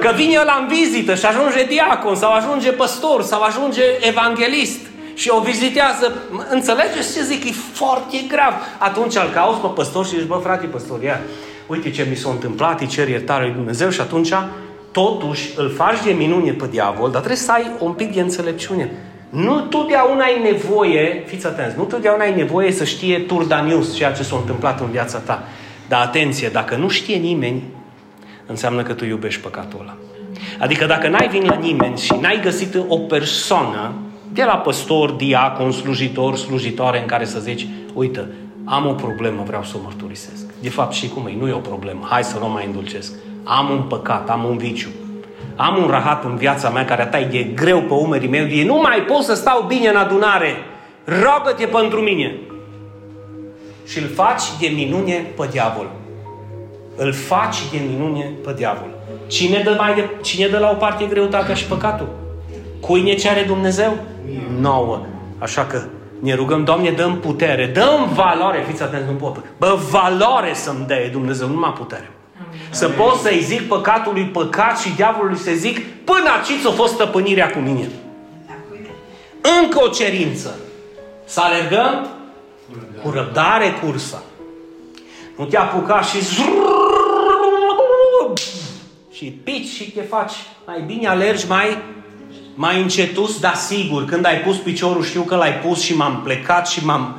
Că 0.00 0.12
vine 0.14 0.38
ăla 0.40 0.58
în 0.60 0.66
vizită 0.66 1.14
și 1.14 1.26
ajunge 1.26 1.64
diacon 1.64 2.14
sau 2.14 2.32
ajunge 2.32 2.72
păstor 2.72 3.22
sau 3.22 3.42
ajunge 3.42 3.82
evanghelist 4.00 4.80
și 5.14 5.28
o 5.28 5.40
vizitează. 5.40 6.12
Înțelegeți 6.50 7.14
ce 7.14 7.22
zic? 7.22 7.44
E 7.44 7.52
foarte 7.72 8.16
grav. 8.28 8.52
Atunci 8.78 9.14
îl 9.14 9.30
cauți 9.34 9.60
pe 9.60 9.66
păstor 9.74 10.06
și 10.06 10.18
zici, 10.18 10.26
bă, 10.26 10.40
frate 10.42 10.66
păstor, 10.66 11.02
ia, 11.02 11.20
uite 11.66 11.90
ce 11.90 12.06
mi 12.10 12.16
s-a 12.16 12.30
întâmplat, 12.30 12.80
îi 12.80 12.86
cer 12.86 13.08
iertare 13.08 13.44
lui 13.44 13.54
Dumnezeu 13.54 13.90
și 13.90 14.00
atunci 14.00 14.32
totuși 14.92 15.50
îl 15.56 15.70
faci 15.70 16.02
de 16.04 16.12
minune 16.12 16.52
pe 16.52 16.66
diavol, 16.70 17.10
dar 17.10 17.20
trebuie 17.20 17.36
să 17.36 17.52
ai 17.52 17.70
un 17.80 17.92
pic 17.92 18.14
de 18.14 18.20
înțelepciune. 18.20 18.90
Nu 19.30 19.60
totdeauna 19.60 20.24
ai 20.24 20.40
nevoie, 20.52 21.22
fiți 21.26 21.46
atenți, 21.46 21.76
nu 21.76 21.84
totdeauna 21.84 22.22
ai 22.24 22.34
nevoie 22.34 22.72
să 22.72 22.84
știe 22.84 23.18
Turda 23.18 23.60
News 23.60 23.94
ceea 23.94 24.12
ce 24.12 24.22
s-a 24.22 24.36
întâmplat 24.36 24.80
în 24.80 24.90
viața 24.90 25.18
ta. 25.18 25.42
Dar 25.88 26.00
atenție, 26.00 26.48
dacă 26.48 26.76
nu 26.76 26.88
știe 26.88 27.16
nimeni, 27.16 27.62
înseamnă 28.46 28.82
că 28.82 28.92
tu 28.92 29.04
iubești 29.04 29.40
păcatul 29.40 29.78
ăla. 29.80 29.96
Adică 30.58 30.86
dacă 30.86 31.08
n-ai 31.08 31.28
vin 31.28 31.44
la 31.44 31.54
nimeni 31.54 31.98
și 31.98 32.14
n-ai 32.20 32.40
găsit 32.42 32.74
o 32.88 32.98
persoană 32.98 33.92
de 34.32 34.44
la 34.44 34.56
păstor, 34.56 35.10
diacon, 35.10 35.72
slujitor, 35.72 36.36
slujitoare 36.36 37.00
în 37.00 37.06
care 37.06 37.24
să 37.24 37.38
zici, 37.38 37.66
uite, 37.94 38.28
am 38.64 38.86
o 38.86 38.92
problemă, 38.92 39.42
vreau 39.46 39.62
să 39.62 39.72
o 39.76 39.80
mărturisesc. 39.82 40.46
De 40.60 40.68
fapt, 40.68 40.92
și 40.92 41.08
cum 41.08 41.26
e, 41.26 41.36
nu 41.38 41.48
e 41.48 41.52
o 41.52 41.58
problemă, 41.58 42.06
hai 42.10 42.24
să 42.24 42.38
nu 42.38 42.48
mai 42.48 42.66
îndulcesc. 42.66 43.12
Am 43.44 43.70
un 43.70 43.82
păcat, 43.82 44.30
am 44.30 44.44
un 44.44 44.56
viciu. 44.56 44.88
Am 45.56 45.82
un 45.82 45.88
rahat 45.90 46.24
în 46.24 46.36
viața 46.36 46.70
mea 46.70 46.84
care 46.84 47.02
atai 47.02 47.24
de 47.24 47.42
greu 47.42 47.80
pe 47.80 47.94
umerii 47.94 48.28
mei, 48.28 48.64
nu 48.64 48.74
mai 48.74 49.02
pot 49.02 49.22
să 49.22 49.34
stau 49.34 49.64
bine 49.66 49.88
în 49.88 49.96
adunare. 49.96 50.54
Rogă-te 51.04 51.66
pentru 51.66 52.00
mine. 52.00 52.38
Și 53.86 53.98
îl 53.98 54.08
faci 54.08 54.42
de 54.60 54.72
minune 54.74 55.12
pe 55.36 55.48
diavol 55.50 55.86
îl 56.98 57.12
faci 57.12 57.56
de 57.70 57.80
minune 57.90 58.32
pe 58.44 58.52
diavol. 58.56 58.88
Cine 59.26 59.62
dă, 59.64 59.74
mai 59.78 59.94
de, 59.94 60.10
cine 60.22 60.48
dă 60.48 60.58
la 60.58 60.70
o 60.70 60.74
parte 60.74 61.04
greutatea 61.04 61.54
și 61.54 61.64
păcatul? 61.64 62.08
Cui 62.80 63.02
ne 63.02 63.14
ce 63.14 63.28
are 63.28 63.42
Dumnezeu? 63.42 63.96
Nouă. 64.60 65.00
Așa 65.38 65.64
că 65.64 65.82
ne 66.20 66.34
rugăm, 66.34 66.64
Doamne, 66.64 66.90
dăm 66.90 67.18
putere, 67.18 67.66
dăm 67.66 68.08
valoare, 68.14 68.64
fiți 68.68 68.82
atenți, 68.82 69.10
nu 69.10 69.16
pot. 69.16 69.44
Bă, 69.58 69.78
valoare 69.90 70.54
să-mi 70.54 70.86
dea 70.86 71.08
Dumnezeu, 71.08 71.48
numai 71.48 71.72
putere. 71.72 72.10
Amin. 72.68 72.78
Să 72.78 72.88
pot 72.88 73.14
să-i 73.14 73.42
zic 73.42 73.68
păcatului 73.68 74.24
păcat 74.24 74.78
și 74.78 74.94
diavolului 74.94 75.38
să 75.38 75.50
zic, 75.54 76.04
până 76.04 76.30
aici 76.30 76.66
a 76.66 76.70
fost 76.70 76.92
stăpânirea 76.92 77.50
cu 77.50 77.58
mine. 77.58 77.88
Încă 79.62 79.82
o 79.82 79.88
cerință. 79.88 80.58
Să 81.24 81.40
alergăm 81.40 82.08
cu 83.02 83.10
răbdare 83.10 83.78
cursa. 83.82 84.22
Nu 85.36 85.44
te 85.44 85.56
apuca 85.56 86.00
și 86.00 86.18
și 89.12 89.24
pici 89.44 89.68
și 89.68 89.90
te 89.90 90.00
faci. 90.00 90.32
Mai 90.66 90.82
bine 90.86 91.08
alergi 91.08 91.46
mai, 91.48 91.78
mai 92.54 92.80
încetus, 92.80 93.40
dar 93.40 93.54
sigur. 93.54 94.04
Când 94.04 94.24
ai 94.24 94.40
pus 94.40 94.56
piciorul, 94.56 95.02
știu 95.02 95.22
că 95.22 95.36
l-ai 95.36 95.54
pus 95.54 95.80
și 95.80 95.96
m-am 95.96 96.20
plecat 96.24 96.68
și 96.68 96.84
m-am... 96.84 97.18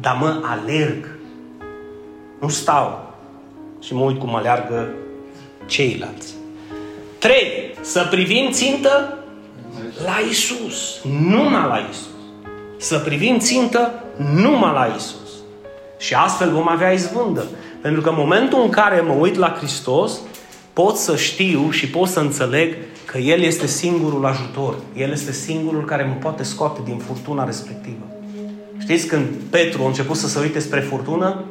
Dar 0.00 0.16
mă, 0.20 0.40
alerg. 0.42 1.18
Nu 2.40 2.48
stau. 2.48 3.09
Și 3.80 3.94
mă 3.94 4.04
uit 4.04 4.18
cum 4.18 4.34
aleargă 4.34 4.88
ceilalți. 5.66 6.34
Trei. 7.18 7.74
Să 7.80 8.06
privim 8.10 8.50
țintă 8.50 9.18
la 10.04 10.16
Isus. 10.30 11.00
Numai 11.20 11.66
la 11.68 11.86
Isus. 11.90 12.08
Să 12.78 12.98
privim 12.98 13.38
țintă 13.38 14.04
numai 14.34 14.72
la 14.72 14.94
Isus. 14.96 15.30
Și 15.98 16.14
astfel 16.14 16.50
vom 16.50 16.68
avea 16.68 16.92
izbândă. 16.92 17.44
Pentru 17.80 18.00
că 18.00 18.08
în 18.08 18.14
momentul 18.18 18.62
în 18.62 18.70
care 18.70 19.00
mă 19.00 19.12
uit 19.12 19.36
la 19.36 19.54
Hristos, 19.58 20.20
pot 20.72 20.96
să 20.96 21.16
știu 21.16 21.70
și 21.70 21.88
pot 21.88 22.08
să 22.08 22.20
înțeleg 22.20 22.74
că 23.04 23.18
El 23.18 23.40
este 23.40 23.66
singurul 23.66 24.26
ajutor. 24.26 24.74
El 24.96 25.10
este 25.10 25.32
singurul 25.32 25.84
care 25.84 26.02
mă 26.02 26.14
poate 26.14 26.42
scoate 26.42 26.80
din 26.84 26.98
furtuna 26.98 27.44
respectivă. 27.44 28.04
Știți 28.78 29.06
când 29.06 29.26
Petru 29.50 29.82
a 29.82 29.86
început 29.86 30.16
să 30.16 30.28
se 30.28 30.38
uite 30.38 30.58
spre 30.58 30.80
furtună? 30.80 31.44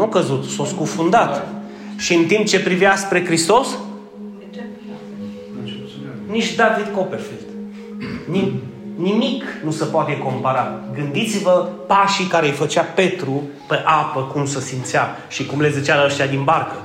A 0.00 0.08
căzut. 0.08 0.38
Nu 0.38 0.38
a 0.38 0.42
căzut, 0.42 0.44
s-a 0.50 0.64
scufundat. 0.64 1.46
Și 1.96 2.14
în 2.14 2.24
timp 2.24 2.46
ce 2.46 2.60
privea 2.60 2.96
spre 2.96 3.24
Hristos, 3.24 3.68
De 4.38 4.44
ce? 4.54 4.64
nici 6.30 6.54
David 6.54 6.86
Copperfield. 6.94 7.40
Nim- 8.32 8.60
nimic 8.96 9.44
nu 9.64 9.70
se 9.70 9.84
poate 9.84 10.18
compara. 10.18 10.80
Gândiți-vă 10.94 11.68
pașii 11.86 12.24
care 12.26 12.46
îi 12.46 12.52
făcea 12.52 12.82
Petru 12.82 13.42
pe 13.68 13.82
apă, 13.84 14.20
cum 14.20 14.46
se 14.46 14.60
simțea 14.60 15.16
și 15.28 15.46
cum 15.46 15.60
le 15.60 15.70
zicea 15.70 15.96
la 15.96 16.04
ăștia 16.04 16.26
din 16.26 16.44
barcă. 16.44 16.76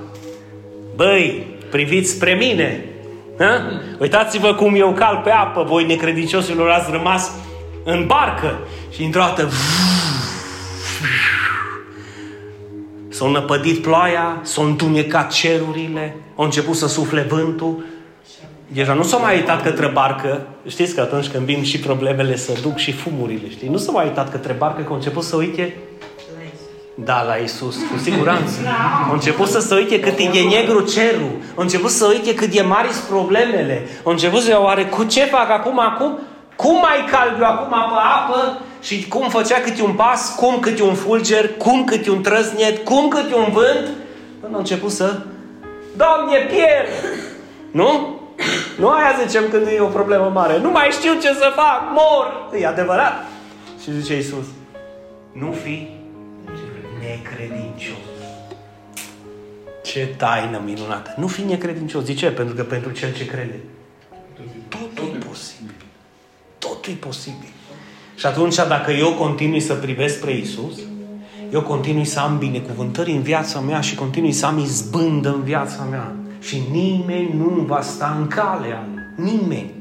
Băi, 0.96 1.58
priviți 1.72 2.10
spre 2.12 2.34
mine! 2.34 2.84
Ha? 3.40 3.62
Uitați-vă 4.00 4.54
cum 4.54 4.76
eu 4.76 4.94
cal 4.94 5.22
pe 5.24 5.30
apă, 5.30 5.64
voi 5.64 5.86
necredincioșilor 5.86 6.70
ați 6.70 6.92
rămas 6.92 7.32
în 7.84 8.06
barcă. 8.08 8.58
Și 8.92 9.04
într-o 9.04 9.20
dată 9.22 9.50
S-a 13.20 13.28
năpădit 13.28 13.82
ploaia, 13.82 14.40
s-au 14.42 14.66
întunecat 14.66 15.32
cerurile, 15.32 16.16
au 16.36 16.44
început 16.44 16.76
să 16.76 16.88
sufle 16.88 17.22
vântul. 17.22 17.86
Deja 18.68 18.94
nu 18.94 19.04
s-a 19.04 19.18
mai 19.18 19.36
uitat 19.36 19.64
către 19.64 19.88
barcă. 19.88 20.48
Știți 20.68 20.96
că 20.96 21.02
atunci 21.02 21.28
când 21.28 21.46
vin 21.46 21.64
și 21.64 21.80
problemele 21.80 22.36
să 22.38 22.52
duc 22.62 22.78
și 22.78 22.92
fumurile, 22.92 23.50
știi? 23.50 23.68
Nu 23.68 23.78
s-a 23.78 23.92
mai 23.92 24.06
uitat 24.06 24.32
către 24.32 24.54
barcă, 24.54 24.82
că 24.82 24.88
au 24.90 24.96
început 24.96 25.24
să 25.24 25.36
uite 25.36 25.62
La 26.38 26.44
Isus. 26.54 27.06
da, 27.06 27.24
la 27.24 27.36
Isus, 27.36 27.76
cu 27.76 27.98
siguranță. 27.98 28.54
Au 29.08 29.14
început 29.14 29.48
să 29.48 29.60
se 29.60 29.76
uite 29.76 30.00
cât 30.00 30.18
e 30.18 30.40
negru 30.40 30.82
cerul. 30.82 31.32
Au 31.56 31.64
început 31.64 31.90
să 31.90 32.06
uite 32.06 32.34
cât 32.34 32.54
e 32.54 32.62
mari 32.62 32.88
sunt 32.88 33.06
problemele. 33.08 33.88
Au 34.04 34.12
început 34.12 34.42
să 34.42 34.60
oare 34.62 34.86
cu 34.86 35.04
ce 35.04 35.24
fac 35.26 35.50
acum, 35.50 35.80
acum? 35.80 36.20
Cum 36.56 36.76
mai 36.76 37.06
calc 37.12 37.40
eu 37.40 37.46
acum 37.46 37.70
pe 37.70 38.00
apă? 38.18 38.58
Și 38.82 39.08
cum 39.08 39.30
făcea 39.30 39.60
câte 39.60 39.82
un 39.82 39.94
pas, 39.94 40.36
cum 40.36 40.60
câte 40.60 40.84
un 40.84 40.96
fulger, 40.96 41.58
cum 41.58 41.84
câte 41.84 42.10
un 42.10 42.22
trăsnet, 42.22 42.84
cum 42.84 43.08
câte 43.08 43.36
un 43.36 43.52
vânt? 43.52 43.88
Până 44.40 44.54
au 44.54 44.60
început 44.60 44.92
să... 44.92 45.22
Doamne, 45.96 46.38
pierd! 46.38 46.88
Nu? 47.72 48.20
Nu 48.78 48.90
aia 48.90 49.20
zicem 49.26 49.44
când 49.50 49.68
e 49.68 49.80
o 49.80 49.86
problemă 49.86 50.32
mare. 50.34 50.60
Nu 50.60 50.72
mai 50.72 50.90
știu 50.92 51.14
ce 51.14 51.34
să 51.34 51.52
fac, 51.56 51.82
mor! 51.92 52.50
E 52.60 52.68
adevărat. 52.68 53.26
Și 53.84 54.00
zice 54.00 54.16
Iisus, 54.16 54.46
nu 55.32 55.52
fi 55.52 55.88
necredincios. 57.00 57.98
Ce 59.84 60.08
taină 60.18 60.62
minunată. 60.66 61.14
Nu 61.18 61.28
fi 61.28 61.42
necredincios. 61.42 62.04
De 62.04 62.14
ce? 62.14 62.32
Pentru 62.32 62.56
că 62.56 62.64
pentru 62.64 62.92
cel 62.92 63.14
ce 63.14 63.26
crede, 63.26 63.60
totul 64.68 65.16
e 65.16 65.26
posibil. 65.26 65.76
Totul 66.58 66.94
e 66.94 66.96
posibil. 66.96 67.50
Și 68.20 68.26
atunci, 68.26 68.56
dacă 68.56 68.92
eu 68.92 69.14
continui 69.14 69.60
să 69.60 69.74
privesc 69.74 70.16
spre 70.16 70.38
Isus, 70.38 70.78
eu 71.52 71.62
continui 71.62 72.06
să 72.06 72.20
am 72.20 72.38
binecuvântări 72.38 73.12
în 73.12 73.22
viața 73.22 73.60
mea 73.60 73.82
și 73.82 73.96
continui 73.96 74.32
să 74.32 74.46
am 74.46 74.58
izbândă 74.58 75.30
în 75.30 75.44
viața 75.44 75.88
mea. 75.90 76.16
Și 76.40 76.62
nimeni 76.72 77.34
nu 77.38 77.64
va 77.68 77.82
sta 77.82 78.18
în 78.20 78.28
calea. 78.28 78.88
Nimeni. 79.16 79.72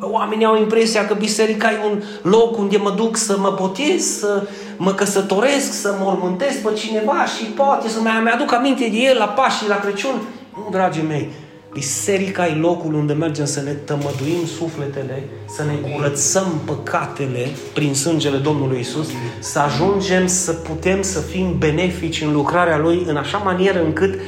Oamenii 0.00 0.44
au 0.44 0.58
impresia 0.58 1.06
că 1.06 1.14
biserica 1.14 1.70
e 1.70 1.76
un 1.90 2.02
loc 2.22 2.58
unde 2.58 2.76
mă 2.76 2.90
duc 2.90 3.16
să 3.16 3.38
mă 3.38 3.54
botez, 3.58 4.02
să 4.02 4.48
mă 4.76 4.92
căsătoresc, 4.92 5.72
să 5.72 5.94
mormântesc 5.98 6.62
pe 6.62 6.72
cineva 6.72 7.24
și 7.38 7.44
poate 7.44 7.88
să 7.88 8.00
mai 8.00 8.32
aduc 8.34 8.52
aminte 8.52 8.88
de 8.90 8.96
el 8.96 9.16
la 9.18 9.26
Paști 9.26 9.62
și 9.62 9.68
la 9.68 9.76
Crăciun. 9.76 10.20
Nu, 10.54 10.68
dragii 10.70 11.02
mei, 11.02 11.28
biserica 11.74 12.46
e 12.46 12.54
locul 12.54 12.94
unde 12.94 13.12
mergem 13.12 13.44
să 13.44 13.60
ne 13.60 13.70
tămăduim 13.70 14.46
sufletele, 14.58 15.22
să 15.48 15.64
ne 15.64 15.90
curățăm 15.90 16.60
păcatele 16.64 17.48
prin 17.72 17.94
sângele 17.94 18.36
Domnului 18.36 18.80
Isus, 18.80 19.08
să 19.38 19.58
ajungem 19.58 20.26
să 20.26 20.52
putem 20.52 21.02
să 21.02 21.20
fim 21.20 21.58
benefici 21.58 22.20
în 22.20 22.32
lucrarea 22.32 22.78
Lui 22.78 23.04
în 23.06 23.16
așa 23.16 23.38
manieră 23.38 23.84
încât 23.84 24.20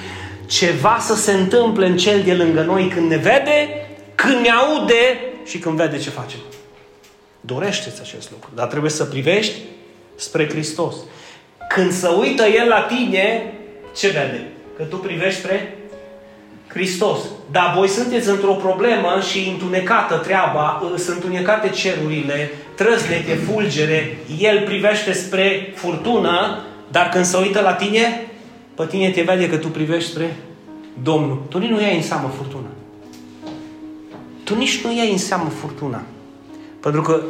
ceva 0.47 0.97
să 1.01 1.15
se 1.15 1.33
întâmple 1.33 1.87
în 1.87 1.97
cel 1.97 2.23
de 2.23 2.35
lângă 2.35 2.63
noi 2.63 2.89
când 2.95 3.11
ne 3.11 3.17
vede, 3.17 3.69
când 4.15 4.41
ne 4.41 4.51
aude 4.51 5.21
și 5.45 5.59
când 5.59 5.77
vede 5.77 5.99
ce 5.99 6.11
facem. 6.11 6.41
Dorește-ți 7.41 8.01
acest 8.01 8.31
lucru, 8.31 8.51
dar 8.55 8.67
trebuie 8.67 8.91
să 8.91 9.05
privești 9.05 9.59
spre 10.17 10.49
Hristos. 10.49 10.95
Când 11.75 11.93
se 11.93 12.09
uită 12.09 12.45
El 12.45 12.69
la 12.69 12.81
tine, 12.81 13.53
ce 13.97 14.07
vede? 14.07 14.49
Că 14.77 14.83
tu 14.83 14.97
privești 14.97 15.41
spre 15.41 15.76
Hristos. 16.77 17.19
Dar 17.51 17.73
voi 17.77 17.89
sunteți 17.89 18.29
într-o 18.29 18.53
problemă 18.53 19.21
și 19.31 19.49
întunecată 19.49 20.17
treaba, 20.17 20.83
sunt 20.97 21.17
întunecate 21.17 21.69
cerurile, 21.69 22.51
trăslete, 22.75 23.35
fulgere, 23.35 24.19
El 24.39 24.63
privește 24.65 25.13
spre 25.13 25.73
furtună, 25.75 26.63
dar 26.91 27.09
când 27.09 27.25
se 27.25 27.37
uită 27.37 27.61
la 27.61 27.73
tine, 27.73 28.27
pe 28.75 28.87
tine 28.89 29.11
te 29.11 29.23
vede 29.23 29.49
că 29.49 29.57
tu 29.57 29.69
privești 29.69 30.11
spre 30.11 30.37
Domnul. 31.03 31.43
Tu 31.49 31.59
nici 31.59 31.71
nu 31.71 31.81
iei 31.81 31.97
în 31.97 32.03
seamă 32.03 32.33
furtuna. 32.37 32.69
Tu 34.45 34.55
nici 34.55 34.85
nu 34.85 34.93
iei 34.93 35.11
în 35.11 35.19
seamă 35.19 35.49
furtuna. 35.61 36.03
Pentru 36.81 37.03
că, 37.03 37.23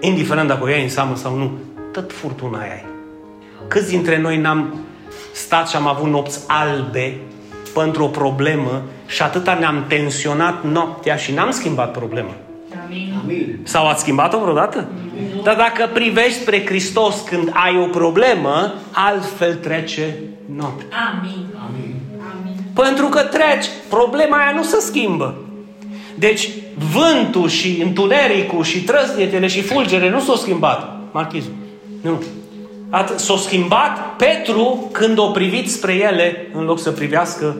indiferent 0.00 0.48
dacă 0.48 0.64
o 0.64 0.68
iei 0.68 0.82
în 0.82 0.88
seamă 0.88 1.16
sau 1.16 1.36
nu, 1.36 1.50
tot 1.92 2.12
furtuna 2.12 2.58
ai. 2.58 2.84
Câți 3.68 3.88
dintre 3.88 4.20
noi 4.20 4.36
n-am 4.36 4.74
stat 5.32 5.68
și 5.68 5.76
am 5.76 5.86
avut 5.86 6.10
nopți 6.10 6.40
albe 6.46 7.20
pentru 7.72 8.04
o 8.04 8.06
problemă 8.06 8.82
și 9.06 9.22
atâta 9.22 9.54
ne-am 9.54 9.84
tensionat 9.88 10.64
noaptea 10.64 11.16
și 11.16 11.32
n-am 11.32 11.50
schimbat 11.50 11.90
problema. 11.90 12.30
Amin. 13.22 13.58
Sau 13.62 13.88
ați 13.88 14.00
schimbat-o 14.00 14.38
vreodată? 14.38 14.88
Dar 15.42 15.56
dacă 15.56 15.90
privești 15.92 16.40
spre 16.40 16.66
Hristos 16.66 17.20
când 17.20 17.50
ai 17.52 17.78
o 17.78 17.86
problemă, 17.86 18.74
altfel 18.90 19.54
trece 19.54 20.16
noaptea. 20.56 20.86
Amin. 21.12 21.46
Amin. 21.68 21.94
Amin. 22.40 22.54
Pentru 22.74 23.06
că 23.06 23.20
treci, 23.20 23.66
problema 23.88 24.36
aia 24.36 24.52
nu 24.54 24.62
se 24.62 24.80
schimbă. 24.80 25.34
Deci 26.14 26.48
vântul 26.92 27.48
și 27.48 27.82
întunericul 27.82 28.64
și 28.64 28.82
trăsnetele 28.84 29.46
și 29.46 29.62
fulgere 29.62 30.10
nu 30.10 30.20
s-au 30.20 30.34
schimbat. 30.34 30.96
Marchizul. 31.12 31.52
Nu. 32.02 32.22
At- 32.90 33.16
S-a 33.16 33.36
schimbat 33.36 34.16
Petru 34.16 34.88
când 34.92 35.18
o 35.18 35.30
privit 35.30 35.70
spre 35.70 35.94
ele 35.94 36.46
în 36.54 36.64
loc 36.64 36.78
să 36.80 36.90
privească 36.90 37.56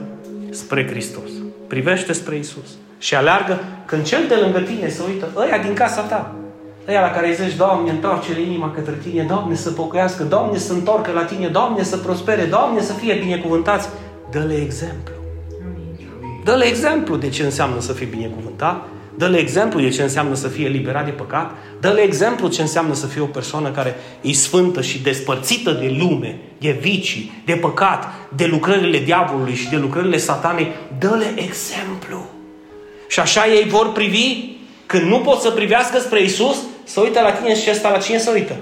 spre 0.49 0.87
Hristos. 0.89 1.29
Privește 1.67 2.13
spre 2.13 2.35
Isus. 2.35 2.69
Și 2.97 3.15
aleargă 3.15 3.59
când 3.85 4.03
cel 4.03 4.19
de 4.27 4.35
lângă 4.35 4.59
tine 4.59 4.89
se 4.89 5.01
uită, 5.07 5.27
ăia 5.37 5.57
din 5.57 5.73
casa 5.73 6.01
ta, 6.01 6.35
ăia 6.87 7.01
la 7.01 7.09
care 7.09 7.27
îi 7.27 7.33
zici, 7.33 7.55
Doamne, 7.55 7.91
întoarce 7.91 8.41
inima 8.41 8.71
către 8.71 8.97
tine, 9.03 9.23
Doamne, 9.23 9.55
să 9.55 9.71
pocăiască, 9.71 10.23
Doamne, 10.23 10.57
să 10.57 10.73
întorcă 10.73 11.11
la 11.11 11.23
tine, 11.23 11.47
Doamne, 11.47 11.83
să 11.83 11.97
prospere, 11.97 12.43
Doamne, 12.43 12.81
să 12.81 12.93
fie 12.93 13.13
binecuvântați. 13.13 13.89
Dă-le 14.31 14.53
exemplu. 14.53 15.13
Dă-le 16.43 16.65
exemplu 16.65 17.15
de 17.15 17.29
ce 17.29 17.43
înseamnă 17.43 17.79
să 17.79 17.93
fii 17.93 18.05
binecuvântat, 18.05 18.85
dă-le 19.21 19.37
exemplu 19.37 19.79
de 19.79 19.89
ce 19.89 20.01
înseamnă 20.01 20.35
să 20.35 20.47
fie 20.47 20.65
eliberat 20.65 21.05
de 21.05 21.11
păcat, 21.11 21.51
dă-le 21.79 22.01
exemplu 22.01 22.47
ce 22.47 22.61
înseamnă 22.61 22.93
să 22.93 23.05
fie 23.05 23.21
o 23.21 23.25
persoană 23.25 23.69
care 23.69 23.95
e 24.21 24.31
sfântă 24.33 24.81
și 24.81 25.01
despărțită 25.01 25.71
de 25.71 25.95
lume, 25.99 26.39
de 26.57 26.77
vicii, 26.81 27.31
de 27.45 27.53
păcat, 27.53 28.07
de 28.35 28.45
lucrările 28.45 28.99
diavolului 28.99 29.55
și 29.55 29.69
de 29.69 29.75
lucrările 29.75 30.17
satanei. 30.17 30.71
Dă-le 30.99 31.33
exemplu. 31.35 32.29
Și 33.07 33.19
așa 33.19 33.47
ei 33.47 33.67
vor 33.67 33.91
privi, 33.91 34.49
când 34.85 35.03
nu 35.03 35.19
pot 35.19 35.39
să 35.39 35.49
privească 35.49 35.99
spre 35.99 36.23
Isus, 36.23 36.57
să 36.83 36.99
uită 36.99 37.21
la 37.21 37.31
tine 37.31 37.55
și 37.55 37.69
ăsta 37.69 37.89
la 37.89 37.97
cine 37.97 38.17
să 38.17 38.31
uită? 38.33 38.55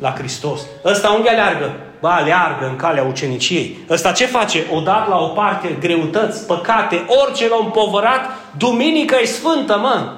La 0.00 0.14
Hristos. 0.18 0.60
Ăsta 0.84 1.08
unde 1.10 1.28
aleargă? 1.28 1.74
Ba, 2.00 2.14
aleargă 2.14 2.66
în 2.66 2.76
calea 2.76 3.02
uceniciei. 3.02 3.78
Ăsta 3.90 4.12
ce 4.12 4.26
face? 4.26 4.64
O 4.72 4.80
dat 4.80 5.08
la 5.08 5.18
o 5.18 5.26
parte 5.26 5.76
greutăți, 5.80 6.46
păcate, 6.46 7.04
orice 7.06 7.48
l-a 7.48 7.56
împovărat, 7.60 8.30
duminica 8.58 9.16
e 9.20 9.24
sfântă, 9.24 9.78
mă. 9.78 10.12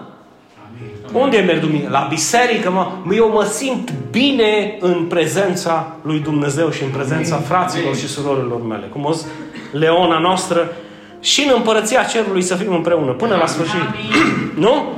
Unde 1.13 1.39
merg 1.39 1.61
duminică? 1.61 1.91
La 1.91 2.07
biserică, 2.09 2.71
mă. 2.71 3.15
Eu 3.15 3.31
mă 3.31 3.45
simt 3.45 3.93
bine 4.11 4.77
în 4.81 5.05
prezența 5.05 5.97
lui 6.03 6.19
Dumnezeu 6.19 6.71
și 6.71 6.83
în 6.83 6.91
prezența 6.91 7.37
fraților 7.37 7.97
și 7.97 8.09
surorilor 8.09 8.63
mele. 8.63 8.87
Cum 8.87 9.05
o 9.05 9.13
zis 9.13 9.27
Leona 9.73 10.19
noastră, 10.19 10.73
și 11.21 11.43
în 11.43 11.53
împărăția 11.57 12.03
cerului 12.03 12.43
să 12.43 12.55
fim 12.55 12.73
împreună, 12.73 13.13
până 13.13 13.37
la 13.37 13.47
sfârșit. 13.47 13.81
nu? 14.65 14.93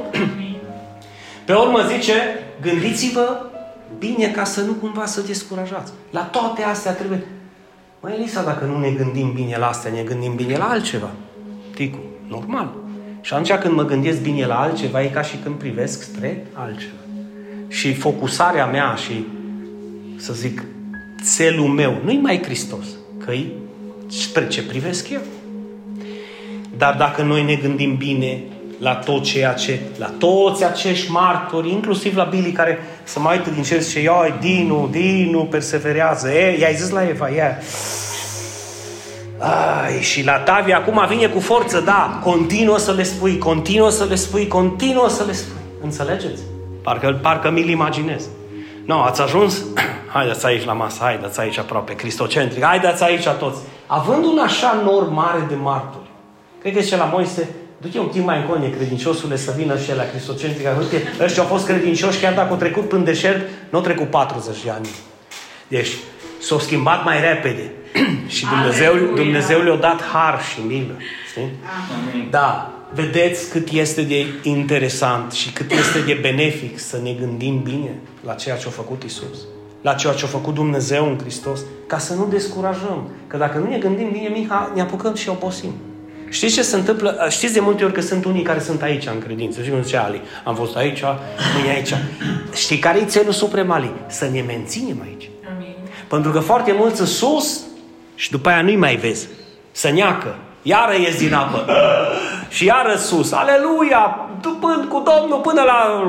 Pe 1.45 1.53
urmă 1.53 1.81
zice, 1.93 2.15
gândiți-vă 2.61 3.47
bine 3.99 4.27
ca 4.27 4.45
să 4.45 4.61
nu 4.61 4.73
cumva 4.73 5.07
să 5.07 5.21
descurajați. 5.21 5.93
La 6.11 6.21
toate 6.21 6.63
astea 6.63 6.93
trebuie... 6.93 7.27
Măi, 8.01 8.15
Elisa, 8.19 8.43
dacă 8.43 8.65
nu 8.65 8.79
ne 8.79 8.91
gândim 8.91 9.33
bine 9.33 9.57
la 9.59 9.67
astea, 9.67 9.91
ne 9.91 10.03
gândim 10.03 10.35
bine 10.35 10.57
la 10.57 10.69
altceva. 10.69 11.11
Ticu, 11.75 11.99
normal. 12.29 12.73
Și 13.23 13.33
atunci 13.33 13.53
când 13.53 13.75
mă 13.75 13.85
gândesc 13.85 14.21
bine 14.21 14.47
la 14.47 14.61
altceva, 14.61 15.03
e 15.03 15.07
ca 15.07 15.23
și 15.23 15.37
când 15.43 15.55
privesc 15.55 16.03
spre 16.03 16.47
altceva. 16.53 16.93
Și 17.69 17.95
focusarea 17.95 18.67
mea 18.67 18.95
și, 18.95 19.27
să 20.17 20.33
zic, 20.33 20.63
țelul 21.23 21.69
meu, 21.69 22.01
nu-i 22.05 22.19
mai 22.23 22.43
Hristos, 22.43 22.87
că 23.25 23.33
e 23.33 23.47
spre 24.09 24.49
ce 24.49 24.63
privesc 24.63 25.11
eu. 25.11 25.21
Dar 26.77 26.95
dacă 26.95 27.23
noi 27.23 27.45
ne 27.45 27.55
gândim 27.55 27.97
bine 27.97 28.43
la 28.79 28.95
tot 28.95 29.23
ceea 29.23 29.53
ce, 29.53 29.81
la 29.99 30.13
toți 30.19 30.65
acești 30.65 31.11
martori, 31.11 31.71
inclusiv 31.71 32.17
la 32.17 32.25
Billy 32.25 32.53
care 32.53 32.79
să 33.05 33.21
mai 33.21 33.37
uită 33.37 33.51
din 33.51 33.63
cer 33.63 33.83
și 33.83 33.89
zice, 33.89 34.01
ioi, 34.01 34.35
Dinu, 34.41 34.89
Dinu, 34.91 35.45
perseverează. 35.45 36.33
E, 36.33 36.59
i-ai 36.59 36.75
zis 36.75 36.91
la 36.91 37.09
Eva, 37.09 37.29
ia. 37.29 37.59
Ai, 39.43 40.01
și 40.01 40.25
la 40.25 40.39
Tavi 40.39 40.73
acum 40.73 41.07
vine 41.09 41.27
cu 41.27 41.41
forță, 41.41 41.81
da, 41.81 42.21
continuă 42.25 42.79
să 42.79 42.93
le 42.93 43.03
spui, 43.03 43.39
continuă 43.39 43.91
să 43.91 44.05
le 44.05 44.15
spui, 44.15 44.47
continuă 44.47 45.09
să 45.09 45.25
le 45.25 45.33
spui. 45.33 45.61
Înțelegeți? 45.83 46.43
Parcă, 46.83 47.19
parcă 47.23 47.51
mi-l 47.51 47.69
imaginez. 47.69 48.23
Nu, 48.85 48.95
no, 48.95 49.03
ați 49.03 49.21
ajuns? 49.21 49.65
Haideți 50.15 50.47
aici 50.47 50.65
la 50.65 50.73
masă, 50.73 50.99
haideți 51.03 51.41
aici 51.41 51.59
aproape, 51.59 51.95
cristocentric, 51.95 52.63
haideți 52.63 53.03
aici 53.03 53.29
toți. 53.29 53.59
Având 53.87 54.25
un 54.25 54.39
așa 54.39 54.81
nor 54.85 55.09
mare 55.09 55.47
de 55.49 55.55
martori, 55.55 56.11
credeți 56.61 56.91
că 56.91 56.97
la 56.97 57.05
Moise, 57.05 57.49
du-te 57.81 57.99
un 57.99 58.09
timp 58.09 58.27
mai 58.27 58.39
încolo, 58.39 58.61
credinciosule, 58.77 59.37
să 59.37 59.55
vină 59.57 59.79
și 59.79 59.95
la 59.95 60.05
cristocentric. 60.05 60.67
Uite, 60.79 61.03
ăștia 61.21 61.43
au 61.43 61.49
fost 61.49 61.67
credincioși, 61.67 62.21
chiar 62.21 62.35
dacă 62.35 62.51
au 62.51 62.57
trecut 62.57 62.89
până 62.89 63.05
deșert, 63.05 63.49
nu 63.71 63.79
au 63.79 63.85
trecut 63.85 64.11
40 64.11 64.63
de 64.65 64.71
ani. 64.71 64.89
Deci, 65.69 65.91
s-au 66.41 66.59
schimbat 66.59 67.05
mai 67.05 67.21
repede. 67.21 67.73
și 68.35 68.47
Dumnezeu, 68.47 69.15
Dumnezeu 69.15 69.61
le-a 69.61 69.77
dat 69.77 70.03
har 70.03 70.41
și 70.43 70.61
milă. 70.67 70.97
Știi? 71.31 71.51
Da, 72.31 72.73
vedeți 72.95 73.51
cât 73.51 73.69
este 73.69 74.03
de 74.03 74.27
interesant 74.43 75.33
și 75.33 75.51
cât 75.51 75.71
este 75.71 75.99
de 76.07 76.19
benefic 76.21 76.79
să 76.79 76.99
ne 77.03 77.13
gândim 77.13 77.63
bine 77.63 77.99
la 78.25 78.35
ceea 78.35 78.57
ce 78.57 78.67
a 78.67 78.71
făcut 78.71 79.03
Isus, 79.03 79.39
la 79.83 79.95
ceea 79.95 80.13
ce 80.13 80.25
a 80.25 80.29
făcut 80.29 80.55
Dumnezeu 80.55 81.09
în 81.09 81.19
Hristos, 81.19 81.61
ca 81.87 81.99
să 81.99 82.15
nu 82.15 82.27
descurajăm. 82.31 83.09
Că 83.27 83.37
dacă 83.37 83.59
nu 83.59 83.69
ne 83.69 83.79
gândim 83.79 84.11
bine, 84.13 84.29
Miha, 84.29 84.73
ne 84.75 84.81
apucăm 84.81 85.15
și 85.15 85.29
obosim. 85.29 85.73
Știți 86.29 86.55
ce 86.55 86.63
se 86.63 86.77
întâmplă? 86.77 87.27
Știți 87.29 87.53
de 87.53 87.61
multe 87.61 87.85
ori 87.85 87.93
că 87.93 88.01
sunt 88.01 88.25
unii 88.25 88.43
care 88.43 88.61
sunt 88.61 88.83
aici 88.83 89.07
în 89.07 89.19
credință. 89.19 89.63
Și 89.63 89.71
cum 89.71 89.83
zice 89.83 89.97
Ali, 89.97 90.21
am 90.45 90.55
fost 90.55 90.77
aici, 90.77 91.03
mâine 91.55 91.75
aici. 91.75 91.95
Știi 92.55 92.79
care 92.79 92.99
e 92.99 93.05
țelul 93.05 93.33
suprem, 93.33 93.71
Ali? 93.71 93.93
Să 94.07 94.29
ne 94.33 94.41
menținem 94.41 95.01
aici. 95.03 95.31
Amin. 95.55 95.75
Pentru 96.09 96.31
că 96.31 96.39
foarte 96.39 96.73
mulți 96.73 96.97
sunt 96.97 97.09
sus 97.09 97.61
și 98.15 98.31
după 98.31 98.49
aia 98.49 98.63
nu-i 98.63 98.77
mai 98.77 98.97
vezi. 98.97 99.29
Să 99.71 99.91
neacă. 99.91 100.35
Iară 100.63 100.97
ies 100.97 101.19
din 101.19 101.35
apă. 101.35 101.67
și 102.55 102.65
iară 102.65 102.97
sus. 102.97 103.33
Aleluia! 103.33 104.29
Dupând 104.41 104.85
cu 104.85 105.03
Domnul 105.05 105.41
până 105.43 105.63
la... 105.63 106.05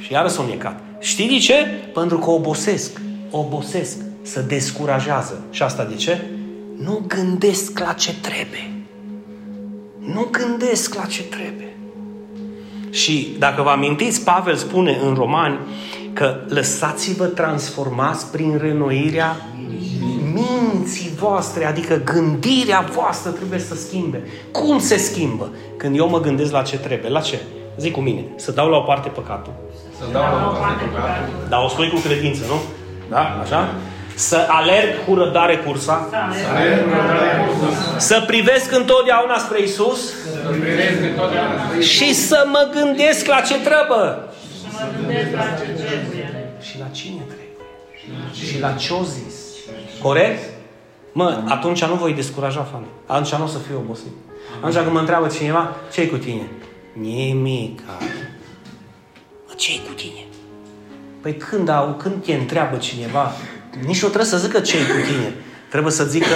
Și 0.00 0.12
iară 0.12 0.28
s-au 0.28 0.46
necat. 0.46 0.80
Știi 0.98 1.28
de 1.28 1.38
ce? 1.38 1.54
Pentru 1.94 2.18
că 2.18 2.30
obosesc. 2.30 3.00
Obosesc. 3.30 3.96
Să 4.22 4.40
descurajează. 4.40 5.44
Și 5.50 5.62
asta 5.62 5.84
de 5.84 5.94
ce? 5.94 6.20
Nu 6.76 7.04
gândesc 7.06 7.78
la 7.78 7.92
ce 7.92 8.14
trebuie. 8.20 8.72
Nu 9.98 10.28
gândesc 10.30 10.94
la 10.94 11.04
ce 11.04 11.22
trebuie. 11.22 11.76
Și 12.90 13.36
dacă 13.38 13.62
vă 13.62 13.70
amintiți, 13.70 14.24
Pavel 14.24 14.54
spune 14.54 14.98
în 15.02 15.14
Romani 15.14 15.58
că 16.12 16.40
lăsați-vă 16.48 17.24
transformați 17.24 18.30
prin 18.30 18.58
renoirea 18.60 19.36
minții 20.60 21.10
voastre, 21.18 21.64
adică 21.64 22.00
gândirea 22.04 22.80
voastră 22.92 23.30
trebuie 23.30 23.58
să 23.58 23.74
schimbe. 23.74 24.22
Cum 24.50 24.78
se 24.78 24.96
schimbă? 24.96 25.50
Când 25.76 25.96
eu 25.96 26.08
mă 26.08 26.20
gândesc 26.20 26.52
la 26.52 26.62
ce 26.62 26.78
trebuie. 26.78 27.10
La 27.10 27.20
ce? 27.20 27.38
Zic 27.78 27.92
cu 27.92 28.00
mine. 28.00 28.24
Să 28.36 28.50
dau 28.50 28.68
la 28.68 28.76
o 28.76 28.80
parte 28.80 29.08
păcatul. 29.08 29.52
Să 29.98 30.04
dau 30.12 30.22
la 30.22 30.54
o 30.56 30.60
parte 30.60 30.84
păcatul. 30.84 31.34
Dar 31.48 31.60
o 31.64 31.68
spui 31.68 31.90
cu 31.90 31.98
credință, 31.98 32.42
nu? 32.46 32.60
Da? 33.10 33.38
Așa? 33.42 33.74
Să 34.14 34.46
alerg 34.48 35.04
cu 35.06 35.14
răbdare 35.14 35.56
cursa. 35.56 36.08
Să 36.10 36.16
alerg 36.54 36.82
cu 36.82 36.90
răbdare 36.96 37.46
cursa. 37.60 37.98
Să 37.98 38.22
privesc 38.26 38.72
întotdeauna 38.72 39.38
spre 39.38 39.62
Isus. 39.62 40.00
Să 40.08 40.50
privesc 40.60 41.02
întotdeauna 41.10 41.54
spre 41.64 41.78
Isus. 41.78 41.90
Și 41.96 42.14
să 42.14 42.44
mă 42.46 42.70
gândesc 42.72 43.26
la 43.26 43.40
ce 43.40 43.56
trebuie. 43.68 44.08
Și 44.48 44.60
să 44.62 44.68
mă 44.76 44.84
gândesc 44.96 45.30
la 45.40 45.46
ce 45.60 45.66
trebuie. 45.82 46.28
Și 46.66 46.74
la 46.78 46.88
cine 46.98 47.22
trebuie. 47.32 47.40
Și 48.48 48.60
la 48.60 48.72
ce 48.82 48.92
o 48.92 49.02
zis. 49.16 49.31
Corect? 50.02 50.50
Mă, 51.12 51.42
atunci 51.48 51.84
nu 51.84 51.94
voi 51.94 52.12
descuraja, 52.12 52.68
fane. 52.72 52.86
Atunci 53.06 53.34
nu 53.34 53.44
o 53.44 53.46
să 53.46 53.58
fiu 53.58 53.76
obosit. 53.84 54.12
Atunci 54.60 54.74
când 54.74 54.92
mă 54.92 54.98
întreabă 54.98 55.26
cineva, 55.26 55.76
ce 55.92 56.08
cu 56.08 56.16
tine? 56.16 56.50
Nimic. 56.92 57.82
Mă, 59.48 59.54
ce 59.56 59.80
cu 59.86 59.92
tine? 59.92 60.26
Păi 61.20 61.36
când, 61.36 61.68
au, 61.68 61.94
când 62.02 62.24
te 62.24 62.34
întreabă 62.34 62.76
cineva, 62.76 63.32
nici 63.86 64.02
nu 64.02 64.08
trebuie 64.08 64.30
să 64.30 64.38
zică 64.38 64.60
ce 64.60 64.76
cu 64.76 65.12
tine. 65.12 65.34
Trebuie 65.70 65.92
să 65.92 66.04
zică, 66.04 66.34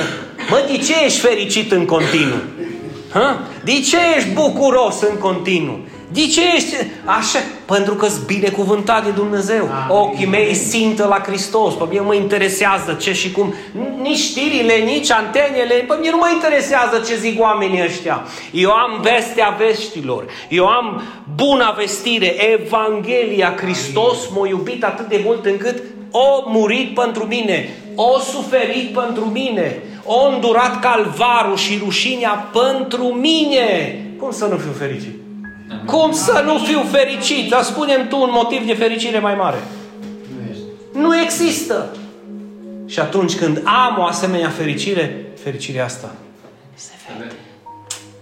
mă, 0.50 0.64
de 0.70 0.76
ce 0.76 1.04
ești 1.04 1.18
fericit 1.18 1.72
în 1.72 1.84
continuu? 1.84 2.42
Ha? 3.12 3.40
De 3.64 3.72
ce 3.72 3.96
ești 4.16 4.32
bucuros 4.32 5.00
în 5.00 5.16
continuu? 5.18 5.78
De 6.12 6.26
ce 6.26 6.40
ești 6.54 6.74
așa? 7.04 7.38
Pentru 7.64 7.94
că 7.94 8.06
sunt 8.06 8.26
binecuvântat 8.26 9.04
de 9.04 9.10
Dumnezeu. 9.10 9.62
Amin. 9.62 9.96
Ochii 9.96 10.26
mei 10.26 10.54
simtă 10.54 11.06
la 11.06 11.22
Hristos. 11.26 11.74
Pe 11.74 11.84
mine 11.88 12.00
mă 12.00 12.14
interesează 12.14 12.92
ce 13.00 13.12
și 13.12 13.32
cum. 13.32 13.54
Nici 14.02 14.18
știrile, 14.18 14.74
nici 14.74 15.10
antenele. 15.10 15.74
Pe 15.74 15.94
mine 15.98 16.10
nu 16.10 16.16
mă 16.16 16.30
interesează 16.32 17.02
ce 17.06 17.16
zic 17.16 17.40
oamenii 17.40 17.82
ăștia. 17.82 18.22
Eu 18.52 18.70
am 18.70 19.00
vestea 19.02 19.56
veștilor. 19.58 20.24
Eu 20.48 20.66
am 20.66 21.02
buna 21.34 21.70
vestire. 21.70 22.34
Evanghelia. 22.52 23.54
Hristos 23.56 24.16
m-a 24.34 24.48
iubit 24.48 24.84
atât 24.84 25.08
de 25.08 25.20
mult 25.24 25.46
încât 25.46 25.82
o 26.10 26.42
murit 26.46 26.94
pentru 26.94 27.24
mine. 27.24 27.68
O 27.94 28.18
suferit 28.18 28.92
pentru 28.92 29.24
mine. 29.24 29.82
O 30.04 30.26
îndurat 30.26 30.80
calvarul 30.80 31.56
și 31.56 31.80
rușinea 31.84 32.50
pentru 32.52 33.04
mine. 33.04 34.00
Cum 34.18 34.30
să 34.30 34.44
nu 34.44 34.56
fiu 34.56 34.72
fericit? 34.78 35.25
Cum 35.86 36.12
să 36.12 36.42
nu 36.44 36.58
fiu 36.58 36.80
fericit? 36.82 37.50
Dar 37.50 37.62
spunem 37.62 38.08
tu 38.08 38.20
un 38.20 38.30
motiv 38.32 38.66
de 38.66 38.74
fericire 38.74 39.18
mai 39.18 39.34
mare. 39.34 39.58
Nu 40.92 41.20
există. 41.20 41.96
Și 42.86 43.00
atunci 43.00 43.36
când 43.36 43.62
am 43.64 43.96
o 43.98 44.04
asemenea 44.04 44.48
fericire, 44.48 45.26
fericirea 45.42 45.84
asta 45.84 46.14
se 46.74 46.92
vede. 47.18 47.32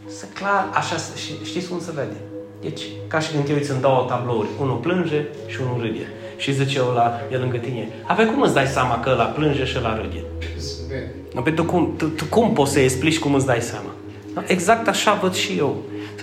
Se 0.07 0.27
clar, 0.35 0.69
așa, 0.73 0.97
știți 1.45 1.69
cum 1.69 1.81
se 1.81 1.91
vede? 1.95 2.17
Deci, 2.61 2.83
ca 3.09 3.19
și 3.21 3.31
când 3.31 3.45
te 3.45 3.53
uiți 3.53 3.71
în 3.71 3.81
două 3.81 4.05
tablouri, 4.09 4.49
unul 4.61 4.77
plânge 4.77 5.25
și 5.47 5.59
unul 5.61 5.81
râde. 5.81 6.13
Și 6.37 6.53
zice 6.53 6.79
eu 6.79 6.93
la 6.95 7.21
el 7.33 7.41
lângă 7.41 7.57
tine, 7.57 7.89
apoi 8.07 8.27
cum 8.27 8.43
îți 8.43 8.55
dai 8.55 8.67
seama 8.67 9.01
că 9.01 9.11
ăla 9.11 9.25
plânge 9.25 9.65
și 9.65 9.77
ăla 9.79 9.97
râde? 9.97 10.25
Nu, 11.35 11.43
pe 11.43 11.51
tu 11.51 11.65
cum, 11.65 11.95
tu, 11.97 12.07
tu 12.07 12.25
cum 12.25 12.53
poți 12.53 12.73
să 12.73 12.81
explici 12.81 13.19
cum 13.19 13.35
îți 13.35 13.47
dai 13.47 13.61
seama? 13.61 13.91
Exact 14.47 14.89
așa 14.89 15.15
văd 15.15 15.35
și 15.35 15.55
eu. 15.59 15.77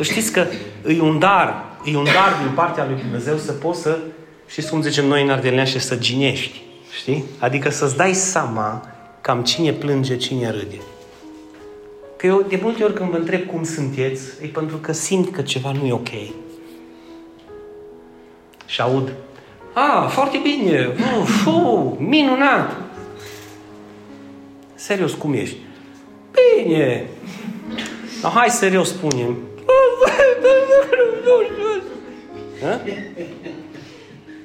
Să 0.04 0.12
știți 0.12 0.32
că 0.32 0.46
e 0.88 1.02
un 1.02 1.20
dar, 1.20 1.64
e 1.84 1.98
un 1.98 2.04
dar 2.04 2.44
din 2.44 2.54
partea 2.56 2.86
lui 2.86 3.02
Dumnezeu 3.02 3.38
să 3.38 3.52
poți 3.52 3.82
să, 3.82 4.00
știți 4.48 4.70
cum 4.70 4.82
zicem 4.82 5.06
noi 5.06 5.24
în 5.24 5.30
Ardeleneaște, 5.30 5.80
să 5.80 5.96
ginești. 5.96 6.62
Știi? 7.00 7.24
Adică 7.40 7.70
să-ți 7.70 7.98
dai 7.98 8.14
seama 8.14 8.88
cam 9.22 9.44
cine 9.44 9.72
plânge, 9.72 10.18
cine 10.18 10.52
râde. 10.52 10.82
Că 12.18 12.26
eu 12.26 12.46
de 12.48 12.60
multe 12.62 12.84
ori 12.84 12.94
când 12.94 13.10
vă 13.10 13.18
întreb 13.18 13.46
cum 13.46 13.64
sunteți, 13.64 14.24
e 14.42 14.46
pentru 14.46 14.78
că 14.78 14.92
simt 14.92 15.32
că 15.32 15.42
ceva 15.42 15.72
nu 15.72 15.86
e 15.86 15.92
ok. 15.92 16.10
Și 18.66 18.82
aud, 18.82 19.14
a, 19.74 20.08
foarte 20.08 20.40
bine, 20.44 20.90
uf, 21.20 21.46
uf, 21.46 22.00
minunat. 22.00 22.82
Serios, 24.76 25.14
cum 25.14 25.34
ești? 25.34 25.58
Bine. 26.32 27.08
No, 28.22 28.30
hai 28.30 28.50
serios, 28.50 28.88
spunem. 28.88 29.38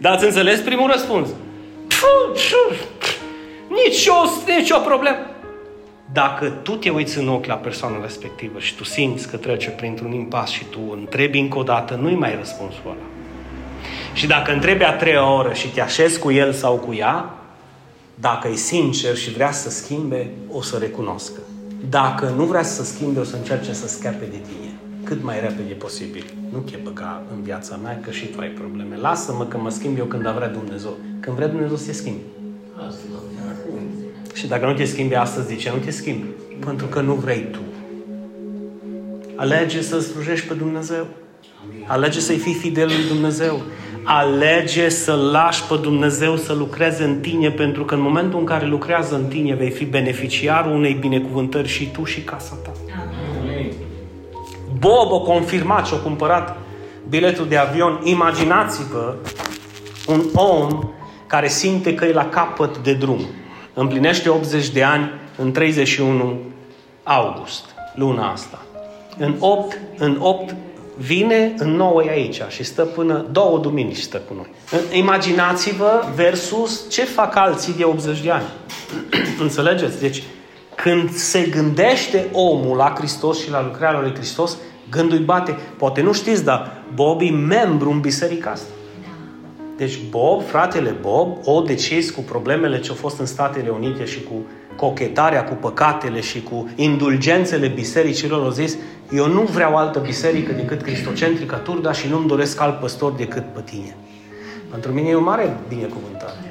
Da, 0.00 0.10
ați 0.10 0.24
înțeles 0.24 0.60
primul 0.60 0.90
răspuns? 0.90 1.28
Nici 3.68 4.06
o, 4.06 4.52
nici 4.56 4.70
o 4.70 4.78
problemă. 4.78 5.16
Dacă 6.12 6.48
tu 6.48 6.72
te 6.72 6.90
uiți 6.90 7.18
în 7.18 7.28
ochi 7.28 7.46
la 7.46 7.54
persoana 7.54 8.02
respectivă 8.02 8.58
și 8.58 8.74
tu 8.74 8.84
simți 8.84 9.28
că 9.28 9.36
trece 9.36 9.70
printr-un 9.70 10.12
impas 10.12 10.50
și 10.50 10.64
tu 10.64 10.80
întrebi 10.92 11.38
încă 11.38 11.58
o 11.58 11.62
dată, 11.62 11.94
nu-i 11.94 12.14
mai 12.14 12.34
răspunsul 12.38 12.82
ăla. 12.84 12.96
Și 14.12 14.26
dacă 14.26 14.52
întrebi 14.52 14.84
a 14.84 14.92
treia 14.92 15.32
oră 15.32 15.52
și 15.52 15.68
te 15.68 15.80
așezi 15.80 16.18
cu 16.18 16.30
el 16.30 16.52
sau 16.52 16.74
cu 16.74 16.94
ea, 16.94 17.34
dacă 18.14 18.48
e 18.48 18.54
sincer 18.54 19.16
și 19.16 19.32
vrea 19.32 19.52
să 19.52 19.70
schimbe, 19.70 20.30
o 20.50 20.62
să 20.62 20.76
recunoscă. 20.78 21.40
Dacă 21.90 22.32
nu 22.36 22.44
vrea 22.44 22.62
să 22.62 22.84
schimbe, 22.84 23.20
o 23.20 23.24
să 23.24 23.36
încerce 23.36 23.72
să 23.72 23.88
scape 23.88 24.24
de 24.30 24.36
tine 24.36 24.75
cât 25.08 25.22
mai 25.22 25.40
repede 25.40 25.72
posibil. 25.72 26.24
Nu 26.52 26.58
te 26.58 26.76
băga 26.82 27.22
în 27.34 27.42
viața 27.42 27.76
mea 27.82 28.00
că 28.02 28.10
și 28.10 28.26
tu 28.26 28.40
ai 28.40 28.48
probleme. 28.48 28.96
Lasă-mă 28.96 29.44
că 29.44 29.58
mă 29.58 29.70
schimb 29.70 29.98
eu 29.98 30.04
când 30.04 30.22
vrea 30.22 30.48
Dumnezeu. 30.48 30.96
Când 31.20 31.36
vrea 31.36 31.48
Dumnezeu 31.48 31.76
să 31.76 31.86
te 31.86 31.92
schimbi. 31.92 32.20
Și 34.34 34.46
dacă 34.46 34.66
nu 34.66 34.74
te 34.74 34.84
schimbi 34.84 35.14
astăzi, 35.14 35.48
de 35.48 35.54
ce 35.54 35.70
nu 35.70 35.78
te 35.84 35.90
schimbi? 35.90 36.26
Pentru 36.64 36.86
că 36.86 37.00
nu 37.00 37.14
vrei 37.14 37.46
tu. 37.50 37.58
Alege 39.36 39.82
să 39.82 40.00
slujești 40.00 40.46
pe 40.46 40.54
Dumnezeu. 40.54 41.06
Alege 41.86 42.20
să-i 42.20 42.36
fii 42.36 42.54
fidel 42.54 42.86
lui 42.86 43.06
Dumnezeu. 43.08 43.60
Alege 44.02 44.88
să 44.88 45.12
lași 45.12 45.62
pe 45.62 45.74
Dumnezeu 45.82 46.36
să 46.36 46.52
lucreze 46.52 47.04
în 47.04 47.20
tine, 47.20 47.50
pentru 47.50 47.84
că 47.84 47.94
în 47.94 48.00
momentul 48.00 48.38
în 48.38 48.44
care 48.44 48.66
lucrează 48.66 49.14
în 49.14 49.24
tine, 49.24 49.54
vei 49.54 49.70
fi 49.70 49.84
beneficiarul 49.84 50.72
unei 50.72 50.92
binecuvântări 50.92 51.68
și 51.68 51.90
tu 51.90 52.04
și 52.04 52.20
casa 52.20 52.58
ta. 52.64 52.72
Bob 54.78 55.12
a 55.12 55.18
confirmat 55.18 55.86
și 55.86 55.94
a 55.94 55.96
cumpărat 55.96 56.56
biletul 57.08 57.48
de 57.48 57.56
avion. 57.56 58.00
Imaginați-vă 58.04 59.14
un 60.06 60.24
om 60.34 60.90
care 61.26 61.48
simte 61.48 61.94
că 61.94 62.04
e 62.04 62.12
la 62.12 62.28
capăt 62.28 62.78
de 62.78 62.92
drum. 62.92 63.20
Împlinește 63.74 64.28
80 64.28 64.68
de 64.68 64.82
ani 64.82 65.10
în 65.36 65.52
31 65.52 66.38
august, 67.02 67.64
luna 67.94 68.30
asta. 68.32 68.60
În 69.18 69.34
8, 69.38 69.78
în 69.98 70.16
8 70.20 70.54
vine, 70.96 71.54
în 71.58 71.70
9 71.70 72.02
e 72.02 72.10
aici 72.10 72.40
și 72.48 72.64
stă 72.64 72.84
până 72.84 73.26
două 73.30 73.58
duminici 73.58 74.00
stă 74.00 74.16
cu 74.16 74.34
noi. 74.34 74.46
Imaginați-vă 74.98 76.04
versus 76.14 76.90
ce 76.90 77.04
fac 77.04 77.36
alții 77.36 77.74
de 77.74 77.84
80 77.84 78.20
de 78.20 78.30
ani. 78.30 78.46
Înțelegeți? 79.44 80.00
Deci, 80.00 80.22
când 80.76 81.10
se 81.10 81.40
gândește 81.50 82.26
omul 82.32 82.76
la 82.76 82.94
Hristos 82.96 83.42
și 83.42 83.50
la 83.50 83.62
lucrarea 83.62 84.00
lui 84.00 84.14
Hristos, 84.14 84.56
gândul 84.90 85.18
îi 85.18 85.24
bate. 85.24 85.56
Poate 85.76 86.00
nu 86.00 86.12
știți, 86.12 86.44
dar 86.44 86.82
Bob 86.94 87.20
e 87.20 87.30
membru 87.30 87.90
în 87.90 88.00
biserica 88.00 88.50
asta. 88.50 88.68
Deci 89.76 89.98
Bob, 90.10 90.42
fratele 90.42 90.94
Bob, 91.00 91.36
o 91.44 91.60
decis 91.60 92.10
cu 92.10 92.20
problemele 92.20 92.80
ce 92.80 92.90
au 92.90 92.96
fost 92.96 93.18
în 93.18 93.26
Statele 93.26 93.68
Unite 93.68 94.04
și 94.04 94.22
cu 94.22 94.44
cochetarea 94.76 95.44
cu 95.44 95.54
păcatele 95.54 96.20
și 96.20 96.42
cu 96.42 96.70
indulgențele 96.74 97.66
bisericilor, 97.66 98.44
au 98.44 98.50
zis, 98.50 98.76
eu 99.12 99.28
nu 99.28 99.42
vreau 99.42 99.76
altă 99.76 99.98
biserică 99.98 100.52
decât 100.52 100.82
Cristocentrica 100.82 101.56
Turda 101.56 101.92
și 101.92 102.08
nu-mi 102.08 102.28
doresc 102.28 102.60
alt 102.60 102.80
păstor 102.80 103.12
decât 103.12 103.44
pe 103.52 103.60
tine. 103.64 103.96
Pentru 104.70 104.92
mine 104.92 105.08
e 105.08 105.14
o 105.14 105.20
mare 105.20 105.56
binecuvântare. 105.68 106.45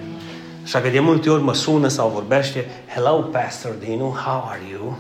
Așa 0.65 0.81
că 0.81 0.89
de 0.89 0.99
multe 0.99 1.29
ori 1.29 1.43
mă 1.43 1.53
sună 1.53 1.87
sau 1.87 2.09
vorbește, 2.13 2.65
Hello, 2.93 3.11
Pastor 3.11 3.71
Dinu, 3.71 4.15
how 4.25 4.47
are 4.49 4.61
you? 4.71 4.97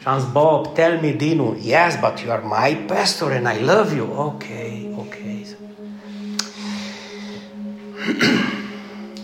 Și 0.00 0.06
am 0.08 0.18
zis, 0.18 0.28
Bob, 0.32 0.74
tell 0.74 0.98
me, 1.02 1.12
Dinu, 1.12 1.56
yes, 1.62 1.98
but 2.00 2.20
you 2.24 2.32
are 2.32 2.42
my 2.44 2.76
pastor 2.76 3.32
and 3.32 3.56
I 3.56 3.64
love 3.64 3.96
you. 3.96 4.08
Ok, 4.16 4.42
ok. 4.96 5.14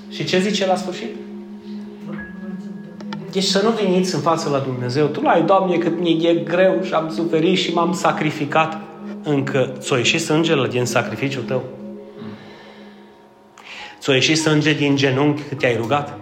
și 0.15 0.25
ce 0.25 0.41
zice 0.41 0.67
la 0.67 0.77
sfârșit? 0.77 1.09
Deci 3.31 3.45
să 3.45 3.63
nu 3.63 3.71
veniți 3.71 4.15
în 4.15 4.21
față 4.21 4.49
la 4.49 4.59
Dumnezeu. 4.59 5.07
Tu 5.07 5.21
ai, 5.25 5.43
Doamne, 5.43 5.77
cât 5.77 6.01
mi 6.01 6.27
e 6.27 6.35
greu 6.35 6.83
și 6.83 6.93
am 6.93 7.11
suferit 7.11 7.59
și 7.59 7.73
m-am 7.73 7.93
sacrificat. 7.93 8.81
Încă 9.23 9.73
ți-o 9.79 9.97
ieșit 9.97 10.21
sângele 10.21 10.69
din 10.69 10.85
sacrificiul 10.85 11.43
tău? 11.43 11.63
Ți-o 14.01 14.13
ieșit 14.13 14.39
sânge 14.39 14.73
din 14.73 14.97
genunchi 14.97 15.43
cât 15.43 15.59
te-ai 15.59 15.77
rugat? 15.77 16.19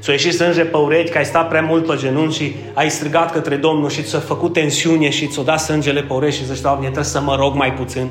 Ți-o 0.00 0.12
ieșit 0.12 0.34
sânge 0.34 0.64
pe 0.64 0.76
urechi 0.76 1.10
că 1.10 1.18
ai 1.18 1.24
stat 1.24 1.48
prea 1.48 1.62
mult 1.62 1.86
pe 1.86 1.96
genunchi 1.96 2.36
și 2.36 2.56
ai 2.74 2.90
strigat 2.90 3.32
către 3.32 3.56
Domnul 3.56 3.88
și 3.88 4.02
ți-a 4.02 4.18
făcut 4.18 4.52
tensiune 4.52 5.10
și 5.10 5.26
ți-o 5.26 5.42
dat 5.42 5.60
sângele 5.60 6.02
pe 6.02 6.12
urechi 6.12 6.36
și 6.36 6.44
zici, 6.44 6.60
Doamne, 6.60 6.84
trebuie 6.84 7.04
să 7.04 7.20
mă 7.20 7.36
rog 7.36 7.54
mai 7.54 7.72
puțin. 7.72 8.08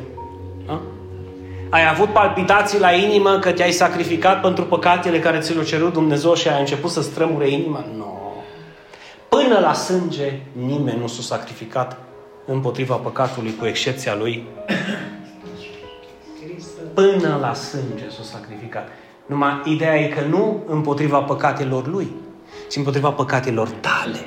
Da? 0.66 0.82
Ai 1.70 1.90
avut 1.90 2.08
palpitații 2.08 2.80
la 2.80 2.92
inimă 2.92 3.40
că 3.40 3.52
te-ai 3.52 3.72
sacrificat 3.72 4.42
pentru 4.42 4.64
păcatele 4.64 5.20
care 5.20 5.40
ți 5.40 5.56
le-a 5.56 5.64
cerut 5.64 5.94
Dumnezeu 5.94 6.34
și 6.34 6.48
ai 6.48 6.60
început 6.60 6.92
să 6.92 7.02
strămure 7.02 7.50
inima? 7.50 7.86
Nu. 7.92 7.98
No. 7.98 8.06
Până 9.30 9.60
la 9.60 9.74
sânge, 9.74 10.40
nimeni 10.52 11.00
nu 11.00 11.08
s-a 11.08 11.22
sacrificat 11.22 11.98
împotriva 12.46 12.96
păcatului, 12.96 13.56
cu 13.60 13.66
excepția 13.66 14.16
lui. 14.16 14.48
Până 16.96 17.38
la 17.42 17.54
sânge 17.54 18.10
s-a 18.10 18.24
sacrificat. 18.24 18.88
Numai 19.26 19.62
ideea 19.66 19.96
e 19.96 20.08
că 20.08 20.22
nu 20.30 20.64
împotriva 20.68 21.20
păcatelor 21.20 21.88
lui, 21.88 22.12
ci 22.70 22.76
împotriva 22.76 23.12
păcatelor 23.12 23.70
tale. 23.70 24.26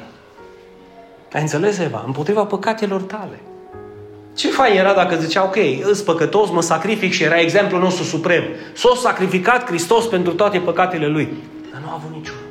Ai 1.33 1.41
înțeles, 1.41 1.79
Eva? 1.79 2.03
Împotriva 2.07 2.45
păcatelor 2.45 3.03
tale. 3.03 3.41
Ce 4.35 4.49
fain 4.49 4.77
era 4.77 4.95
dacă 4.95 5.17
zicea, 5.17 5.45
ok, 5.45 5.57
îs 5.83 6.03
păcătos, 6.03 6.51
mă 6.51 6.63
sacrific 6.63 7.13
și 7.13 7.23
era 7.23 7.41
exemplul 7.41 7.81
nostru 7.81 8.05
suprem. 8.05 8.45
S-a 8.75 8.89
sacrificat 8.97 9.67
Hristos 9.67 10.07
pentru 10.07 10.35
toate 10.35 10.59
păcatele 10.59 11.07
Lui. 11.07 11.29
Dar 11.73 11.81
nu 11.81 11.89
a 11.89 11.95
avut 11.95 12.17
niciunul. 12.17 12.43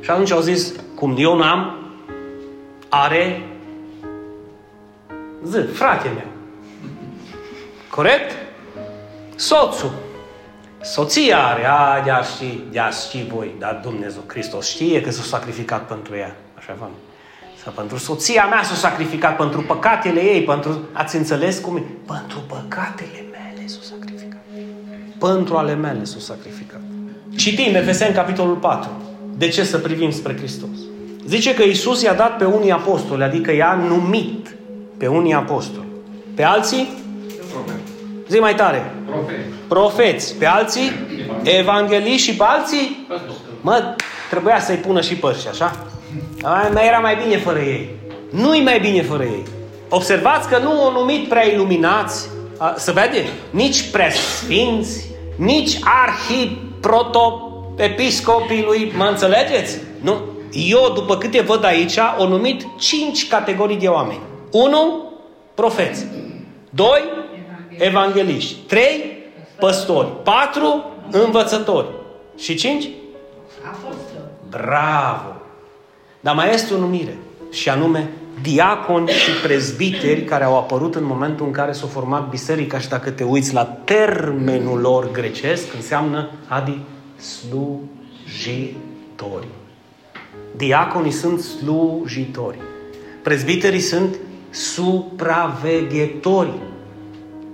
Și 0.00 0.10
atunci 0.10 0.30
au 0.30 0.40
zis, 0.40 0.72
cum 0.94 1.14
eu 1.18 1.36
n-am, 1.36 1.78
are 2.88 3.42
zi, 5.44 5.58
frate 5.58 6.08
meu. 6.14 6.26
Corect? 7.90 8.45
Soțul. 9.36 9.90
Soția 10.82 11.38
are, 11.38 11.66
a, 11.66 12.02
de-a 12.04 12.22
ști, 12.22 12.58
de-a 12.70 12.90
ști 12.90 13.26
voi, 13.34 13.54
dar 13.58 13.80
Dumnezeu, 13.82 14.22
Hristos 14.26 14.68
știe 14.68 15.00
că 15.00 15.10
s-a 15.10 15.22
sacrificat 15.22 15.86
pentru 15.86 16.16
ea. 16.16 16.36
Așa 16.56 16.76
v 16.78 16.82
sau 17.62 17.72
pentru 17.72 17.98
soția 17.98 18.46
mea 18.46 18.62
s-a 18.62 18.74
sacrificat, 18.74 19.36
pentru 19.36 19.62
păcatele 19.62 20.20
ei, 20.20 20.42
pentru... 20.42 20.78
Ați 20.92 21.16
înțeles 21.16 21.58
cum 21.58 21.76
e? 21.76 21.82
Pentru 22.06 22.38
păcatele 22.46 23.24
mele 23.30 23.66
s-a 23.66 23.78
sacrificat. 23.82 24.40
Pentru 25.18 25.56
ale 25.56 25.74
mele 25.74 26.04
s-a 26.04 26.18
sacrificat. 26.18 26.80
Citim 27.36 27.74
Efeseni, 27.74 28.14
capitolul 28.14 28.54
4. 28.54 28.90
De 29.36 29.48
ce 29.48 29.64
să 29.64 29.78
privim 29.78 30.10
spre 30.10 30.36
Hristos? 30.36 30.78
Zice 31.26 31.54
că 31.54 31.62
Isus 31.62 32.02
i-a 32.02 32.14
dat 32.14 32.36
pe 32.36 32.44
unii 32.44 32.70
apostoli, 32.70 33.22
adică 33.22 33.52
i-a 33.52 33.74
numit 33.88 34.56
pe 34.96 35.06
unii 35.06 35.34
apostoli. 35.34 35.86
Pe 36.34 36.42
alții? 36.42 36.88
Profet. 38.26 38.30
Zi 38.30 38.38
mai 38.38 38.54
tare. 38.54 38.94
Profet. 39.06 39.36
Profeți. 39.68 40.34
Pe 40.34 40.46
alții? 40.46 40.92
Evangeliști 41.42 42.30
și 42.30 42.36
pe 42.36 42.44
alții? 42.46 43.06
Mă, 43.60 43.94
trebuia 44.30 44.60
să-i 44.60 44.76
pună 44.76 45.00
și 45.00 45.14
pe 45.14 45.26
ăștia, 45.26 45.50
așa? 45.50 45.86
Mai 46.72 46.86
era 46.86 46.98
mai 46.98 47.16
bine 47.24 47.38
fără 47.38 47.58
ei. 47.58 47.90
Nu-i 48.30 48.62
mai 48.62 48.80
bine 48.80 49.02
fără 49.02 49.22
ei. 49.22 49.42
Observați 49.88 50.48
că 50.48 50.58
nu 50.58 50.86
o 50.86 50.90
numit 50.90 51.28
prea 51.28 51.46
iluminați, 51.52 52.28
să 52.76 52.92
vede, 52.92 53.24
nici 53.50 53.90
prea 53.90 54.10
sfinți, 54.10 55.06
nici 55.36 55.78
arhi 55.82 56.58
proto-episcopii 56.80 58.62
lui, 58.62 58.92
mă 58.96 59.04
înțelegeți? 59.04 59.78
Nu. 60.00 60.16
Eu, 60.50 60.92
după 60.94 61.16
câte 61.16 61.40
văd 61.40 61.64
aici, 61.64 61.98
o 62.18 62.28
numit 62.28 62.66
cinci 62.78 63.28
categorii 63.28 63.76
de 63.76 63.86
oameni. 63.86 64.20
Unu, 64.50 65.12
profeți. 65.54 66.06
Doi, 66.70 67.02
evangeliști. 67.78 68.56
Trei, 68.66 69.18
păstori. 69.58 70.08
Patru, 70.22 70.90
învățători. 71.10 71.86
Și 72.36 72.54
cinci? 72.54 72.88
Bravo! 74.48 75.34
Dar 76.20 76.34
mai 76.34 76.54
este 76.54 76.74
o 76.74 76.78
numire, 76.78 77.18
și 77.50 77.68
anume 77.68 78.10
diaconi 78.42 79.08
și 79.08 79.30
prezbiteri 79.42 80.24
care 80.24 80.44
au 80.44 80.56
apărut 80.56 80.94
în 80.94 81.04
momentul 81.04 81.46
în 81.46 81.52
care 81.52 81.72
s-a 81.72 81.86
format 81.86 82.28
biserica 82.28 82.78
și 82.78 82.88
dacă 82.88 83.10
te 83.10 83.24
uiți 83.24 83.54
la 83.54 83.64
termenul 83.64 84.80
lor 84.80 85.10
grecesc, 85.10 85.74
înseamnă 85.74 86.30
adi 86.46 86.78
slujitori. 87.16 89.46
Diaconii 90.56 91.10
sunt 91.10 91.40
slujitori. 91.40 92.58
Prezbiterii 93.22 93.80
sunt 93.80 94.16
supraveghetori. 94.50 96.52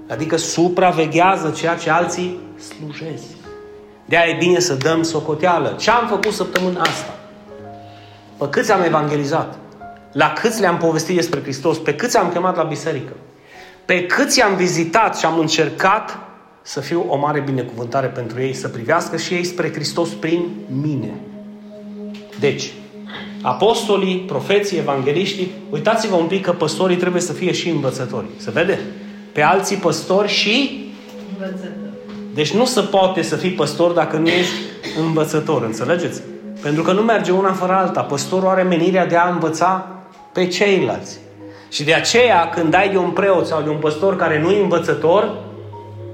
Adică 0.08 0.36
supraveghează 0.36 1.50
ceea 1.56 1.74
ce 1.74 1.90
alții 1.90 2.38
slujesc. 2.58 3.24
de 4.04 4.16
e 4.16 4.36
bine 4.38 4.58
să 4.58 4.74
dăm 4.74 5.02
socoteală. 5.02 5.76
Ce 5.78 5.90
am 5.90 6.06
făcut 6.06 6.32
săptămâna 6.32 6.80
asta? 6.80 7.14
Pe 8.38 8.48
câți 8.48 8.72
am 8.72 8.82
evangelizat? 8.82 9.58
La 10.12 10.32
câți 10.32 10.60
le-am 10.60 10.76
povestit 10.76 11.16
despre 11.16 11.40
Hristos? 11.40 11.78
Pe 11.78 11.94
câți 11.94 12.16
am 12.16 12.30
chemat 12.32 12.56
la 12.56 12.62
biserică? 12.62 13.12
Pe 13.84 14.06
câți 14.06 14.42
am 14.42 14.56
vizitat 14.56 15.18
și 15.18 15.24
am 15.24 15.38
încercat 15.38 16.18
să 16.62 16.80
fiu 16.80 17.04
o 17.08 17.16
mare 17.16 17.40
binecuvântare 17.40 18.06
pentru 18.06 18.40
ei, 18.40 18.52
să 18.52 18.68
privească 18.68 19.16
și 19.16 19.34
ei 19.34 19.44
spre 19.44 19.72
Hristos 19.72 20.08
prin 20.08 20.48
mine. 20.82 21.14
Deci, 22.40 22.72
apostolii, 23.42 24.18
profeții, 24.18 24.78
evangeliștii, 24.78 25.52
uitați-vă 25.70 26.14
un 26.14 26.26
pic 26.26 26.44
că 26.44 26.52
păstorii 26.52 26.96
trebuie 26.96 27.22
să 27.22 27.32
fie 27.32 27.52
și 27.52 27.68
învățători. 27.68 28.26
Se 28.36 28.50
vede? 28.50 28.80
Pe 29.32 29.42
alții 29.42 29.76
păstori 29.76 30.28
și 30.28 30.84
învățători. 31.32 31.80
Deci 32.34 32.52
nu 32.52 32.64
se 32.64 32.80
poate 32.80 33.22
să 33.22 33.36
fii 33.36 33.50
păstor 33.50 33.92
dacă 33.92 34.16
nu 34.16 34.28
ești 34.28 34.54
învățător, 35.00 35.62
înțelegeți? 35.62 36.22
Pentru 36.62 36.82
că 36.82 36.92
nu 36.92 37.00
merge 37.00 37.30
una 37.30 37.52
fără 37.52 37.72
alta. 37.72 38.00
Păstorul 38.00 38.48
are 38.48 38.62
menirea 38.62 39.06
de 39.06 39.16
a 39.16 39.28
învăța 39.28 39.88
pe 40.32 40.46
ceilalți. 40.46 41.18
Și 41.68 41.84
de 41.84 41.94
aceea, 41.94 42.48
când 42.48 42.74
ai 42.74 42.90
de 42.90 42.96
un 42.96 43.10
preot 43.10 43.46
sau 43.46 43.62
de 43.62 43.68
un 43.68 43.76
păstor 43.76 44.16
care 44.16 44.40
nu 44.40 44.50
e 44.50 44.60
învățător, 44.60 45.34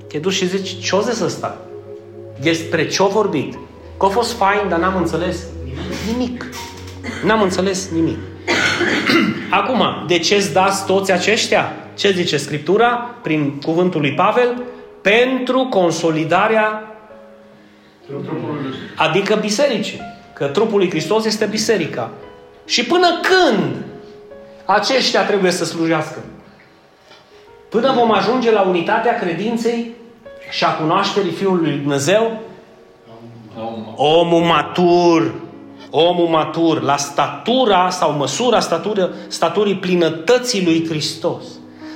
te 0.09 0.19
duci 0.19 0.33
și 0.33 0.47
zici, 0.47 0.85
ce-o 0.85 1.01
zis 1.01 1.21
ăsta? 1.21 1.59
Despre 2.41 2.89
ce-o 2.89 3.07
vorbit? 3.07 3.59
Că 3.99 4.07
a 4.07 4.09
fost 4.09 4.33
fain, 4.33 4.69
dar 4.69 4.79
n-am 4.79 4.97
înțeles 4.97 5.37
nimic. 6.12 6.47
N-am 7.25 7.43
înțeles 7.43 7.89
nimic. 7.91 8.19
Acum, 9.61 9.83
de 10.07 10.19
ce-ți 10.19 10.53
dați 10.53 10.87
toți 10.87 11.13
aceștia? 11.13 11.73
Ce 11.95 12.11
zice 12.11 12.37
Scriptura 12.37 13.15
prin 13.23 13.61
cuvântul 13.65 14.01
lui 14.01 14.15
Pavel? 14.15 14.63
Pentru 15.03 15.67
consolidarea 15.71 16.83
adică 18.97 19.35
bisericii. 19.35 20.01
Că 20.33 20.47
trupul 20.47 20.79
lui 20.79 20.91
Hristos 20.91 21.25
este 21.25 21.45
biserica. 21.45 22.11
Și 22.65 22.85
până 22.85 23.07
când 23.23 23.77
Aceștia 24.71 25.25
trebuie 25.25 25.51
să 25.51 25.65
slujească. 25.65 26.19
Până 27.69 27.93
vom 27.93 28.13
ajunge 28.13 28.51
la 28.51 28.61
unitatea 28.61 29.15
credinței 29.15 29.95
și 30.51 30.65
a 30.65 30.75
cunoașterii 30.75 31.31
Fiului 31.31 31.71
Lui 31.71 31.79
Dumnezeu, 31.79 32.41
omul 33.97 34.43
matur, 34.43 35.35
omul 35.91 36.26
matur, 36.26 36.82
la 36.82 36.97
statura 36.97 37.91
sau 37.91 38.12
măsura 38.12 38.61
statură, 38.61 39.11
staturii 39.28 39.76
plinătății 39.76 40.64
lui 40.64 40.86
Hristos. 40.89 41.45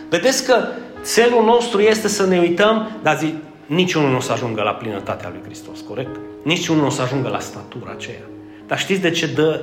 Vedeți 0.09 0.45
că 0.45 0.55
țelul 1.03 1.45
nostru 1.45 1.80
este 1.80 2.09
să 2.09 2.26
ne 2.26 2.38
uităm, 2.38 2.90
dar 3.03 3.16
zic, 3.16 3.34
niciunul 3.66 4.11
nu 4.11 4.16
o 4.16 4.20
să 4.20 4.32
ajungă 4.32 4.62
la 4.62 4.70
plinătatea 4.70 5.28
lui 5.32 5.40
Hristos, 5.45 5.80
corect? 5.88 6.20
Niciunul 6.43 6.80
nu 6.80 6.86
o 6.86 6.90
să 6.90 7.03
ajungă 7.03 7.28
la 7.28 7.38
statura 7.38 7.90
aceea. 7.90 8.26
Dar 8.66 8.78
știți 8.78 9.01
de 9.01 9.11
ce 9.11 9.26
dă, 9.26 9.61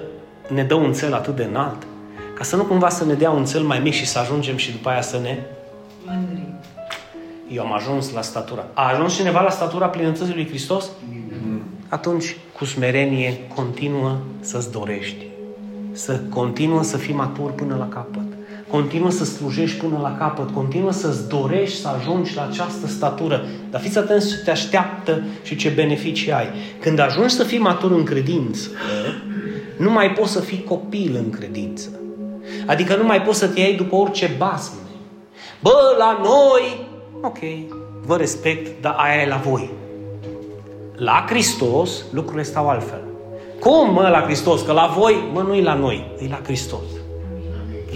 ne 0.47 0.63
dă 0.63 0.73
un 0.73 0.93
cel 0.93 1.13
atât 1.13 1.36
de 1.36 1.43
înalt? 1.43 1.88
Ca 2.36 2.43
să 2.43 2.55
nu 2.55 2.63
cumva 2.63 2.89
să 2.89 3.05
ne 3.05 3.13
dea 3.13 3.30
un 3.30 3.45
cel 3.45 3.61
mai 3.61 3.80
mic 3.80 3.93
și 3.93 4.05
să 4.05 4.19
ajungem 4.19 4.57
și 4.57 4.71
după 4.71 4.89
aia 4.89 5.01
să 5.01 5.19
ne... 5.21 5.38
Mândri. 6.05 6.43
Eu 7.51 7.63
am 7.63 7.73
ajuns 7.73 8.13
la 8.13 8.21
statura. 8.21 8.65
A 8.73 8.89
ajuns 8.89 9.15
cineva 9.15 9.41
la 9.41 9.49
statura 9.49 9.88
plinătății 9.88 10.34
lui 10.34 10.47
Hristos? 10.47 10.89
Atunci, 11.90 12.38
cu 12.58 12.66
smerenie, 12.66 13.40
continuă 13.56 14.18
să-ți 14.40 14.72
dorești. 14.72 15.26
Să 15.92 16.20
continuă 16.30 16.84
să 16.84 16.98
fii 16.98 17.14
matur 17.14 17.52
până 17.52 17.76
la 17.76 17.88
capăt. 17.88 18.24
Continuă 18.68 19.10
să 19.10 19.26
slujești 19.26 19.78
până 19.78 20.00
la 20.02 20.18
capăt. 20.18 20.50
Continuă 20.50 20.92
să-ți 20.92 21.28
dorești 21.28 21.80
să 21.80 21.88
ajungi 21.88 22.36
la 22.36 22.48
această 22.52 22.88
statură. 22.88 23.46
Dar 23.70 23.82
fiți 23.82 23.98
atenți 23.98 24.30
ce 24.30 24.38
te 24.44 24.52
așteaptă 24.52 25.24
și 25.44 25.56
ce 25.56 25.70
beneficii 25.70 26.32
ai. 26.32 26.48
Când 26.80 27.00
ajungi 27.00 27.34
să 27.34 27.44
fii 27.44 27.58
matur 27.58 27.92
în 27.92 28.04
credință, 28.04 28.70
nu 29.78 29.92
mai 29.92 30.12
poți 30.12 30.32
să 30.32 30.40
fii 30.40 30.64
copil 30.64 31.16
în 31.16 31.30
credință. 31.30 31.90
Adică 32.66 32.96
nu 32.96 33.04
mai 33.04 33.22
poți 33.22 33.40
să 33.40 33.48
te 33.48 33.60
iei 33.60 33.76
după 33.76 33.96
orice 33.96 34.32
basme. 34.38 34.80
Bă, 35.62 35.96
la 35.98 36.20
noi, 36.24 36.88
ok, 37.22 37.38
vă 38.06 38.18
respect, 38.18 38.82
dar 38.82 38.96
aia 38.98 39.22
e 39.22 39.28
la 39.28 39.38
voi. 39.38 39.70
La 41.00 41.26
Hristos 41.30 41.91
lucrurile 42.12 42.43
stau 42.43 42.70
altfel. 42.70 43.02
Cum, 43.60 43.93
mă, 43.93 44.08
la 44.08 44.22
Hristos? 44.22 44.62
Că 44.62 44.72
la 44.72 44.93
voi, 44.97 45.30
mă, 45.34 45.41
nu 45.41 45.54
e 45.54 45.62
la 45.62 45.74
noi, 45.74 46.12
e 46.22 46.28
la 46.30 46.39
Hristos. 46.43 46.84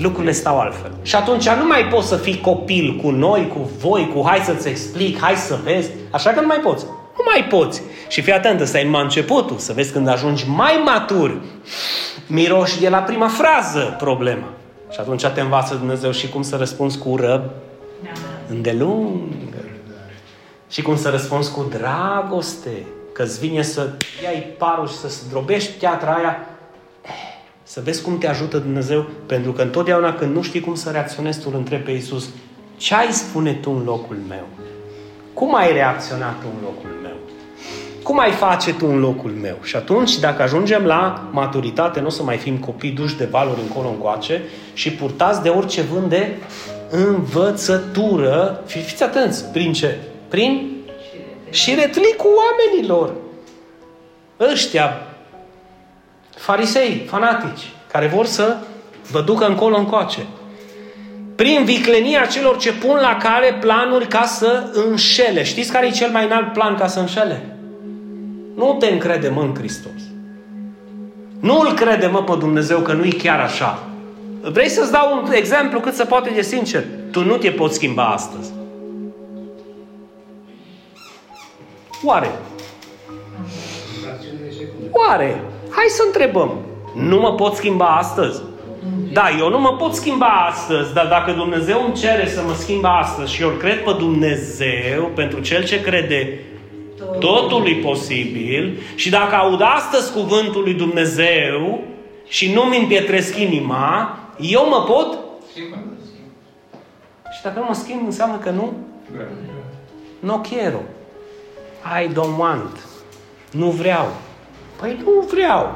Lucrurile 0.01 0.31
stau 0.31 0.59
altfel. 0.59 0.91
Și 1.01 1.15
atunci 1.15 1.49
nu 1.49 1.65
mai 1.65 1.87
poți 1.87 2.07
să 2.07 2.15
fii 2.15 2.39
copil 2.39 2.99
cu 3.03 3.09
noi, 3.09 3.51
cu 3.53 3.69
voi, 3.79 4.11
cu 4.15 4.27
hai 4.27 4.39
să-ți 4.39 4.67
explic, 4.67 5.19
hai 5.19 5.35
să 5.35 5.59
vezi. 5.63 5.89
Așa 6.11 6.29
că 6.29 6.39
nu 6.39 6.47
mai 6.47 6.57
poți. 6.57 6.85
Nu 7.17 7.23
mai 7.25 7.45
poți. 7.49 7.81
Și 8.07 8.21
fii 8.21 8.33
atent, 8.33 8.59
ăsta 8.59 8.79
e 8.79 8.83
numai 8.83 9.01
începutul, 9.01 9.57
să 9.57 9.73
vezi 9.73 9.91
când 9.91 10.07
ajungi 10.07 10.45
mai 10.49 10.81
matur. 10.85 11.41
Miroși 12.27 12.79
de 12.79 12.89
la 12.89 12.97
prima 12.97 13.27
frază 13.27 13.95
problema. 13.97 14.47
Și 14.91 14.99
atunci 14.99 15.25
te 15.25 15.41
învață 15.41 15.75
Dumnezeu 15.75 16.11
și 16.11 16.29
cum 16.29 16.41
să 16.41 16.55
răspunzi 16.55 16.97
cu 16.97 17.09
ură 17.09 17.53
îndelungă. 18.49 19.62
Și 20.73 20.81
cum 20.81 20.97
să 20.97 21.09
răspunzi 21.09 21.51
cu 21.51 21.65
dragoste. 21.69 22.85
Că 23.11 23.23
îți 23.23 23.39
vine 23.39 23.61
să 23.61 23.89
iai 24.23 24.55
parul 24.57 24.87
și 24.87 24.93
să 24.93 25.07
zdrobești 25.07 25.71
piatra 25.71 26.13
aia. 26.13 26.47
Să 27.63 27.81
vezi 27.83 28.01
cum 28.01 28.17
te 28.17 28.27
ajută 28.27 28.57
Dumnezeu. 28.57 29.05
Pentru 29.25 29.51
că 29.51 29.61
întotdeauna 29.61 30.13
când 30.13 30.35
nu 30.35 30.41
știi 30.41 30.59
cum 30.59 30.75
să 30.75 30.89
reacționezi, 30.89 31.39
tu 31.41 31.47
îl 31.51 31.57
întrebi 31.57 31.83
pe 31.83 31.91
Iisus. 31.91 32.29
Ce 32.77 32.95
ai 32.95 33.11
spune 33.11 33.53
tu 33.53 33.71
în 33.71 33.83
locul 33.83 34.17
meu? 34.27 34.47
Cum 35.33 35.55
ai 35.55 35.73
reacționat 35.73 36.39
tu 36.39 36.45
în 36.55 36.61
locul 36.63 36.99
meu? 37.01 37.15
Cum 38.03 38.19
ai 38.19 38.31
face 38.31 38.73
tu 38.73 38.85
în 38.85 38.99
locul 38.99 39.31
meu? 39.31 39.57
Și 39.61 39.75
atunci, 39.75 40.19
dacă 40.19 40.41
ajungem 40.41 40.83
la 40.83 41.29
maturitate, 41.31 41.99
nu 41.99 42.05
o 42.05 42.09
să 42.09 42.23
mai 42.23 42.37
fim 42.37 42.57
copii 42.57 42.91
duși 42.91 43.17
de 43.17 43.25
valuri 43.25 43.61
încolo 43.61 43.89
încoace 43.89 44.41
și 44.73 44.91
purtați 44.91 45.41
de 45.41 45.49
orice 45.49 45.81
vânt 45.81 46.09
de 46.09 46.35
învățătură. 46.89 48.63
Și 48.67 48.79
fiți 48.79 49.03
atenți, 49.03 49.45
prin 49.45 49.73
ce? 49.73 49.97
Prin 50.33 50.71
și 51.49 51.75
retlicul 51.75 52.29
oamenilor. 52.35 53.13
Ăștia, 54.51 55.01
farisei, 56.35 57.05
fanatici, 57.07 57.71
care 57.91 58.07
vor 58.07 58.25
să 58.25 58.57
vă 59.11 59.21
ducă 59.21 59.45
încolo 59.45 59.77
încoace. 59.77 60.25
Prin 61.35 61.63
viclenia 61.63 62.25
celor 62.25 62.57
ce 62.57 62.73
pun 62.73 62.95
la 63.01 63.17
cale 63.17 63.57
planuri 63.59 64.07
ca 64.07 64.25
să 64.25 64.69
înșele. 64.73 65.43
Știți 65.43 65.71
care 65.71 65.87
e 65.87 65.91
cel 65.91 66.09
mai 66.09 66.25
înalt 66.25 66.53
plan 66.53 66.75
ca 66.75 66.87
să 66.87 66.99
înșele? 66.99 67.55
Nu 68.55 68.75
te 68.79 68.87
încrede, 68.87 69.29
mă, 69.29 69.41
în 69.41 69.55
Hristos. 69.55 70.01
Nu 71.39 71.59
îl 71.59 71.73
crede, 71.73 72.07
mă, 72.07 72.23
pe 72.23 72.35
Dumnezeu 72.39 72.79
că 72.79 72.93
nu 72.93 73.05
e 73.05 73.09
chiar 73.09 73.39
așa. 73.39 73.83
Vrei 74.41 74.69
să-ți 74.69 74.91
dau 74.91 75.23
un 75.23 75.33
exemplu 75.33 75.79
cât 75.79 75.93
se 75.93 76.03
poate 76.03 76.29
de 76.29 76.41
sincer? 76.41 76.83
Tu 77.11 77.23
nu 77.23 77.37
te 77.37 77.49
poți 77.49 77.75
schimba 77.75 78.05
astăzi. 78.05 78.51
Oare? 82.03 82.31
Oare? 84.91 85.41
Hai 85.69 85.85
să 85.87 86.03
întrebăm. 86.05 86.57
Nu 86.95 87.19
mă 87.19 87.33
pot 87.33 87.55
schimba 87.55 87.85
astăzi? 87.85 88.41
Da, 89.13 89.23
eu 89.39 89.49
nu 89.49 89.59
mă 89.59 89.75
pot 89.75 89.93
schimba 89.93 90.45
astăzi, 90.49 90.93
dar 90.93 91.07
dacă 91.07 91.31
Dumnezeu 91.31 91.83
îmi 91.85 91.93
cere 91.93 92.27
să 92.27 92.41
mă 92.47 92.53
schimb 92.53 92.85
astăzi 92.85 93.33
și 93.33 93.41
eu 93.41 93.49
cred 93.49 93.83
pe 93.83 93.91
Dumnezeu, 93.97 95.11
pentru 95.15 95.39
cel 95.39 95.63
ce 95.65 95.81
crede 95.81 96.39
totul 97.19 97.67
e 97.67 97.73
posibil 97.73 98.77
și 98.95 99.09
dacă 99.09 99.35
aud 99.35 99.61
astăzi 99.61 100.13
cuvântul 100.13 100.61
lui 100.61 100.73
Dumnezeu 100.73 101.83
și 102.27 102.53
nu 102.53 102.61
mi 102.61 102.77
împietresc 102.77 103.37
inima, 103.37 104.17
eu 104.39 104.67
mă 104.69 104.83
pot? 104.87 105.17
Și 107.35 107.43
dacă 107.43 107.59
nu 107.59 107.65
mă 107.67 107.73
schimb, 107.73 108.01
înseamnă 108.05 108.37
că 108.37 108.49
nu? 108.49 108.73
No 110.19 110.39
quiero. 110.39 110.79
I 111.83 112.07
don't 112.07 112.37
want. 112.37 112.77
Nu 113.51 113.69
vreau. 113.69 114.11
Păi 114.79 114.97
nu 115.03 115.27
vreau. 115.31 115.75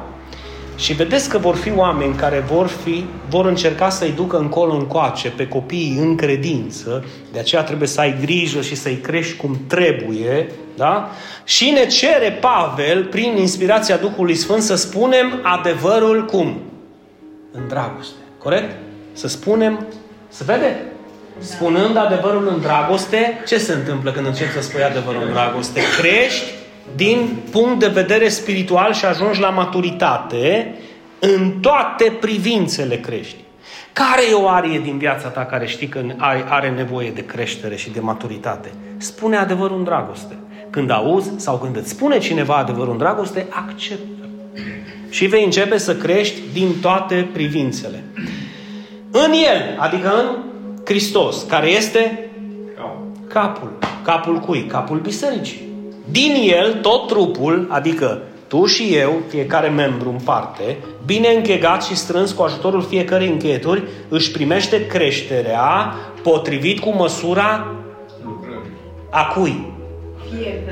Și 0.76 0.92
vedeți 0.92 1.28
că 1.28 1.38
vor 1.38 1.54
fi 1.54 1.72
oameni 1.76 2.14
care 2.14 2.38
vor, 2.38 2.66
fi, 2.66 3.04
vor 3.28 3.46
încerca 3.46 3.88
să-i 3.88 4.12
ducă 4.12 4.38
încolo 4.38 4.74
încoace 4.74 5.30
pe 5.30 5.48
copiii 5.48 5.98
în 5.98 6.16
credință, 6.16 7.04
de 7.32 7.38
aceea 7.38 7.62
trebuie 7.62 7.88
să 7.88 8.00
ai 8.00 8.16
grijă 8.20 8.60
și 8.60 8.74
să-i 8.74 8.96
crești 8.96 9.36
cum 9.36 9.60
trebuie, 9.66 10.50
da? 10.76 11.10
Și 11.44 11.70
ne 11.70 11.86
cere 11.86 12.38
Pavel, 12.40 13.04
prin 13.04 13.36
inspirația 13.36 13.96
Duhului 13.96 14.34
Sfânt, 14.34 14.62
să 14.62 14.74
spunem 14.74 15.40
adevărul 15.42 16.24
cum? 16.24 16.60
În 17.52 17.68
dragoste. 17.68 18.14
Corect? 18.38 18.76
Să 19.12 19.28
spunem, 19.28 19.86
să 20.28 20.44
vede? 20.46 20.92
Spunând 21.38 21.96
adevărul 21.96 22.48
în 22.48 22.60
dragoste, 22.60 23.42
ce 23.46 23.58
se 23.58 23.72
întâmplă 23.72 24.10
când 24.10 24.26
începi 24.26 24.52
să 24.52 24.60
spui 24.60 24.82
adevărul 24.82 25.22
în 25.26 25.32
dragoste? 25.32 25.80
Crești 26.00 26.44
din 26.96 27.38
punct 27.50 27.78
de 27.78 27.86
vedere 27.86 28.28
spiritual 28.28 28.92
și 28.92 29.04
ajungi 29.04 29.40
la 29.40 29.50
maturitate, 29.50 30.74
în 31.18 31.50
toate 31.60 32.16
privințele 32.20 32.96
crești. 32.96 33.36
Care 33.92 34.22
e 34.30 34.34
o 34.34 34.48
arie 34.48 34.78
din 34.78 34.98
viața 34.98 35.28
ta 35.28 35.44
care 35.44 35.66
știi 35.66 35.88
că 35.88 36.00
are 36.48 36.70
nevoie 36.70 37.10
de 37.10 37.24
creștere 37.24 37.76
și 37.76 37.90
de 37.90 38.00
maturitate? 38.00 38.70
Spune 38.96 39.36
adevărul 39.36 39.78
în 39.78 39.84
dragoste. 39.84 40.36
Când 40.70 40.90
auzi 40.90 41.30
sau 41.36 41.56
când 41.56 41.76
îți 41.76 41.88
spune 41.88 42.18
cineva 42.18 42.56
adevărul 42.56 42.92
în 42.92 42.98
dragoste, 42.98 43.46
acceptă. 43.50 44.28
Și 45.10 45.26
vei 45.26 45.44
începe 45.44 45.78
să 45.78 45.96
crești 45.96 46.40
din 46.52 46.80
toate 46.80 47.28
privințele. 47.32 48.04
În 49.10 49.32
El, 49.32 49.76
adică 49.78 50.12
în 50.18 50.36
Hristos, 50.88 51.42
care 51.42 51.70
este 51.70 52.30
capul. 53.26 53.72
Capul 54.02 54.38
cui? 54.38 54.66
Capul 54.66 54.98
bisericii. 54.98 55.68
Din 56.10 56.34
el, 56.34 56.78
tot 56.80 57.06
trupul, 57.06 57.66
adică 57.70 58.22
tu 58.46 58.64
și 58.64 58.94
eu, 58.94 59.20
fiecare 59.28 59.68
membru 59.68 60.08
în 60.08 60.18
parte, 60.24 60.76
bine 61.06 61.28
închegat 61.28 61.84
și 61.84 61.96
strâns 61.96 62.32
cu 62.32 62.42
ajutorul 62.42 62.82
fiecărei 62.82 63.28
încheieturi, 63.28 63.88
își 64.08 64.30
primește 64.30 64.86
creșterea 64.86 65.94
potrivit 66.22 66.78
cu 66.78 66.90
măsura 66.90 67.74
a 69.10 69.24
cui? 69.26 69.72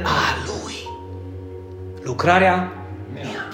A 0.02 0.46
lui. 0.46 0.74
Lucrarea 2.02 2.72
mea. 3.14 3.48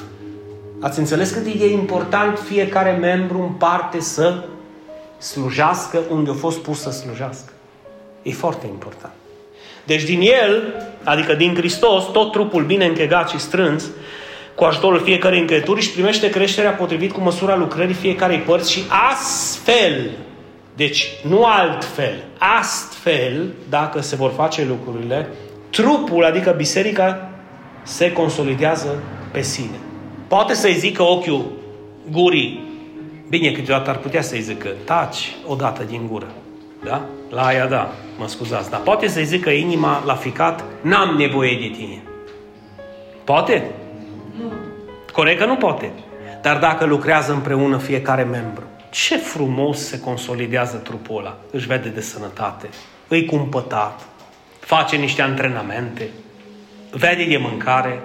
Ați 0.80 0.98
înțeles 0.98 1.30
cât 1.30 1.46
e 1.46 1.72
important 1.72 2.38
fiecare 2.38 2.90
membru 3.00 3.40
în 3.42 3.52
parte 3.52 4.00
să 4.00 4.44
slujească 5.22 6.00
unde 6.10 6.30
a 6.30 6.34
fost 6.34 6.58
pus 6.58 6.80
să 6.80 6.90
slujească? 6.90 7.52
E 8.22 8.32
foarte 8.32 8.66
important. 8.66 9.12
Deci 9.84 10.02
din 10.02 10.20
El, 10.20 10.62
adică 11.04 11.34
din 11.34 11.54
Hristos, 11.54 12.04
tot 12.12 12.32
trupul 12.32 12.64
bine 12.64 12.84
închegat 12.84 13.28
și 13.28 13.38
strâns, 13.38 13.84
cu 14.54 14.64
ajutorul 14.64 15.00
fiecărei 15.00 15.40
încături 15.40 15.80
își 15.80 15.92
primește 15.92 16.30
creșterea 16.30 16.70
potrivit 16.70 17.12
cu 17.12 17.20
măsura 17.20 17.56
lucrării 17.56 17.94
fiecarei 17.94 18.38
părți 18.38 18.72
și 18.72 18.82
astfel, 19.10 20.10
deci 20.76 21.10
nu 21.28 21.44
altfel, 21.44 22.24
astfel, 22.60 23.52
dacă 23.68 24.00
se 24.00 24.16
vor 24.16 24.32
face 24.36 24.64
lucrurile, 24.64 25.28
trupul, 25.70 26.24
adică 26.24 26.54
biserica, 26.56 27.30
se 27.82 28.12
consolidează 28.12 29.02
pe 29.32 29.40
sine. 29.40 29.78
Poate 30.28 30.54
să-i 30.54 30.78
zică 30.78 31.02
ochiul 31.02 31.52
gurii, 32.10 32.71
Bine, 33.32 33.52
câteodată 33.52 33.90
ar 33.90 33.96
putea 33.96 34.22
să-i 34.22 34.40
zică, 34.40 34.68
taci 34.84 35.36
odată 35.46 35.82
din 35.82 36.06
gură. 36.06 36.26
Da? 36.84 37.04
La 37.30 37.44
aia 37.44 37.66
da, 37.66 37.92
mă 38.18 38.28
scuzați. 38.28 38.70
Dar 38.70 38.80
poate 38.80 39.08
să-i 39.08 39.24
zică 39.24 39.50
inima 39.50 40.02
la 40.04 40.14
ficat, 40.14 40.64
n-am 40.80 41.16
nevoie 41.16 41.58
de 41.60 41.76
tine. 41.76 42.02
Poate? 43.24 43.64
Nu. 44.40 44.52
Corect 45.12 45.38
că 45.38 45.46
nu 45.46 45.56
poate. 45.56 45.92
Dar 46.42 46.58
dacă 46.58 46.84
lucrează 46.84 47.32
împreună 47.32 47.78
fiecare 47.78 48.22
membru, 48.22 48.62
ce 48.90 49.16
frumos 49.16 49.86
se 49.86 50.00
consolidează 50.00 50.76
trupul 50.76 51.18
ăla. 51.18 51.38
Își 51.50 51.66
vede 51.66 51.88
de 51.88 52.00
sănătate, 52.00 52.68
îi 53.08 53.24
cumpătat, 53.24 54.00
face 54.60 54.96
niște 54.96 55.22
antrenamente, 55.22 56.08
vede 56.90 57.24
de 57.24 57.36
mâncare, 57.36 58.02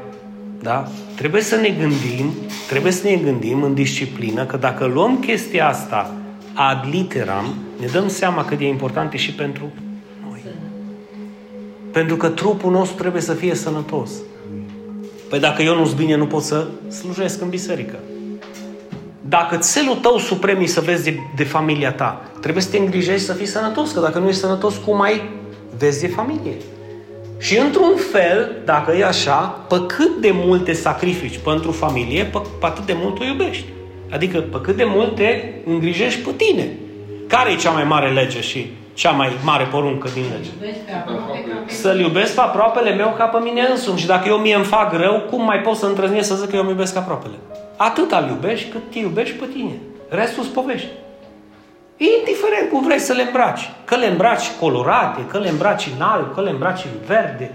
da? 0.62 0.88
Trebuie 1.16 1.42
să 1.42 1.56
ne 1.56 1.70
gândim, 1.70 2.34
trebuie 2.68 2.92
să 2.92 3.08
ne 3.08 3.16
gândim 3.16 3.64
în 3.64 3.74
disciplină 3.74 4.46
că 4.46 4.58
dacă 4.58 4.86
luăm 4.86 5.20
chestia 5.20 5.68
asta 5.68 6.14
ad 6.54 6.88
literam, 6.92 7.56
ne 7.80 7.86
dăm 7.86 8.08
seama 8.08 8.46
cât 8.46 8.58
de 8.58 8.68
important 8.68 9.14
e 9.14 9.18
și 9.18 9.34
pentru 9.34 9.72
noi. 10.30 10.44
Pentru 11.92 12.16
că 12.16 12.28
trupul 12.28 12.72
nostru 12.72 12.98
trebuie 12.98 13.22
să 13.22 13.34
fie 13.34 13.56
sănătos. 13.56 14.12
Păi 15.30 15.40
dacă 15.40 15.62
eu 15.62 15.76
nu-s 15.76 15.94
bine, 15.94 16.16
nu 16.16 16.28
pot 16.28 16.44
să 16.44 16.68
slujesc 16.90 17.42
în 17.42 17.50
biserică. 17.50 18.00
Dacă 19.22 19.58
țelul 19.58 19.96
tău 19.96 20.18
suprem 20.18 20.62
e 20.62 20.66
să 20.66 20.82
vezi 20.82 21.04
de, 21.04 21.20
de 21.36 21.44
familia 21.44 21.92
ta, 21.92 22.22
trebuie 22.42 22.64
să 22.64 22.70
te 22.70 22.78
îngrijești 22.78 23.26
să 23.26 23.34
fii 23.34 23.46
sănătos, 23.46 23.92
că 23.92 24.00
dacă 24.00 24.20
nu 24.20 24.28
ești 24.28 24.40
sănătos, 24.40 24.78
cum 24.78 24.98
mai 24.98 25.30
vezi 25.78 26.02
de 26.02 26.08
familie? 26.08 26.54
Și 27.40 27.58
într-un 27.58 27.96
fel, 28.12 28.52
dacă 28.66 28.96
e 28.96 29.06
așa, 29.06 29.66
pe 29.70 29.76
cât 29.88 30.22
de 30.22 30.32
multe 30.34 30.74
sacrifici 30.74 31.38
pentru 31.38 31.72
familie, 31.72 32.24
pe, 32.24 32.38
pe 32.60 32.66
atât 32.66 32.86
de 32.86 32.96
mult 32.96 33.20
o 33.20 33.24
iubești. 33.24 33.66
Adică 34.12 34.40
pe 34.40 34.62
cât 34.62 34.76
de 34.76 34.84
mult 34.84 35.16
te 35.16 35.44
îngrijești 35.66 36.22
pe 36.22 36.32
tine. 36.38 36.68
Care 37.28 37.52
e 37.52 37.56
cea 37.56 37.72
mai 37.72 37.84
mare 37.84 38.12
lege 38.12 38.42
și 38.42 38.72
cea 38.94 39.12
mai 39.12 39.32
mare 39.44 39.64
poruncă 39.64 40.10
din 40.14 40.24
lege? 40.38 40.50
Să-l 41.66 42.00
iubesc 42.00 42.36
pe 42.36 42.42
aproapele 42.42 42.94
meu 42.94 43.14
ca 43.18 43.26
pe 43.26 43.38
mine 43.38 43.62
însumi. 43.62 44.00
Și 44.00 44.06
dacă 44.08 44.28
eu 44.28 44.38
mie 44.38 44.56
îmi 44.56 44.64
fac 44.64 44.94
rău, 44.94 45.20
cum 45.30 45.44
mai 45.44 45.60
pot 45.60 45.76
să 45.76 45.86
întrăznesc 45.86 46.28
să 46.28 46.36
zic 46.36 46.50
că 46.50 46.56
eu 46.56 46.62
îmi 46.62 46.72
iubesc 46.72 46.98
aproapele? 46.98 47.34
Atât 47.78 48.12
al 48.12 48.28
iubești 48.28 48.70
cât 48.70 48.82
te 48.92 49.00
iubești 49.00 49.36
pe 49.36 49.46
tine. 49.54 49.72
Restul 50.10 50.44
îți 50.44 50.52
povești. 50.52 50.88
Indiferent 51.98 52.70
cum 52.70 52.84
vrei 52.84 53.00
să 53.00 53.14
le 53.14 53.22
îmbraci. 53.22 53.72
Că 53.86 53.96
le 53.96 54.06
îmbraci 54.06 54.52
colorate, 54.60 55.26
că 55.28 55.38
le 55.38 55.50
îmbraci 55.50 55.90
în 55.96 56.02
alb, 56.02 56.34
că 56.34 56.42
le 56.42 56.50
îmbraci 56.50 56.84
în 56.84 57.06
verde. 57.06 57.54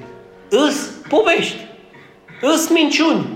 Îs 0.49 0.91
povești. 1.09 1.67
Îs 2.41 2.69
minciuni. 2.71 3.27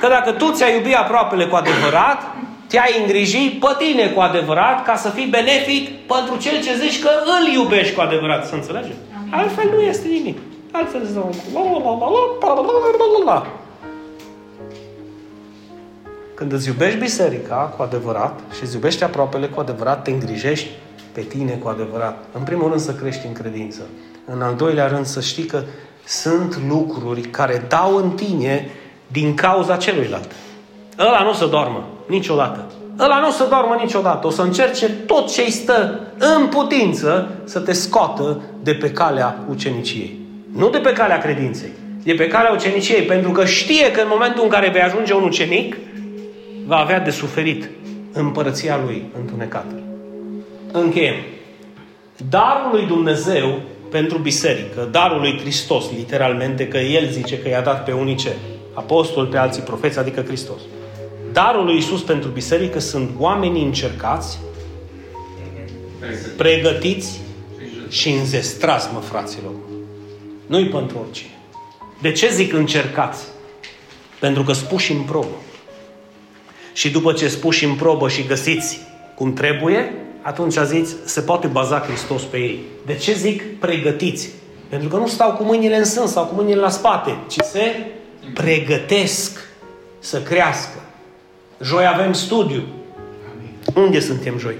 Că 0.00 0.08
dacă 0.08 0.32
tu 0.32 0.52
ți-ai 0.52 0.74
iubi 0.74 0.94
aproapele 0.94 1.46
cu 1.46 1.56
adevărat, 1.56 2.22
te-ai 2.68 3.00
îngriji 3.00 3.50
pe 3.50 3.74
tine 3.78 4.06
cu 4.06 4.20
adevărat 4.20 4.84
ca 4.84 4.96
să 4.96 5.08
fii 5.08 5.26
benefic 5.26 6.06
pentru 6.06 6.36
cel 6.40 6.62
ce 6.62 6.74
zici 6.74 7.02
că 7.02 7.10
îl 7.24 7.52
iubești 7.52 7.94
cu 7.94 8.00
adevărat. 8.00 8.46
Să 8.46 8.54
înțelegi? 8.54 8.92
Altfel 9.30 9.70
nu 9.74 9.80
este 9.80 10.08
nimic. 10.08 10.38
Altfel 10.72 11.04
zici, 11.04 11.22
când 16.38 16.52
îți 16.52 16.68
iubești 16.68 16.98
biserica 16.98 17.74
cu 17.76 17.82
adevărat 17.82 18.40
și 18.56 18.62
îți 18.62 18.74
iubești 18.74 19.04
aproapele 19.04 19.46
cu 19.46 19.60
adevărat, 19.60 20.02
te 20.02 20.10
îngrijești 20.10 20.68
pe 21.12 21.20
tine 21.20 21.52
cu 21.52 21.68
adevărat. 21.68 22.24
În 22.32 22.42
primul 22.42 22.68
rând 22.68 22.80
să 22.80 22.92
crești 22.92 23.26
în 23.26 23.32
credință. 23.32 23.80
În 24.24 24.42
al 24.42 24.54
doilea 24.54 24.86
rând 24.86 25.06
să 25.06 25.20
știi 25.20 25.44
că 25.44 25.62
sunt 26.06 26.60
lucruri 26.68 27.20
care 27.20 27.64
dau 27.68 27.96
în 27.96 28.10
tine 28.10 28.70
din 29.06 29.34
cauza 29.34 29.76
celuilalt. 29.76 30.30
Ăla 30.98 31.22
nu 31.22 31.28
o 31.28 31.32
să 31.32 31.46
doarmă 31.46 31.88
niciodată. 32.06 32.72
Ăla 32.98 33.20
nu 33.20 33.28
o 33.28 33.30
să 33.30 33.46
doarmă 33.48 33.76
niciodată. 33.80 34.26
O 34.26 34.30
să 34.30 34.42
încerce 34.42 34.90
tot 34.90 35.32
ce 35.32 35.40
îi 35.40 35.50
stă 35.50 36.00
în 36.18 36.46
putință 36.46 37.30
să 37.44 37.60
te 37.60 37.72
scoată 37.72 38.40
de 38.62 38.74
pe 38.74 38.90
calea 38.90 39.44
uceniciei. 39.48 40.18
Nu 40.52 40.70
de 40.70 40.78
pe 40.78 40.92
calea 40.92 41.18
credinței. 41.18 41.70
De 42.02 42.12
pe 42.12 42.26
calea 42.26 42.52
uceniciei. 42.52 43.02
Pentru 43.02 43.30
că 43.30 43.44
știe 43.44 43.90
că 43.90 44.00
în 44.00 44.08
momentul 44.10 44.42
în 44.42 44.48
care 44.48 44.68
vei 44.68 44.82
ajunge 44.82 45.14
un 45.14 45.22
ucenic, 45.22 45.76
va 46.68 46.76
avea 46.76 47.00
de 47.00 47.10
suferit 47.10 47.70
împărăția 48.12 48.80
lui 48.84 49.02
întunecată. 49.18 49.82
Încheiem. 50.72 51.14
Darul 52.28 52.70
lui 52.72 52.86
Dumnezeu 52.86 53.60
pentru 53.90 54.18
biserică, 54.18 54.88
darul 54.90 55.20
lui 55.20 55.38
Hristos, 55.38 55.84
literalmente, 55.96 56.68
că 56.68 56.78
El 56.78 57.08
zice 57.10 57.38
că 57.38 57.48
i-a 57.48 57.60
dat 57.60 57.84
pe 57.84 57.92
unii 57.92 58.14
ce? 58.14 58.32
Apostol, 58.72 59.26
pe 59.26 59.36
alții 59.36 59.62
profeți, 59.62 59.98
adică 59.98 60.22
Hristos. 60.22 60.60
Darul 61.32 61.64
lui 61.64 61.76
Isus 61.76 62.02
pentru 62.02 62.30
biserică 62.30 62.78
sunt 62.78 63.10
oamenii 63.18 63.64
încercați, 63.64 64.38
pregătiți 66.36 67.20
și 67.88 68.10
înzestrați, 68.10 68.88
mă, 68.92 69.00
fraților. 69.00 69.52
Nu-i 70.46 70.68
pentru 70.68 70.98
oricine. 70.98 71.30
De 72.02 72.12
ce 72.12 72.28
zic 72.28 72.52
încercați? 72.52 73.24
Pentru 74.20 74.42
că 74.42 74.52
spuși 74.52 74.92
în 74.92 75.02
probă. 75.02 75.36
Și 76.78 76.90
după 76.90 77.12
ce 77.12 77.28
spuși 77.28 77.64
în 77.64 77.74
probă 77.74 78.08
și 78.08 78.26
găsiți 78.26 78.80
cum 79.14 79.32
trebuie, 79.32 79.94
atunci 80.22 80.54
zici, 80.64 80.88
se 81.04 81.20
poate 81.20 81.46
baza 81.46 81.78
Hristos 81.78 82.22
pe 82.22 82.36
ei. 82.36 82.60
De 82.86 82.94
ce 82.94 83.12
zic 83.12 83.58
pregătiți? 83.58 84.28
Pentru 84.68 84.88
că 84.88 84.96
nu 84.96 85.06
stau 85.06 85.32
cu 85.32 85.42
mâinile 85.42 85.76
în 85.76 85.84
sân 85.84 86.06
sau 86.06 86.24
cu 86.24 86.34
mâinile 86.34 86.60
la 86.60 86.68
spate, 86.68 87.16
ci 87.28 87.36
se 87.42 87.86
pregătesc 88.34 89.38
să 89.98 90.22
crească. 90.22 90.80
Joi 91.62 91.86
avem 91.86 92.12
studiu. 92.12 92.62
Unde 93.74 94.00
suntem 94.00 94.38
joi? 94.38 94.56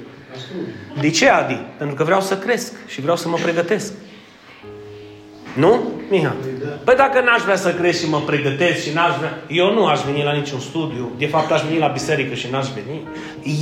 De 1.00 1.10
ce, 1.10 1.28
Adi? 1.28 1.60
Pentru 1.76 1.96
că 1.96 2.04
vreau 2.04 2.20
să 2.20 2.38
cresc 2.38 2.72
și 2.86 3.00
vreau 3.00 3.16
să 3.16 3.28
mă 3.28 3.36
pregătesc. 3.42 3.92
Nu? 5.54 5.80
Miha. 6.10 6.34
Păi 6.84 6.94
dacă 6.96 7.20
n-aș 7.20 7.42
vrea 7.42 7.56
să 7.56 7.70
cresc 7.70 8.00
și 8.00 8.08
mă 8.08 8.20
pregătesc 8.26 8.82
și 8.82 8.94
n-aș 8.94 9.16
vrea... 9.18 9.38
Eu 9.48 9.72
nu 9.72 9.86
aș 9.86 10.00
veni 10.00 10.24
la 10.24 10.32
niciun 10.32 10.60
studiu. 10.60 11.10
De 11.18 11.26
fapt, 11.26 11.52
aș 11.52 11.62
veni 11.62 11.78
la 11.78 11.86
biserică 11.86 12.34
și 12.34 12.46
n-aș 12.50 12.66
veni. 12.66 13.00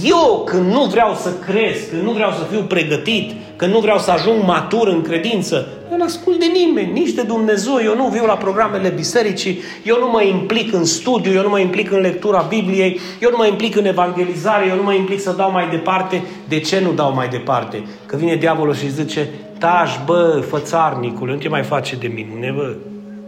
Eu, 0.04 0.42
când 0.46 0.72
nu 0.72 0.84
vreau 0.84 1.14
să 1.14 1.30
cresc, 1.46 1.90
când 1.90 2.02
nu 2.02 2.10
vreau 2.10 2.30
să 2.30 2.46
fiu 2.50 2.60
pregătit, 2.60 3.32
când 3.56 3.72
nu 3.72 3.80
vreau 3.80 3.98
să 3.98 4.10
ajung 4.10 4.44
matur 4.44 4.88
în 4.88 5.02
credință, 5.02 5.68
eu 5.90 5.96
nu 5.96 6.04
ascult 6.04 6.38
de 6.38 6.46
nimeni, 6.52 6.92
nici 6.92 7.10
de 7.10 7.22
Dumnezeu. 7.22 7.78
Eu 7.84 7.96
nu 7.96 8.06
viu 8.06 8.24
la 8.26 8.36
programele 8.36 8.88
bisericii, 8.88 9.60
eu 9.82 9.98
nu 9.98 10.10
mă 10.10 10.22
implic 10.22 10.72
în 10.72 10.84
studiu, 10.84 11.32
eu 11.32 11.42
nu 11.42 11.48
mă 11.48 11.58
implic 11.58 11.90
în 11.90 12.00
lectura 12.00 12.46
Bibliei, 12.48 13.00
eu 13.20 13.30
nu 13.30 13.36
mă 13.36 13.46
implic 13.46 13.76
în 13.76 13.86
evangelizare, 13.86 14.66
eu 14.68 14.76
nu 14.76 14.82
mă 14.82 14.92
implic 14.92 15.20
să 15.20 15.34
dau 15.36 15.50
mai 15.50 15.68
departe. 15.70 16.22
De 16.48 16.60
ce 16.60 16.80
nu 16.80 16.92
dau 16.92 17.14
mai 17.14 17.28
departe? 17.28 17.82
Că 18.06 18.16
vine 18.16 18.34
diavolul 18.34 18.74
și 18.74 18.90
zice, 18.90 19.28
tași, 19.58 20.00
bă, 20.04 20.44
fățarnicule, 20.48 21.32
nu 21.32 21.38
te 21.38 21.48
mai 21.48 21.62
face 21.62 21.96
de 21.96 22.06
minune, 22.06 22.52
bă. 22.56 22.74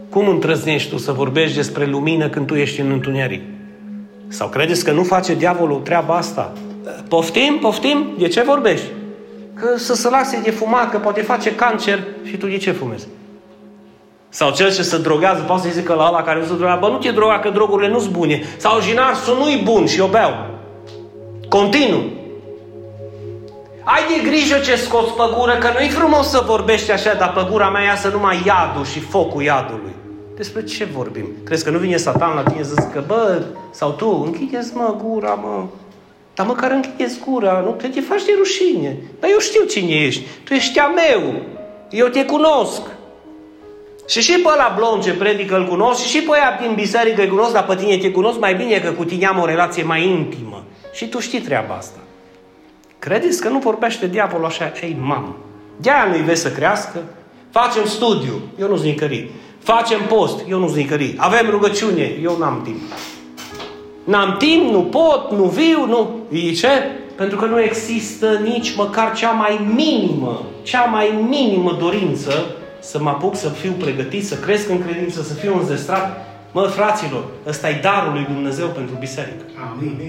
Cum 0.09 0.27
întrăznești 0.27 0.89
tu 0.89 0.97
să 0.97 1.11
vorbești 1.11 1.55
despre 1.55 1.85
lumină 1.85 2.29
când 2.29 2.47
tu 2.47 2.55
ești 2.55 2.79
în 2.79 2.91
întuneric? 2.91 3.41
Sau 4.27 4.47
credeți 4.47 4.83
că 4.83 4.91
nu 4.91 5.03
face 5.03 5.35
diavolul 5.35 5.79
treaba 5.79 6.15
asta? 6.15 6.53
Poftim, 7.07 7.57
poftim, 7.61 8.07
de 8.17 8.27
ce 8.27 8.41
vorbești? 8.41 8.87
Că 9.53 9.77
să 9.77 9.93
se 9.93 10.09
lase 10.09 10.41
de 10.43 10.51
fumat, 10.51 10.89
că 10.91 10.97
poate 10.97 11.21
face 11.21 11.55
cancer 11.55 11.99
și 12.23 12.37
tu 12.37 12.47
de 12.47 12.57
ce 12.57 12.71
fumezi? 12.71 13.07
Sau 14.29 14.51
cel 14.51 14.73
ce 14.73 14.81
se 14.81 14.97
drogează, 14.97 15.41
poate 15.41 15.61
să-i 15.61 15.71
zică 15.71 15.93
la 15.93 16.07
ăla 16.07 16.23
care 16.23 16.43
se 16.47 16.55
droga, 16.55 16.77
bă, 16.81 16.87
nu 16.87 16.97
te 16.97 17.11
droga 17.11 17.39
că 17.39 17.49
drogurile 17.49 17.89
nu 17.89 17.99
sunt 17.99 18.13
bune. 18.13 18.41
Sau 18.57 18.81
jinarsul 18.81 19.37
nu-i 19.37 19.61
bun 19.63 19.85
și 19.85 19.99
eu 19.99 20.07
beau. 20.07 20.31
Continuu. 21.49 22.03
Ai 23.95 24.03
de 24.07 24.29
grijă 24.29 24.57
ce 24.57 24.75
scoți 24.75 25.13
pe 25.13 25.23
gură, 25.37 25.57
că 25.57 25.69
nu-i 25.77 25.89
frumos 25.89 26.29
să 26.29 26.43
vorbești 26.45 26.91
așa, 26.91 27.13
dar 27.13 27.31
pe 27.31 27.47
gura 27.51 27.69
mea 27.69 27.81
iasă 27.81 28.07
numai 28.07 28.43
iadul 28.45 28.85
și 28.85 28.99
focul 28.99 29.41
iadului. 29.41 29.91
Despre 30.35 30.63
ce 30.63 30.83
vorbim? 30.83 31.25
Crezi 31.43 31.63
că 31.63 31.69
nu 31.69 31.77
vine 31.77 31.97
satan 31.97 32.35
la 32.35 32.43
tine 32.43 32.63
să 32.63 32.73
zică, 32.81 33.03
bă, 33.07 33.43
sau 33.71 33.91
tu, 33.91 34.21
închideți 34.25 34.75
mă 34.75 34.95
gura, 35.03 35.33
mă. 35.33 35.65
Dar 36.33 36.45
măcar 36.45 36.71
închideți 36.71 37.19
gura, 37.25 37.61
nu 37.65 37.71
te, 37.71 37.87
te 37.87 38.01
faci 38.01 38.23
de 38.23 38.31
rușine. 38.37 38.97
Dar 39.19 39.29
eu 39.29 39.39
știu 39.39 39.63
cine 39.63 39.93
ești. 39.93 40.23
Tu 40.43 40.53
ești 40.53 40.79
a 40.79 40.87
meu. 40.87 41.33
Eu 41.89 42.07
te 42.07 42.25
cunosc. 42.25 42.81
Și 44.07 44.21
și 44.21 44.39
pe 44.39 44.49
ăla 44.53 44.73
blond 44.77 45.03
ce 45.03 45.13
predică 45.13 45.55
îl 45.55 45.67
cunosc, 45.67 46.01
și 46.01 46.07
și 46.07 46.21
pe 46.21 46.31
aia 46.33 46.59
din 46.61 46.75
biserică 46.75 47.21
îl 47.21 47.29
cunosc, 47.29 47.53
dar 47.53 47.65
pe 47.65 47.75
tine 47.75 47.97
te 47.97 48.11
cunosc 48.11 48.39
mai 48.39 48.55
bine 48.55 48.79
că 48.79 48.91
cu 48.91 49.03
tine 49.03 49.25
am 49.25 49.39
o 49.39 49.45
relație 49.45 49.83
mai 49.83 50.07
intimă. 50.07 50.63
Și 50.93 51.07
tu 51.07 51.19
știi 51.19 51.41
treaba 51.41 51.73
asta. 51.73 51.99
Credeți 52.99 53.41
că 53.41 53.49
nu 53.49 53.59
vorbește 53.59 54.07
diavolul 54.07 54.45
așa, 54.45 54.71
ei, 54.81 54.97
mamă, 55.01 55.35
de-aia 55.77 56.05
nu-i 56.09 56.21
vezi 56.21 56.41
să 56.41 56.51
crească? 56.51 56.99
Facem 57.49 57.85
studiu, 57.85 58.41
eu 58.59 58.67
nu-s 58.67 58.83
nicărit. 58.83 59.29
Facem 59.59 59.99
post, 60.07 60.39
eu 60.49 60.59
nu-s 60.59 60.75
nicărit. 60.75 61.19
Avem 61.19 61.49
rugăciune, 61.49 62.11
eu 62.21 62.37
n-am 62.37 62.61
timp. 62.63 62.79
N-am 64.03 64.35
timp, 64.37 64.71
nu 64.71 64.81
pot, 64.81 65.31
nu 65.31 65.43
viu, 65.43 65.85
nu... 65.85 66.19
E 66.31 66.51
ce? 66.51 66.67
Pentru 67.15 67.37
că 67.37 67.45
nu 67.45 67.61
există 67.61 68.41
nici 68.43 68.75
măcar 68.75 69.15
cea 69.15 69.31
mai 69.31 69.69
minimă, 69.75 70.41
cea 70.63 70.83
mai 70.83 71.25
minimă 71.29 71.77
dorință 71.79 72.55
să 72.79 72.99
mă 73.01 73.09
apuc 73.09 73.35
să 73.35 73.49
fiu 73.49 73.71
pregătit, 73.79 74.25
să 74.25 74.35
cresc 74.35 74.69
în 74.69 74.83
credință, 74.83 75.21
să 75.21 75.33
fiu 75.33 75.57
înzestrat 75.57 76.28
Mă, 76.51 76.61
fraților, 76.61 77.23
ăsta 77.47 77.69
e 77.69 77.79
darul 77.81 78.13
lui 78.13 78.27
Dumnezeu 78.33 78.67
pentru 78.67 78.95
biserică. 78.99 79.43
Amin. 79.71 79.99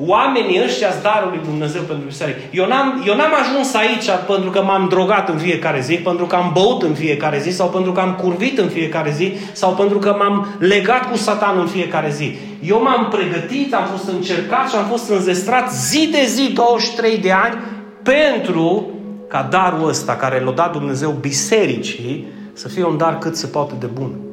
Oamenii 0.00 0.60
ăștia 0.64 0.90
sunt 0.90 1.02
darul 1.02 1.28
lui 1.28 1.40
Dumnezeu 1.44 1.82
pentru 1.82 2.06
biserică. 2.06 2.38
Eu 2.50 2.66
n-am, 2.66 3.04
eu 3.06 3.16
n-am 3.16 3.34
ajuns 3.42 3.74
aici 3.74 4.08
pentru 4.26 4.50
că 4.50 4.62
m-am 4.62 4.88
drogat 4.88 5.28
în 5.28 5.38
fiecare 5.38 5.80
zi, 5.80 5.94
pentru 5.94 6.26
că 6.26 6.34
am 6.34 6.50
băut 6.54 6.82
în 6.82 6.94
fiecare 6.94 7.38
zi, 7.40 7.50
sau 7.50 7.68
pentru 7.68 7.92
că 7.92 8.00
am 8.00 8.14
curvit 8.14 8.58
în 8.58 8.68
fiecare 8.68 9.12
zi, 9.12 9.32
sau 9.52 9.70
pentru 9.72 9.98
că 9.98 10.16
m-am 10.18 10.56
legat 10.58 11.10
cu 11.10 11.16
satan 11.16 11.58
în 11.58 11.66
fiecare 11.66 12.10
zi. 12.10 12.36
Eu 12.62 12.82
m-am 12.82 13.08
pregătit, 13.08 13.74
am 13.74 13.84
fost 13.84 14.08
încercat 14.08 14.68
și 14.68 14.76
am 14.76 14.84
fost 14.84 15.10
înzestrat 15.10 15.72
zi 15.72 16.08
de 16.12 16.24
zi, 16.26 16.52
23 16.52 17.18
de 17.18 17.32
ani, 17.32 17.54
pentru 18.02 18.90
ca 19.28 19.48
darul 19.50 19.88
ăsta 19.88 20.16
care 20.16 20.40
l-a 20.40 20.50
dat 20.52 20.72
Dumnezeu 20.72 21.10
bisericii 21.10 22.26
să 22.52 22.68
fie 22.68 22.84
un 22.84 22.96
dar 22.96 23.18
cât 23.18 23.36
se 23.36 23.46
poate 23.46 23.74
de 23.78 23.86
bun. 23.86 24.27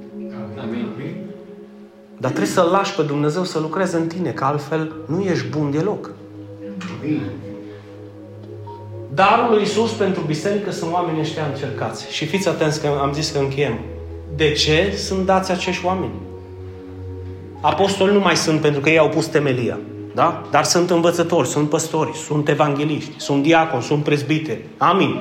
Amin. 2.16 2.22
Dar 2.22 2.32
trebuie 2.32 2.54
să-L 2.54 2.70
lași 2.72 2.96
pe 2.96 3.02
Dumnezeu 3.02 3.44
să 3.44 3.60
lucreze 3.60 3.98
în 3.98 4.08
tine, 4.08 4.30
că 4.30 4.44
altfel 4.44 4.92
nu 5.06 5.22
ești 5.22 5.48
bun 5.48 5.72
deloc. 5.72 6.10
Amin. 7.02 7.22
Darul 9.14 9.54
lui 9.54 9.62
Isus 9.62 9.92
pentru 9.92 10.22
biserică 10.22 10.72
sunt 10.72 10.92
oamenii 10.94 11.22
ăștia 11.22 11.46
încercați. 11.46 12.14
Și 12.14 12.26
fiți 12.26 12.48
atenți 12.48 12.82
că 12.82 12.88
am 13.02 13.14
zis 13.14 13.32
că 13.32 13.40
încheiem. 13.40 13.80
De 14.36 14.52
ce 14.52 14.94
sunt 14.98 15.26
dați 15.26 15.52
acești 15.52 15.86
oameni? 15.86 16.14
Apostoli 17.62 18.14
nu 18.14 18.20
mai 18.20 18.36
sunt 18.36 18.62
pentru 18.62 18.82
că 18.82 18.90
ei 18.90 18.98
au 18.98 19.10
pus 19.10 19.26
temelia. 19.26 19.78
Da? 20.14 20.48
Dar 20.52 20.64
sunt 20.64 20.90
învățători, 20.90 21.48
sunt 21.48 21.70
păstori, 21.70 22.16
sunt 22.16 22.50
evangeliști, 22.50 23.12
sunt 23.18 23.44
diaconi, 23.44 23.84
sunt 23.84 24.04
prezbiteri. 24.04 24.62
Amin. 24.78 25.20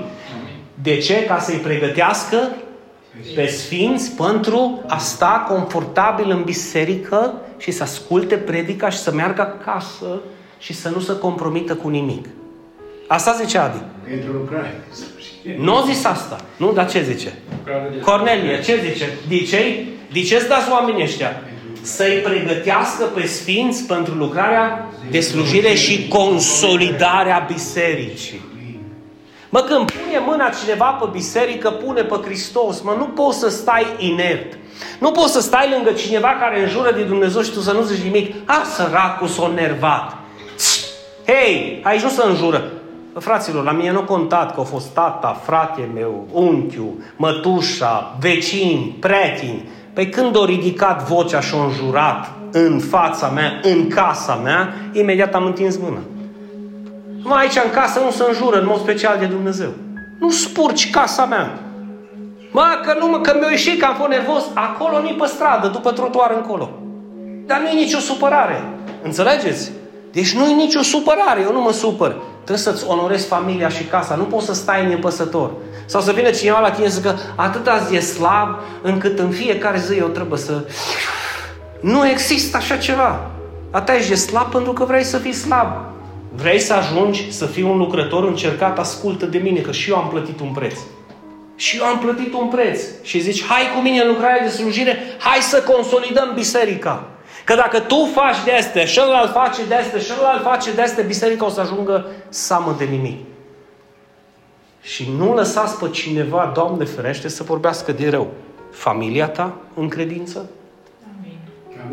De 0.82 0.97
ce? 0.97 1.24
Ca 1.24 1.38
să-i 1.38 1.57
pregătească 1.57 2.36
pe 3.35 3.47
sfinți 3.47 4.11
pentru 4.11 4.83
a 4.87 4.99
sta 4.99 5.45
confortabil 5.49 6.31
în 6.31 6.43
biserică 6.43 7.35
și 7.59 7.71
să 7.71 7.83
asculte 7.83 8.37
predica 8.37 8.89
și 8.89 8.99
să 8.99 9.12
meargă 9.12 9.41
acasă 9.41 10.21
și 10.59 10.73
să 10.73 10.89
nu 10.89 11.01
se 11.01 11.19
compromită 11.19 11.75
cu 11.75 11.89
nimic. 11.89 12.27
Asta 13.07 13.33
zice 13.33 13.59
Adi. 13.59 13.83
Pentru 14.09 14.33
lucrare. 14.33 14.81
Nu 15.57 15.77
a 15.77 15.85
zis 15.87 16.05
asta. 16.05 16.41
Nu, 16.57 16.73
dar 16.73 16.91
ce 16.91 17.03
zice? 17.03 17.33
Cornelie, 18.03 18.62
ce 18.62 18.81
zice? 18.91 19.09
De 19.29 19.43
ce? 19.43 19.85
De 20.12 20.23
ce 20.23 20.35
îți 20.35 20.49
dați 20.49 20.71
oamenii 20.71 21.03
ăștia? 21.03 21.43
Să-i 21.83 22.17
pregătească 22.17 23.05
pe 23.05 23.27
sfinți 23.27 23.87
pentru 23.87 24.15
lucrarea 24.15 24.89
de 25.11 25.21
slujire 25.21 25.75
și 25.75 26.09
consolidarea 26.09 27.47
bisericii. 27.53 28.41
Mă, 29.55 29.61
când 29.61 29.91
pune 29.91 30.19
mâna 30.27 30.49
cineva 30.49 30.85
pe 30.85 31.09
biserică, 31.13 31.71
pune 31.71 32.03
pe 32.03 32.15
Hristos. 32.25 32.81
Mă, 32.81 32.95
nu 32.99 33.05
poți 33.05 33.39
să 33.39 33.49
stai 33.49 33.87
inert. 33.99 34.59
Nu 35.01 35.11
poți 35.11 35.33
să 35.33 35.41
stai 35.41 35.71
lângă 35.75 35.91
cineva 35.91 36.29
care 36.41 36.61
înjură 36.61 36.93
de 36.93 37.03
Dumnezeu 37.03 37.43
și 37.43 37.53
tu 37.53 37.61
să 37.61 37.73
nu 37.73 37.83
zici 37.83 38.05
nimic. 38.05 38.35
A, 38.45 38.63
săracul 38.75 39.27
s-a 39.27 39.51
nervat. 39.55 40.17
Hei, 41.27 41.81
aici 41.85 42.03
nu 42.03 42.09
să 42.09 42.25
înjură. 42.29 42.65
Fraților, 43.19 43.65
la 43.65 43.73
mine 43.73 43.93
nu 43.93 43.99
a 43.99 44.03
contat 44.03 44.55
că 44.55 44.55
au 44.57 44.65
fost 44.65 44.87
tata, 44.87 45.41
frate 45.45 45.89
meu, 45.95 46.27
unchiul, 46.33 46.93
mătușa, 47.17 48.17
vecini, 48.21 48.97
prieteni. 49.01 49.69
Păi 49.93 50.09
când 50.09 50.37
au 50.37 50.45
ridicat 50.45 51.09
vocea 51.09 51.41
și 51.41 51.55
au 51.55 51.65
înjurat 51.65 52.31
în 52.53 52.79
fața 52.79 53.29
mea, 53.29 53.61
în 53.63 53.89
casa 53.89 54.35
mea, 54.35 54.75
imediat 54.93 55.35
am 55.35 55.45
întins 55.45 55.77
mâna. 55.77 55.99
Numai 57.25 57.43
aici 57.43 57.57
în 57.64 57.70
casă 57.70 58.01
nu 58.01 58.11
se 58.11 58.25
înjură 58.29 58.61
în 58.61 58.66
mod 58.66 58.81
special 58.81 59.18
de 59.18 59.27
Dumnezeu. 59.27 59.72
Nu 60.18 60.31
spurci 60.31 60.91
casa 60.91 61.25
mea. 61.25 61.59
Mă, 62.51 62.81
că 62.85 62.97
nu 62.99 63.07
mă, 63.07 63.20
că 63.20 63.37
mi-a 63.41 63.51
ieșit 63.51 63.79
că 63.81 63.85
am 63.85 63.95
fost 63.95 64.09
nervos, 64.09 64.43
acolo 64.55 65.01
nu 65.01 65.14
pe 65.14 65.27
stradă, 65.27 65.68
după 65.68 65.91
trotuar 65.91 66.33
încolo. 66.37 66.70
Dar 67.47 67.61
nu 67.61 67.68
e 67.68 67.72
nicio 67.72 67.99
supărare. 67.99 68.64
Înțelegeți? 69.03 69.72
Deci 70.12 70.35
nu 70.35 70.45
e 70.45 70.55
nicio 70.55 70.83
supărare, 70.83 71.41
eu 71.41 71.53
nu 71.53 71.61
mă 71.61 71.72
supăr. 71.72 72.16
Trebuie 72.35 72.64
să-ți 72.64 72.85
onorezi 72.87 73.27
familia 73.27 73.68
și 73.68 73.85
casa, 73.85 74.14
nu 74.14 74.25
poți 74.25 74.47
să 74.47 74.55
stai 74.55 74.87
nepăsător. 74.87 75.51
Sau 75.87 76.01
să 76.01 76.12
vină 76.12 76.31
cineva 76.31 76.61
la 76.61 76.70
tine 76.70 76.89
să 76.89 76.97
zică, 76.97 77.18
atât 77.37 77.66
azi 77.66 77.95
e 77.95 78.01
slab, 78.01 78.59
încât 78.83 79.18
în 79.18 79.31
fiecare 79.31 79.79
zi 79.79 79.97
eu 79.99 80.07
trebuie 80.07 80.39
să... 80.39 80.64
Nu 81.81 82.09
există 82.09 82.57
așa 82.57 82.77
ceva. 82.77 83.31
Ata 83.70 83.95
ești 83.95 84.09
de 84.09 84.14
slab 84.14 84.51
pentru 84.51 84.72
că 84.72 84.85
vrei 84.85 85.05
să 85.05 85.18
fii 85.18 85.33
slab. 85.33 85.93
Vrei 86.37 86.59
să 86.59 86.74
ajungi 86.74 87.32
să 87.32 87.47
fii 87.47 87.62
un 87.62 87.76
lucrător 87.76 88.24
încercat, 88.24 88.78
ascultă 88.78 89.26
de 89.26 89.39
mine, 89.39 89.61
că 89.61 89.72
și 89.72 89.91
eu 89.91 89.97
am 89.97 90.09
plătit 90.09 90.41
un 90.41 90.53
preț. 90.53 90.78
Și 91.57 91.76
eu 91.76 91.85
am 91.85 91.99
plătit 91.99 92.32
un 92.32 92.49
preț. 92.49 92.80
Și 93.03 93.20
zici, 93.20 93.45
hai 93.45 93.62
cu 93.74 93.80
mine 93.80 94.01
în 94.01 94.09
lucrarea 94.09 94.43
de 94.43 94.49
slujire, 94.49 94.99
hai 95.18 95.39
să 95.41 95.62
consolidăm 95.62 96.32
biserica. 96.35 97.09
Că 97.45 97.55
dacă 97.55 97.80
tu 97.80 98.09
faci 98.14 98.45
de 98.45 98.53
astea, 98.53 98.85
și 98.85 99.01
ălalt 99.03 99.32
face 99.32 99.64
de 99.68 99.74
astea, 99.74 100.01
și 100.01 100.12
ălalt 100.18 100.43
face 100.43 100.72
de 100.72 100.82
astea, 100.82 101.05
biserica 101.05 101.45
o 101.45 101.49
să 101.49 101.61
ajungă 101.61 102.07
samă 102.28 102.74
de 102.78 102.85
nimic. 102.85 103.18
Și 104.80 105.11
nu 105.16 105.35
lăsați 105.35 105.78
pe 105.78 105.89
cineva, 105.89 106.51
Doamne 106.55 106.85
ferește, 106.85 107.28
să 107.28 107.43
vorbească 107.43 107.93
de 107.93 108.09
rău. 108.09 108.30
Familia 108.70 109.28
ta 109.28 109.57
în 109.74 109.89
credință, 109.89 110.51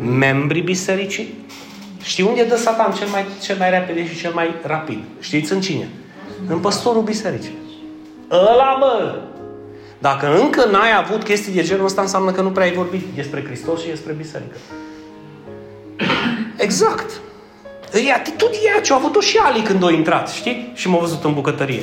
membrii 0.00 0.62
bisericii. 0.62 1.34
Știi 2.02 2.24
unde 2.24 2.44
dă 2.44 2.56
satan 2.56 2.92
cel 2.92 3.08
mai, 3.08 3.24
cel 3.42 3.56
mai 3.58 3.70
repede 3.70 4.08
și 4.08 4.20
cel 4.20 4.32
mai 4.32 4.54
rapid? 4.62 4.98
Știți 5.20 5.52
în 5.52 5.60
cine? 5.60 5.88
În 6.48 6.58
păstorul 6.58 7.02
bisericii. 7.02 7.58
Ăla, 8.30 8.76
bă! 8.80 9.18
Dacă 9.98 10.38
încă 10.40 10.64
n-ai 10.64 10.96
avut 10.96 11.22
chestii 11.22 11.52
de 11.52 11.62
genul 11.62 11.84
ăsta, 11.84 12.00
înseamnă 12.00 12.30
că 12.30 12.40
nu 12.40 12.50
prea 12.50 12.64
ai 12.64 12.72
vorbit 12.72 13.02
despre 13.14 13.44
Hristos 13.44 13.80
și 13.80 13.88
despre 13.88 14.12
biserică. 14.12 14.56
Exact. 16.56 17.10
E 17.92 18.12
atitudinea 18.12 18.80
ce 18.82 18.92
a 18.92 18.96
avut-o 18.96 19.20
și 19.20 19.38
Ali 19.42 19.62
când 19.62 19.84
a 19.84 19.90
intrat, 19.90 20.28
știi? 20.30 20.72
Și 20.74 20.88
m-a 20.88 20.98
văzut 20.98 21.24
în 21.24 21.34
bucătărie. 21.34 21.82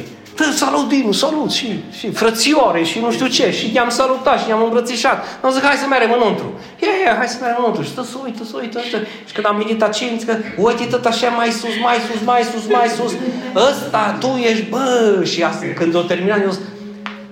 Salut, 0.55 0.87
Dinu, 0.87 1.11
salut, 1.11 1.51
și, 1.51 1.79
și 1.97 2.11
frățioare, 2.11 2.83
și 2.83 2.99
nu 2.99 3.11
știu 3.11 3.27
ce, 3.27 3.51
și 3.51 3.69
ne-am 3.73 3.89
salutat, 3.89 4.39
și 4.39 4.47
ne-am 4.47 4.63
îmbrățișat. 4.63 5.39
Am 5.41 5.51
zis, 5.51 5.61
hai 5.61 5.75
să 5.75 5.87
mergem 5.87 6.11
înăuntru. 6.11 6.53
Ia, 6.83 6.89
ia, 7.05 7.15
hai 7.17 7.27
să 7.27 7.37
mergem 7.39 7.57
înăuntru. 7.59 7.83
Și 7.83 7.91
tot 7.91 8.05
să 8.05 8.15
uită, 8.23 8.43
să 8.43 8.55
uită, 8.61 8.79
uită. 8.83 8.97
Și 9.27 9.33
când 9.33 9.45
am 9.45 9.57
venit 9.57 9.81
aici, 9.81 10.03
zic 10.17 10.27
că, 10.27 10.35
uite 10.57 10.83
tot 10.83 11.05
așa 11.05 11.27
mai 11.27 11.49
sus, 11.51 11.75
mai 11.81 11.97
sus, 12.07 12.21
mai 12.25 12.41
sus, 12.51 12.65
mai 12.77 12.87
sus. 12.97 13.13
Ăsta, 13.69 14.17
tu 14.19 14.27
ești, 14.51 14.65
bă, 14.69 15.21
și 15.31 15.43
asta, 15.43 15.65
când 15.75 15.95
o 15.95 16.01
terminat, 16.01 16.41
eu 16.41 16.49
zic, 16.49 16.61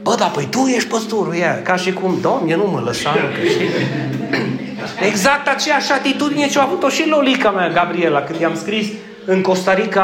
bă, 0.01 0.15
dar 0.19 0.31
păi 0.31 0.47
tu 0.49 0.65
ești 0.75 0.89
păstorul, 0.89 1.35
ia, 1.35 1.61
ca 1.61 1.75
și 1.75 1.93
cum, 1.93 2.17
domne, 2.21 2.55
nu 2.55 2.67
mă 2.73 2.81
lăsa 2.85 3.09
încă, 3.09 3.47
știi? 3.49 3.69
Exact 5.05 5.47
aceeași 5.47 5.91
atitudine 5.91 6.47
ce 6.47 6.59
a 6.59 6.61
avut-o 6.61 6.89
și 6.89 7.09
Lolica 7.09 7.51
mea, 7.51 7.69
Gabriela, 7.69 8.21
când 8.21 8.39
i-am 8.39 8.55
scris 8.55 8.87
în 9.25 9.41
Costa 9.41 9.73
Rica 9.73 10.03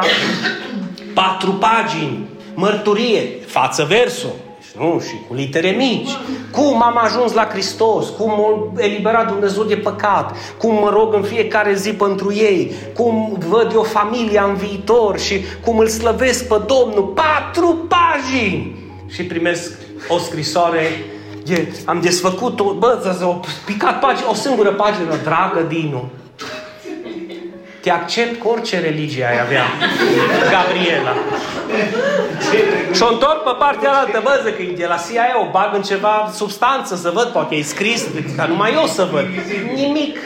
patru 1.13 1.51
pagini, 1.51 2.27
mărturie, 2.53 3.21
față 3.45 3.85
versul, 3.89 4.33
nu, 4.77 5.01
și 5.07 5.15
cu 5.27 5.33
litere 5.33 5.69
mici. 5.69 6.09
Cum 6.51 6.83
am 6.83 6.97
ajuns 7.03 7.33
la 7.33 7.47
Hristos, 7.47 8.09
cum 8.09 8.29
m-a 8.29 8.81
eliberat 8.83 9.27
Dumnezeu 9.27 9.63
de 9.63 9.75
păcat, 9.75 10.35
cum 10.57 10.73
mă 10.73 10.89
rog 10.89 11.13
în 11.13 11.23
fiecare 11.23 11.73
zi 11.73 11.91
pentru 11.91 12.33
ei, 12.33 12.71
cum 12.95 13.37
văd 13.47 13.71
eu 13.73 13.83
familia 13.83 14.43
în 14.43 14.55
viitor 14.55 15.19
și 15.19 15.41
cum 15.65 15.77
îl 15.77 15.87
slăvesc 15.87 16.47
pe 16.47 16.61
Domnul. 16.65 17.13
Patru 17.15 17.87
pagini! 17.87 18.75
Și 19.07 19.23
primesc 19.23 19.71
o 20.07 20.17
scrisoare 20.17 20.87
E, 21.47 21.67
am 21.85 22.01
desfăcut-o, 22.01 22.73
bă, 22.73 23.17
o 23.23 23.39
picat 23.65 23.99
pagină, 23.99 24.27
o 24.29 24.33
singură 24.33 24.71
pagină, 24.71 25.15
dragă 25.23 25.65
Dinu. 25.67 26.09
Te 27.81 27.89
accept 27.89 28.41
cu 28.41 28.47
orice 28.47 28.79
religie 28.79 29.25
ai 29.25 29.39
avea, 29.39 29.63
Gabriela. 30.51 31.13
Și 32.93 33.01
o 33.01 33.11
întorc 33.11 33.43
pe 33.43 33.55
partea 33.59 33.91
altă, 33.93 34.19
bă, 34.23 34.41
zic, 34.45 34.55
că 34.55 34.63
de 34.77 34.85
la 34.85 34.95
CIA 34.95 35.47
o 35.47 35.51
bag 35.51 35.75
în 35.75 35.81
ceva 35.81 36.31
substanță 36.33 36.95
să 36.95 37.11
văd, 37.13 37.25
poate 37.25 37.55
e 37.55 37.61
scris, 37.61 38.05
ca 38.35 38.45
numai 38.45 38.73
eu 38.73 38.85
să 38.85 39.07
văd. 39.11 39.25
Nimic. 39.75 40.17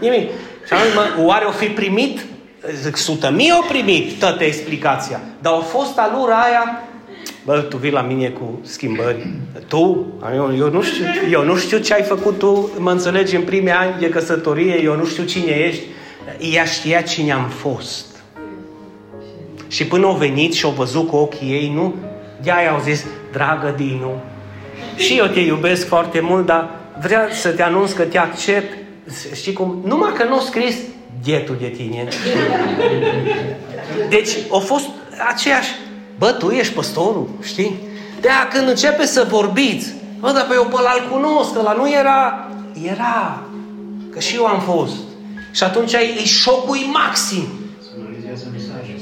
Nimic. 0.00 0.30
Și 0.66 0.72
am 0.72 0.78
zis, 0.84 0.94
mă, 0.94 1.24
oare 1.24 1.44
o 1.44 1.50
fi 1.50 1.66
primit? 1.66 2.24
Zic, 2.82 2.96
sută 2.96 3.30
mii 3.30 3.50
au 3.50 3.64
primit 3.68 4.18
toată 4.18 4.44
explicația. 4.44 5.20
Dar 5.40 5.52
a 5.52 5.56
fost 5.56 5.98
alura 5.98 6.36
aia 6.36 6.82
bă, 7.48 7.60
tu 7.60 7.76
vii 7.76 7.90
la 7.90 8.00
mine 8.00 8.28
cu 8.28 8.58
schimbări. 8.62 9.26
Tu, 9.68 10.06
eu, 10.34 10.56
eu, 10.56 10.70
nu 10.70 10.82
știu, 10.82 11.04
eu 11.30 11.44
nu 11.44 11.56
știu 11.56 11.78
ce 11.78 11.94
ai 11.94 12.02
făcut 12.02 12.38
tu, 12.38 12.70
mă 12.78 12.90
înțelegi 12.90 13.36
în 13.36 13.42
primii 13.42 13.70
ani 13.70 13.94
de 14.00 14.08
căsătorie, 14.08 14.82
eu 14.82 14.96
nu 14.96 15.04
știu 15.04 15.24
cine 15.24 15.50
ești. 15.50 15.82
Ea 16.38 16.64
știa 16.64 17.00
cine 17.00 17.32
am 17.32 17.48
fost. 17.48 18.06
Și 19.68 19.86
până 19.86 20.06
au 20.06 20.14
venit 20.14 20.54
și 20.54 20.64
au 20.64 20.70
văzut 20.70 21.08
cu 21.08 21.16
ochii 21.16 21.50
ei, 21.50 21.72
nu? 21.74 21.94
De-aia 22.42 22.72
au 22.72 22.80
zis, 22.80 23.04
dragă 23.32 23.74
Dinu, 23.76 24.22
și 24.96 25.16
eu 25.18 25.26
te 25.26 25.40
iubesc 25.40 25.86
foarte 25.86 26.20
mult, 26.20 26.46
dar 26.46 26.70
vreau 27.00 27.28
să 27.30 27.48
te 27.48 27.62
anunț 27.62 27.92
că 27.92 28.02
te 28.02 28.18
accept. 28.18 28.76
Știi 29.34 29.52
cum? 29.52 29.82
Numai 29.84 30.12
că 30.16 30.24
nu 30.24 30.36
a 30.36 30.40
scris 30.40 30.76
dietul 31.22 31.56
de 31.60 31.66
tine. 31.66 32.08
Deci, 34.08 34.30
a 34.52 34.58
fost 34.58 34.86
aceeași 35.32 35.70
Bă, 36.18 36.32
tu 36.32 36.50
ești 36.50 36.74
păstorul, 36.74 37.28
știi? 37.42 37.86
de 38.20 38.28
când 38.52 38.68
începe 38.68 39.06
să 39.06 39.26
vorbiți, 39.28 39.92
bă, 40.20 40.32
dar 40.32 40.46
pe 40.46 40.54
eu 40.54 40.64
pe 40.64 40.74
ăla 40.78 40.90
cunosc, 41.10 41.58
ăla 41.58 41.72
nu 41.72 41.90
era, 41.90 42.48
era. 42.82 43.42
Că 44.10 44.20
și 44.20 44.34
eu 44.34 44.46
am 44.46 44.60
fost. 44.60 44.96
Și 45.52 45.62
atunci 45.64 45.92
e 45.92 46.24
șocul 46.24 46.76
maxim. 46.76 47.44
Analizează 48.00 48.46
mesajul. 48.52 48.96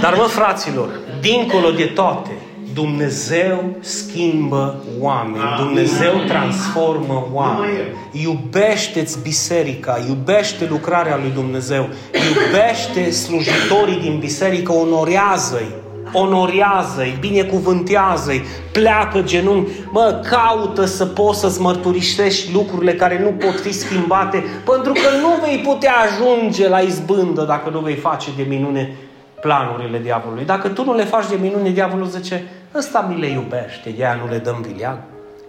Dar 0.00 0.14
mă, 0.14 0.22
fraților, 0.22 0.88
dincolo 1.20 1.70
de 1.70 1.84
toate, 1.84 2.30
Dumnezeu 2.74 3.76
schimbă 3.80 4.84
oameni. 5.00 5.44
Amin. 5.44 5.64
Dumnezeu 5.64 6.14
Amin. 6.14 6.26
transformă 6.26 7.28
oameni. 7.32 7.72
Iubește-ți 8.12 9.18
biserica, 9.22 10.04
iubește 10.08 10.66
lucrarea 10.70 11.16
lui 11.16 11.30
Dumnezeu, 11.34 11.88
iubește 12.12 13.10
slujitorii 13.10 14.00
din 14.00 14.18
biserică, 14.18 14.72
onorează-i, 14.72 15.83
onorează-i, 16.14 17.16
binecuvântează-i, 17.20 18.44
pleacă 18.72 19.20
genunchi, 19.20 19.70
mă, 19.90 20.22
caută 20.30 20.84
să 20.84 21.06
poți 21.06 21.40
să-ți 21.40 21.60
mărturisești 21.60 22.52
lucrurile 22.52 22.94
care 22.94 23.20
nu 23.22 23.46
pot 23.46 23.60
fi 23.60 23.72
schimbate, 23.72 24.44
pentru 24.64 24.92
că 24.92 25.16
nu 25.20 25.46
vei 25.46 25.58
putea 25.58 25.92
ajunge 25.94 26.68
la 26.68 26.78
izbândă 26.78 27.42
dacă 27.42 27.70
nu 27.70 27.80
vei 27.80 27.94
face 27.94 28.30
de 28.36 28.42
minune 28.48 28.96
planurile 29.40 29.98
diavolului. 29.98 30.44
Dacă 30.44 30.68
tu 30.68 30.84
nu 30.84 30.94
le 30.94 31.04
faci 31.04 31.28
de 31.28 31.38
minune, 31.40 31.70
diavolul 31.70 32.06
zice, 32.06 32.44
ăsta 32.74 33.06
mi 33.08 33.20
le 33.20 33.26
iubește, 33.26 33.94
de 33.96 34.04
aia 34.04 34.18
nu 34.24 34.30
le 34.30 34.38
dăm 34.38 34.66
vileag. 34.66 34.98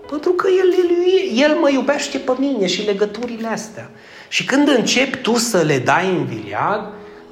Pentru 0.10 0.32
că 0.32 0.48
el, 0.48 0.74
el, 0.84 1.50
el 1.50 1.58
mă 1.60 1.70
iubește 1.72 2.18
pe 2.18 2.32
mine 2.38 2.68
și 2.68 2.86
legăturile 2.86 3.48
astea. 3.48 3.90
Și 4.28 4.46
când 4.46 4.68
începi 4.68 5.18
tu 5.18 5.36
să 5.36 5.58
le 5.58 5.78
dai 5.78 6.08
în 6.08 6.26
vileag, 6.26 6.82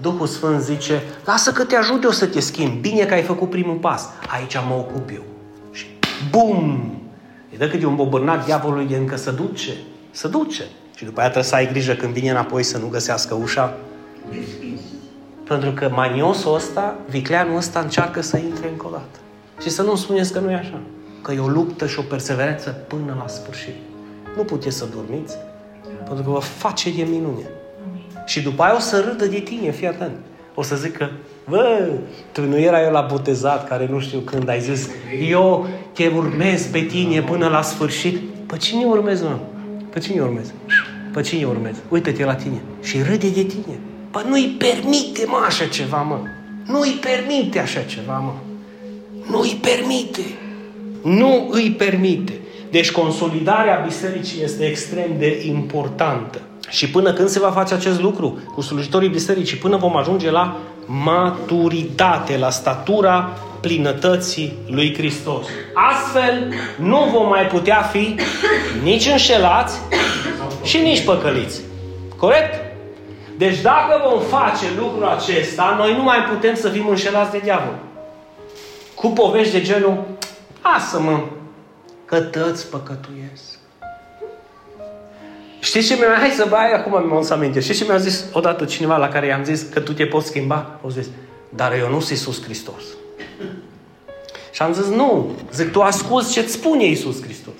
Duhul 0.03 0.27
Sfânt 0.27 0.61
zice, 0.61 1.01
lasă 1.25 1.51
că 1.51 1.63
te 1.63 1.75
ajut 1.75 2.03
eu 2.03 2.09
să 2.09 2.25
te 2.25 2.39
schimbi, 2.39 2.89
bine 2.89 3.05
că 3.05 3.13
ai 3.13 3.21
făcut 3.21 3.49
primul 3.49 3.75
pas, 3.75 4.09
aici 4.31 4.55
mă 4.67 4.73
ocup 4.73 5.09
eu. 5.13 5.23
Și 5.71 5.85
bum! 6.29 6.91
E 7.49 7.57
dă 7.57 7.67
cât 7.67 7.81
e 7.81 7.85
un 7.85 7.95
bobârnat 7.95 8.45
diavolului 8.45 8.85
de 8.85 8.95
încă 8.95 9.15
să 9.15 9.31
duce, 9.31 9.73
să 10.11 10.27
duce. 10.27 10.63
Și 10.95 11.05
după 11.05 11.19
aia 11.19 11.29
trebuie 11.29 11.49
să 11.49 11.55
ai 11.55 11.67
grijă 11.67 11.93
când 11.93 12.13
vine 12.13 12.29
înapoi 12.29 12.63
să 12.63 12.77
nu 12.77 12.87
găsească 12.87 13.33
ușa 13.33 13.73
pentru 15.47 15.71
că 15.71 15.89
maniosul 15.93 16.55
ăsta, 16.55 16.95
vicleanul 17.09 17.57
ăsta 17.57 17.79
încearcă 17.79 18.21
să 18.21 18.37
intre 18.37 18.69
încă 18.69 18.87
o 18.87 18.89
dată. 18.89 19.19
Și 19.61 19.69
să 19.69 19.81
nu 19.81 19.95
spuneți 19.95 20.33
că 20.33 20.39
nu 20.39 20.51
e 20.51 20.55
așa. 20.55 20.79
Că 21.21 21.31
e 21.31 21.39
o 21.39 21.47
luptă 21.47 21.87
și 21.87 21.99
o 21.99 22.01
perseverență 22.01 22.69
până 22.69 23.15
la 23.19 23.27
sfârșit. 23.27 23.75
Nu 24.35 24.43
puteți 24.43 24.77
să 24.77 24.85
dormiți, 24.95 25.37
pentru 26.05 26.23
că 26.23 26.29
vă 26.29 26.39
face 26.39 26.91
de 26.91 27.03
minune. 27.03 27.49
Și 28.25 28.41
după 28.41 28.63
aia 28.63 28.75
o 28.75 28.79
să 28.79 29.05
râdă 29.09 29.25
de 29.25 29.39
tine, 29.39 29.71
fii 29.71 29.87
atent. 29.87 30.15
O 30.55 30.61
să 30.61 30.75
zică, 30.75 31.11
bă, 31.49 31.89
tu 32.31 32.41
nu 32.41 32.59
era 32.59 32.83
eu 32.83 32.91
la 32.91 33.07
botezat, 33.11 33.67
care 33.67 33.87
nu 33.91 33.99
știu 33.99 34.19
când 34.19 34.49
ai 34.49 34.59
zis, 34.61 34.89
eu 35.29 35.67
te 35.93 36.07
urmez 36.07 36.65
pe 36.65 36.79
tine 36.79 37.21
până 37.21 37.47
la 37.47 37.61
sfârșit. 37.61 38.17
Pe 38.45 38.57
cine 38.57 38.85
urmez, 38.85 39.21
mă? 39.21 39.37
Pe 39.89 39.99
cine 39.99 40.21
urmez? 40.21 40.53
Pe 41.13 41.21
cine 41.21 41.45
urmez? 41.45 41.75
Uită-te 41.89 42.23
la 42.23 42.35
tine 42.35 42.61
și 42.81 42.97
râde 43.01 43.29
de 43.29 43.43
tine. 43.43 43.79
Păi 44.11 44.23
nu-i 44.27 44.55
permite, 44.57 45.25
mă, 45.25 45.43
așa 45.45 45.65
ceva, 45.65 46.01
mă. 46.01 46.19
Nu-i 46.67 46.99
permite 47.01 47.59
așa 47.59 47.81
ceva, 47.81 48.17
mă. 48.17 48.33
Nu-i 49.29 49.59
permite. 49.61 50.21
Nu 51.03 51.47
îi 51.51 51.71
permite. 51.71 52.33
Deci 52.71 52.91
consolidarea 52.91 53.83
bisericii 53.85 54.43
este 54.43 54.65
extrem 54.65 55.17
de 55.17 55.43
importantă. 55.47 56.41
Și 56.73 56.89
până 56.89 57.13
când 57.13 57.29
se 57.29 57.39
va 57.39 57.51
face 57.51 57.73
acest 57.73 58.01
lucru 58.01 58.39
cu 58.53 58.61
slujitorii 58.61 59.09
bisericii, 59.09 59.57
până 59.57 59.77
vom 59.77 59.97
ajunge 59.97 60.31
la 60.31 60.57
maturitate, 60.85 62.37
la 62.37 62.49
statura 62.49 63.37
plinătății 63.61 64.57
lui 64.67 64.93
Hristos. 64.93 65.45
Astfel, 65.73 66.53
nu 66.75 67.09
vom 67.11 67.27
mai 67.27 67.45
putea 67.45 67.81
fi 67.81 68.15
nici 68.83 69.05
înșelați 69.05 69.79
și 70.63 70.77
nici 70.77 71.03
păcăliți. 71.03 71.61
Corect? 72.17 72.53
Deci 73.37 73.61
dacă 73.61 74.09
vom 74.09 74.21
face 74.21 74.65
lucrul 74.77 75.07
acesta, 75.07 75.75
noi 75.77 75.95
nu 75.95 76.03
mai 76.03 76.17
putem 76.33 76.55
să 76.55 76.69
fim 76.69 76.87
înșelați 76.87 77.31
de 77.31 77.39
diavol. 77.43 77.79
Cu 78.95 79.07
povești 79.07 79.51
de 79.51 79.61
genul, 79.61 80.03
lasă-mă, 80.63 81.19
că 82.05 82.21
tăți 82.21 82.69
păcătuiesc. 82.69 83.52
Știți 85.73 85.87
ce 85.87 85.95
mi-a 85.95 86.17
Hai 86.19 86.29
să 86.29 86.45
bai, 86.49 86.71
acum 86.71 87.07
mi-am 87.07 87.23
să 87.23 87.33
aminte. 87.33 87.59
Știți 87.59 87.77
ce 87.77 87.85
mi-a 87.85 87.97
zis 87.97 88.25
odată 88.31 88.65
cineva 88.65 88.97
la 88.97 89.07
care 89.07 89.25
i-am 89.25 89.43
zis 89.43 89.61
că 89.61 89.79
tu 89.79 89.93
te 89.93 90.05
poți 90.05 90.27
schimba? 90.27 90.79
O 90.81 90.89
zis, 90.89 91.05
dar 91.49 91.73
eu 91.79 91.89
nu 91.89 91.99
sunt 91.99 92.09
Iisus 92.09 92.43
Hristos. 92.43 92.83
Și 94.51 94.61
am 94.61 94.73
zis, 94.73 94.85
nu. 94.85 95.31
Zic, 95.53 95.71
tu 95.71 95.81
asculți 95.81 96.31
ce-ți 96.31 96.51
spune 96.51 96.85
Iisus 96.85 97.21
Hristos. 97.23 97.53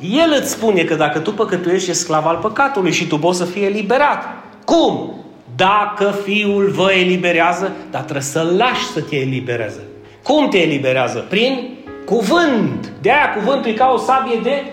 El 0.00 0.36
îți 0.40 0.50
spune 0.50 0.82
că 0.82 0.94
dacă 0.94 1.18
tu 1.18 1.32
păcătuiești, 1.32 1.90
ești 1.90 2.02
sclav 2.02 2.26
al 2.26 2.36
păcatului 2.36 2.92
și 2.92 3.06
tu 3.06 3.18
poți 3.18 3.38
să 3.38 3.44
fii 3.44 3.64
eliberat. 3.64 4.24
Cum? 4.64 5.14
Dacă 5.56 6.18
Fiul 6.24 6.70
vă 6.70 6.92
eliberează, 6.92 7.72
dar 7.90 8.02
trebuie 8.02 8.22
să-L 8.22 8.54
lași 8.56 8.84
să 8.84 9.00
te 9.00 9.16
elibereze. 9.16 9.82
Cum 10.22 10.48
te 10.48 10.58
eliberează? 10.58 11.26
Prin 11.28 11.78
cuvânt. 12.04 12.92
De 13.00 13.10
aia 13.10 13.32
cuvântul 13.36 13.70
e 13.70 13.74
ca 13.74 13.92
o 13.94 13.98
sabie 13.98 14.40
de... 14.42 14.64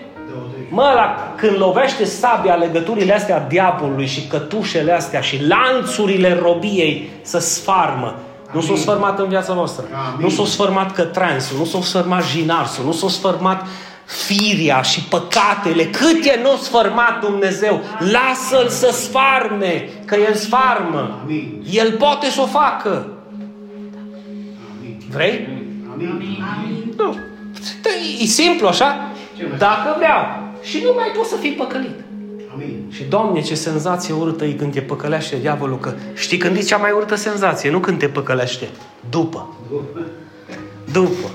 Mă, 0.68 0.92
la, 0.94 1.34
când 1.36 1.58
lovește 1.58 2.04
sabia 2.04 2.54
legăturile 2.54 3.14
astea 3.14 3.36
a 3.36 3.48
diavolului 3.48 4.06
și 4.06 4.26
cătușele 4.26 4.92
astea 4.92 5.20
și 5.20 5.46
lanțurile 5.46 6.38
robiei 6.42 7.10
să 7.22 7.38
sfarmă. 7.38 8.14
Nu 8.52 8.60
s-au 8.60 8.76
sfărmat 8.76 9.18
în 9.18 9.28
viața 9.28 9.52
voastră. 9.52 9.84
Amin. 9.92 10.24
Nu 10.24 10.28
s-au 10.28 10.44
sfărmat 10.44 10.92
cătransul, 10.92 11.58
nu 11.58 11.64
s-au 11.64 11.82
sfărmat 11.82 12.24
jinarsul, 12.24 12.84
nu 12.84 12.92
s-au 12.92 13.08
sfărmat 13.08 13.66
firia 14.04 14.82
și 14.82 15.00
păcatele. 15.00 15.84
Câte 15.84 16.40
nu 16.42 16.50
a 16.50 16.56
sfărmat 16.60 17.20
Dumnezeu? 17.20 17.80
Lasă-L 17.98 18.68
să 18.68 18.90
sfarme, 18.92 19.88
că 20.04 20.14
El 20.14 20.34
sfarmă. 20.34 21.18
Amin. 21.22 21.62
El 21.70 21.92
poate 21.92 22.30
să 22.30 22.40
o 22.40 22.46
facă. 22.46 23.06
Amin. 24.78 25.02
Vrei? 25.10 25.48
Amin. 25.92 26.94
Nu. 26.96 27.16
E 28.20 28.24
simplu 28.24 28.66
așa? 28.66 29.10
Dacă 29.58 29.94
vreau. 29.96 30.47
Și 30.68 30.80
nu 30.84 30.92
mai 30.94 31.12
poți 31.16 31.28
să 31.28 31.36
fii 31.36 31.52
păcălit. 31.52 32.00
Amin. 32.52 32.84
Și, 32.90 33.04
Doamne, 33.04 33.40
ce 33.40 33.54
senzație 33.54 34.14
urâtă 34.14 34.44
e 34.44 34.52
când 34.52 34.72
te 34.72 34.80
păcălește 34.80 35.36
diavolul, 35.36 35.78
că 35.78 35.94
știi 36.14 36.38
când 36.38 36.56
e 36.56 36.60
cea 36.60 36.76
mai 36.76 36.92
urâtă 36.92 37.14
senzație, 37.14 37.70
nu 37.70 37.78
când 37.78 37.98
te 37.98 38.08
păcălește, 38.08 38.68
după. 39.10 39.56
După. 40.92 41.30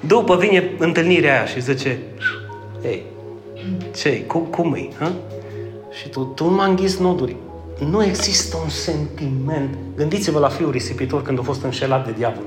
După 0.00 0.36
vine 0.36 0.70
întâlnirea 0.78 1.32
aia 1.32 1.46
și 1.46 1.60
zice, 1.60 1.98
ei, 2.84 3.02
ce 3.96 4.24
cum, 4.26 4.40
cum 4.40 4.74
e? 4.74 4.88
Hă? 4.98 5.12
Și 5.90 6.08
tu, 6.08 6.20
tu 6.20 6.44
nu 6.44 6.54
m-a 6.54 6.64
înghis 6.64 6.98
noduri. 6.98 7.36
Nu 7.90 8.04
există 8.04 8.56
un 8.62 8.68
sentiment. 8.68 9.76
Gândiți-vă 9.96 10.38
la 10.38 10.48
fiul 10.48 10.70
risipitor 10.70 11.22
când 11.22 11.38
a 11.38 11.42
fost 11.42 11.62
înșelat 11.62 12.04
de 12.06 12.14
diavol. 12.16 12.44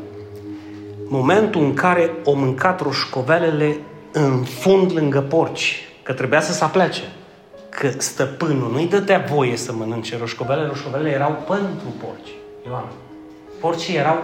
Momentul 1.08 1.62
în 1.62 1.74
care 1.74 2.12
o 2.24 2.34
mâncat 2.34 2.82
roșcovelele 2.82 3.78
în 4.12 4.44
fund 4.44 4.92
lângă 4.94 5.22
porci, 5.22 5.87
că 6.08 6.14
trebuia 6.14 6.41
să 6.41 6.53
se 6.53 6.64
aplece. 6.64 7.01
Că 7.70 7.89
stăpânul 7.97 8.72
nu-i 8.72 8.88
dădea 8.88 9.26
voie 9.30 9.58
să 9.58 9.74
mănânce 9.74 10.18
roșcovelele, 10.18 10.68
roșcovelele 10.68 11.10
erau 11.10 11.43
pentru 11.47 11.93
porci. 12.05 12.34
Ioan. 12.66 12.86
Porcii 13.60 13.95
erau 13.95 14.24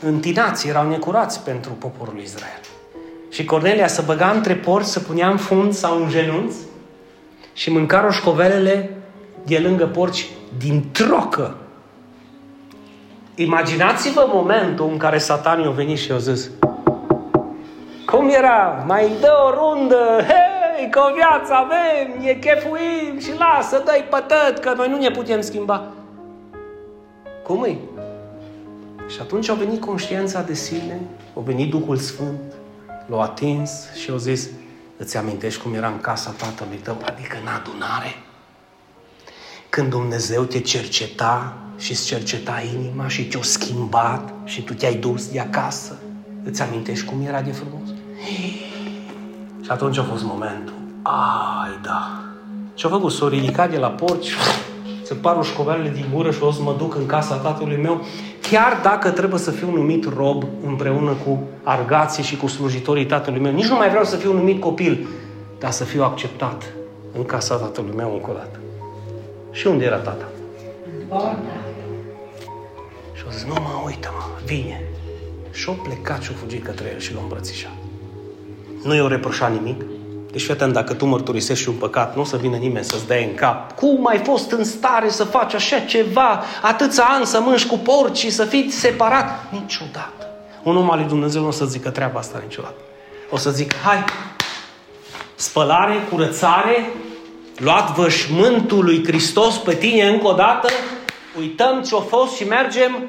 întinați, 0.00 0.68
erau 0.68 0.88
necurați 0.88 1.40
pentru 1.44 1.70
poporul 1.70 2.20
Israel. 2.22 2.60
Și 3.30 3.44
Cornelia 3.44 3.86
se 3.86 4.02
băga 4.02 4.30
între 4.30 4.54
porci, 4.54 4.86
se 4.86 5.00
punea 5.00 5.28
în 5.28 5.36
fund 5.36 5.72
sau 5.72 6.02
în 6.02 6.08
genunți 6.08 6.56
și 7.52 7.70
mânca 7.70 8.00
roșcovelele 8.00 8.90
de 9.44 9.58
lângă 9.58 9.86
porci 9.86 10.28
din 10.58 10.84
trocă. 10.92 11.56
Imaginați-vă 13.34 14.30
momentul 14.32 14.88
în 14.90 14.96
care 14.96 15.18
satanii 15.18 15.66
au 15.66 15.72
venit 15.72 15.98
și 15.98 16.12
au 16.12 16.18
zis 16.18 16.50
cum 18.06 18.28
era? 18.28 18.84
Mai 18.86 19.10
dă 19.20 19.32
o 19.46 19.50
rundă, 19.50 20.20
hei, 20.26 20.55
că 20.90 21.00
o 21.10 21.14
viață 21.14 21.52
avem, 21.52 22.26
e 22.26 22.34
chefuim 22.34 23.18
și 23.20 23.38
lasă, 23.38 23.82
dă-i 23.84 24.06
pătăt, 24.10 24.58
că 24.58 24.72
noi 24.76 24.88
nu 24.88 24.98
ne 24.98 25.10
putem 25.10 25.40
schimba. 25.40 25.92
Cum 27.42 27.64
e? 27.64 27.76
Și 29.08 29.20
atunci 29.20 29.48
a 29.48 29.54
venit 29.54 29.80
conștiința 29.80 30.42
de 30.42 30.54
sine, 30.54 31.00
a 31.36 31.40
venit 31.40 31.70
Duhul 31.70 31.96
Sfânt, 31.96 32.52
l-a 33.06 33.22
atins 33.22 33.94
și 33.94 34.10
a 34.10 34.16
zis, 34.16 34.48
îți 34.96 35.16
amintești 35.16 35.62
cum 35.62 35.74
era 35.74 35.86
în 35.86 36.00
casa 36.00 36.34
tatălui 36.36 36.76
tău, 36.76 36.96
adică 37.04 37.36
în 37.42 37.48
adunare? 37.48 38.14
Când 39.68 39.90
Dumnezeu 39.90 40.42
te 40.42 40.60
cerceta 40.60 41.56
și 41.76 41.90
îți 41.90 42.06
cerceta 42.06 42.62
inima 42.74 43.08
și 43.08 43.24
te-a 43.26 43.42
schimbat 43.42 44.32
și 44.44 44.62
tu 44.62 44.74
te-ai 44.74 44.94
dus 44.94 45.30
de 45.30 45.40
acasă, 45.40 45.98
îți 46.44 46.62
amintești 46.62 47.06
cum 47.06 47.26
era 47.26 47.42
de 47.42 47.52
frumos? 47.52 47.88
Și 49.66 49.72
atunci 49.72 49.98
a 49.98 50.02
fost 50.02 50.24
momentul. 50.24 50.74
Ai, 51.02 51.78
da. 51.82 52.20
Ce-a 52.74 52.88
făcut? 52.88 53.12
S-a 53.12 53.28
ridicat 53.28 53.70
de 53.70 53.78
la 53.78 53.88
porci, 53.88 54.34
să 55.02 55.14
parul 55.14 55.42
școvelele 55.42 55.88
din 55.88 56.06
gură 56.14 56.30
și 56.30 56.42
o 56.42 56.50
să 56.50 56.62
mă 56.62 56.74
duc 56.78 56.94
în 56.94 57.06
casa 57.06 57.34
tatălui 57.34 57.76
meu, 57.76 58.00
chiar 58.40 58.80
dacă 58.82 59.10
trebuie 59.10 59.40
să 59.40 59.50
fiu 59.50 59.70
numit 59.70 60.14
rob 60.16 60.44
împreună 60.66 61.12
cu 61.24 61.38
argații 61.62 62.22
și 62.22 62.36
cu 62.36 62.46
slujitorii 62.46 63.06
tatălui 63.06 63.40
meu. 63.40 63.52
Nici 63.52 63.68
nu 63.68 63.76
mai 63.76 63.88
vreau 63.88 64.04
să 64.04 64.16
fiu 64.16 64.32
numit 64.32 64.60
copil, 64.60 65.08
dar 65.58 65.70
să 65.70 65.84
fiu 65.84 66.02
acceptat 66.02 66.62
în 67.16 67.24
casa 67.24 67.56
tatălui 67.56 67.94
meu 67.96 68.12
încă 68.12 68.30
o 68.30 68.34
dată. 68.34 68.58
Și 69.50 69.66
unde 69.66 69.84
era 69.84 69.98
tata? 69.98 70.28
Și 73.12 73.22
au 73.26 73.30
zis, 73.30 73.44
nu 73.44 73.52
mă, 73.52 73.82
uită 73.86 74.08
mă, 74.12 74.40
vine. 74.44 74.82
Și-o 75.50 75.72
plecat 75.72 76.22
și-o 76.22 76.34
fugit 76.34 76.64
către 76.64 76.90
el 76.92 76.98
și 76.98 77.14
l-a 77.14 77.20
îmbrățișat. 77.20 77.85
Nu 78.86 78.94
i-o 78.94 79.08
reproșat 79.08 79.52
nimic. 79.52 79.84
Deci, 80.30 80.42
fii 80.42 80.52
atent, 80.52 80.72
dacă 80.72 80.94
tu 80.94 81.06
mărturisești 81.06 81.68
un 81.68 81.74
păcat, 81.74 82.14
nu 82.14 82.20
o 82.20 82.24
să 82.24 82.36
vină 82.36 82.56
nimeni 82.56 82.84
să-ți 82.84 83.06
dea 83.06 83.18
în 83.18 83.34
cap. 83.34 83.72
Cum 83.72 84.06
ai 84.06 84.18
fost 84.18 84.50
în 84.50 84.64
stare 84.64 85.08
să 85.08 85.24
faci 85.24 85.54
așa 85.54 85.78
ceva, 85.78 86.42
atâția 86.62 87.04
ani 87.04 87.26
să 87.26 87.40
mânci 87.40 87.66
cu 87.66 87.78
porci 87.78 88.18
și 88.18 88.30
să 88.30 88.44
fii 88.44 88.70
separat? 88.70 89.52
Niciodată. 89.52 90.28
Un 90.62 90.76
om 90.76 90.90
al 90.90 90.98
lui 90.98 91.06
Dumnezeu 91.06 91.40
nu 91.42 91.48
o 91.48 91.50
să 91.50 91.64
zică 91.64 91.90
treaba 91.90 92.18
asta 92.18 92.40
niciodată. 92.42 92.74
O 93.30 93.36
să 93.36 93.50
zic, 93.50 93.74
hai, 93.74 94.04
spălare, 95.34 95.94
curățare, 96.10 96.90
luat 97.56 97.94
vășmântul 97.94 98.84
lui 98.84 99.04
Hristos 99.04 99.56
pe 99.56 99.74
tine 99.74 100.08
încă 100.08 100.26
o 100.26 100.32
dată, 100.32 100.68
uităm 101.38 101.82
ce-a 101.82 101.98
fost 101.98 102.36
și 102.36 102.44
mergem, 102.44 103.02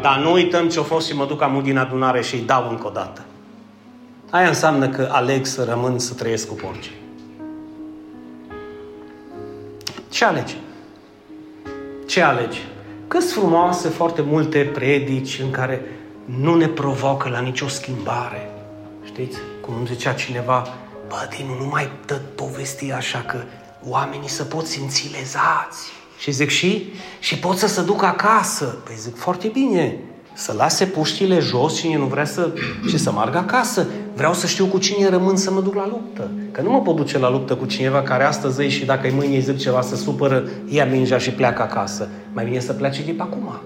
dar 0.00 0.18
nu 0.18 0.32
uităm 0.32 0.68
ce-a 0.68 0.82
fost 0.82 1.06
și 1.06 1.16
mă 1.16 1.26
duc 1.26 1.42
amul 1.42 1.62
din 1.62 1.78
adunare 1.78 2.22
și 2.22 2.34
îi 2.34 2.42
dau 2.46 2.66
încă 2.70 2.86
o 2.86 2.90
dată. 2.90 3.22
Aia 4.32 4.48
înseamnă 4.48 4.88
că 4.88 5.08
aleg 5.10 5.46
să 5.46 5.64
rămân 5.64 5.98
să 5.98 6.14
trăiesc 6.14 6.48
cu 6.48 6.54
porci. 6.54 6.90
Ce 10.08 10.24
alegi? 10.24 10.56
Ce 12.06 12.22
alegi? 12.22 12.58
Cât 13.08 13.30
frumoase 13.30 13.88
foarte 13.88 14.22
multe 14.22 14.70
predici 14.74 15.40
în 15.42 15.50
care 15.50 15.84
nu 16.24 16.54
ne 16.54 16.66
provoacă 16.66 17.28
la 17.28 17.40
nicio 17.40 17.68
schimbare. 17.68 18.50
Știți? 19.04 19.38
Cum 19.60 19.74
îmi 19.76 19.86
zicea 19.86 20.12
cineva, 20.12 20.68
bă, 21.08 21.28
Dinu, 21.36 21.58
nu 21.58 21.66
mai 21.66 21.90
dă 22.06 22.20
povesti 22.34 22.92
așa 22.92 23.18
că 23.18 23.36
oamenii 23.84 24.28
să 24.28 24.44
pot 24.44 24.66
simți 24.66 25.10
lezați. 25.12 25.90
Și 26.18 26.30
zic, 26.30 26.48
și? 26.48 26.92
Și 27.20 27.38
pot 27.38 27.56
să 27.56 27.66
se 27.66 27.82
ducă 27.82 28.04
acasă. 28.06 28.64
Păi 28.64 28.94
zic, 28.98 29.16
foarte 29.16 29.48
bine, 29.48 29.98
să 30.34 30.52
lase 30.52 30.86
puștile 30.86 31.38
jos, 31.38 31.76
cine 31.76 31.96
nu 31.96 32.04
vrea 32.04 32.24
să, 32.24 32.52
și 32.88 32.98
să 32.98 33.12
meargă 33.12 33.38
acasă. 33.38 33.86
Vreau 34.14 34.32
să 34.32 34.46
știu 34.46 34.66
cu 34.66 34.78
cine 34.78 35.08
rămân 35.08 35.36
să 35.36 35.50
mă 35.50 35.60
duc 35.60 35.74
la 35.74 35.86
luptă. 35.88 36.30
Că 36.50 36.60
nu 36.60 36.70
mă 36.70 36.80
pot 36.80 36.96
duce 36.96 37.18
la 37.18 37.30
luptă 37.30 37.54
cu 37.54 37.66
cineva 37.66 38.02
care 38.02 38.24
astăzi 38.24 38.62
și 38.62 38.84
dacă 38.84 39.06
e 39.06 39.12
mâine 39.14 39.34
îi 39.34 39.40
zic 39.40 39.58
ceva 39.58 39.80
să 39.80 39.96
supără, 39.96 40.42
ia 40.68 40.84
mingea 40.84 41.18
și 41.18 41.30
pleacă 41.30 41.62
acasă. 41.62 42.08
Mai 42.32 42.44
bine 42.44 42.58
să 42.58 42.72
plece 42.72 43.02
de 43.04 43.10
pe 43.10 43.22
acum. 43.22 43.60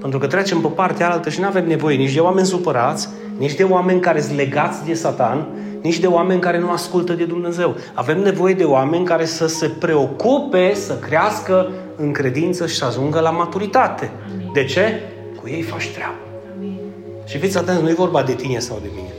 Pentru 0.00 0.18
că 0.18 0.26
trecem 0.26 0.60
pe 0.60 0.68
partea 0.68 1.10
altă 1.10 1.30
și 1.30 1.40
nu 1.40 1.46
avem 1.46 1.66
nevoie 1.66 1.96
nici 1.96 2.14
de 2.14 2.20
oameni 2.20 2.46
supărați, 2.46 3.08
nici 3.38 3.54
de 3.54 3.62
oameni 3.62 4.00
care 4.00 4.20
sunt 4.20 4.36
legați 4.36 4.84
de 4.84 4.94
Satan, 4.94 5.46
nici 5.82 5.98
de 5.98 6.06
oameni 6.06 6.40
care 6.40 6.58
nu 6.58 6.70
ascultă 6.70 7.12
de 7.12 7.24
Dumnezeu. 7.24 7.76
Avem 7.94 8.22
nevoie 8.22 8.54
de 8.54 8.64
oameni 8.64 9.04
care 9.04 9.24
să 9.24 9.46
se 9.46 9.68
preocupe, 9.68 10.74
să 10.74 10.98
crească 10.98 11.70
în 11.96 12.12
credință 12.12 12.66
și 12.66 12.76
să 12.76 12.84
ajungă 12.84 13.20
la 13.20 13.30
maturitate. 13.30 14.10
De 14.52 14.64
ce? 14.64 15.00
Cu 15.40 15.48
ei 15.48 15.62
faci 15.62 15.88
treabă. 15.88 16.14
Și 17.24 17.38
fiți 17.38 17.58
atenți, 17.58 17.82
nu 17.82 17.88
e 17.88 17.94
vorba 17.94 18.22
de 18.22 18.32
tine 18.32 18.58
sau 18.58 18.78
de 18.82 18.88
mine. 18.94 19.15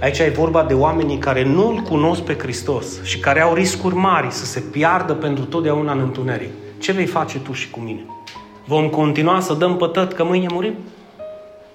Aici 0.00 0.18
e 0.18 0.32
vorba 0.36 0.62
de 0.62 0.74
oamenii 0.74 1.18
care 1.18 1.44
nu-L 1.44 1.82
cunosc 1.88 2.20
pe 2.20 2.36
Hristos 2.38 3.02
și 3.02 3.18
care 3.18 3.40
au 3.40 3.54
riscuri 3.54 3.94
mari 3.94 4.30
să 4.30 4.44
se 4.44 4.60
piardă 4.60 5.14
pentru 5.14 5.44
totdeauna 5.44 5.92
în 5.92 5.98
întuneric. 5.98 6.50
Ce 6.78 6.92
vei 6.92 7.06
face 7.06 7.38
tu 7.38 7.52
și 7.52 7.70
cu 7.70 7.80
mine? 7.80 8.04
Vom 8.66 8.88
continua 8.88 9.40
să 9.40 9.54
dăm 9.54 9.76
pătăt 9.76 10.12
că 10.12 10.24
mâine 10.24 10.46
murim? 10.52 10.74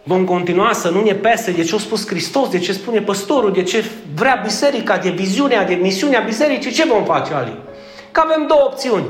Vom 0.04 0.26
continua 0.26 0.74
să 0.74 0.90
nu 0.90 1.02
ne 1.02 1.14
pese 1.14 1.52
de 1.52 1.64
ce 1.64 1.76
a 1.76 1.78
spus 1.78 2.08
Hristos, 2.08 2.50
de 2.50 2.60
ce 2.60 2.74
spune 2.74 3.02
păstorul, 3.02 3.52
de 3.52 3.64
ce 3.64 3.86
vrea 4.16 4.40
biserica, 4.44 4.98
de 4.98 5.10
viziunea, 5.10 5.66
de 5.66 5.74
misiunea 5.74 6.20
bisericii, 6.20 6.72
ce 6.72 6.88
vom 6.88 7.04
face, 7.04 7.34
Ali? 7.34 7.58
Că 8.12 8.22
avem 8.26 8.48
două 8.48 8.62
opțiuni. 8.66 9.06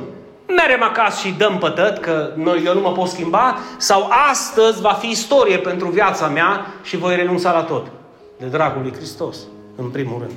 Merem 0.47 0.83
acasă 0.83 1.27
și 1.27 1.33
dăm 1.37 1.57
pătăt, 1.57 1.97
că 1.97 2.31
noi, 2.35 2.61
eu 2.65 2.73
nu 2.73 2.81
mă 2.81 2.91
pot 2.91 3.07
schimba, 3.07 3.57
sau 3.77 4.09
astăzi 4.29 4.81
va 4.81 4.91
fi 4.93 5.09
istorie 5.09 5.57
pentru 5.57 5.87
viața 5.87 6.27
mea 6.27 6.65
și 6.83 6.97
voi 6.97 7.15
renunța 7.15 7.51
la 7.51 7.61
tot. 7.61 7.87
De 8.43 8.49
dragul 8.49 8.81
lui 8.81 8.93
Hristos, 8.93 9.37
în 9.75 9.89
primul 9.89 10.17
rând. 10.19 10.31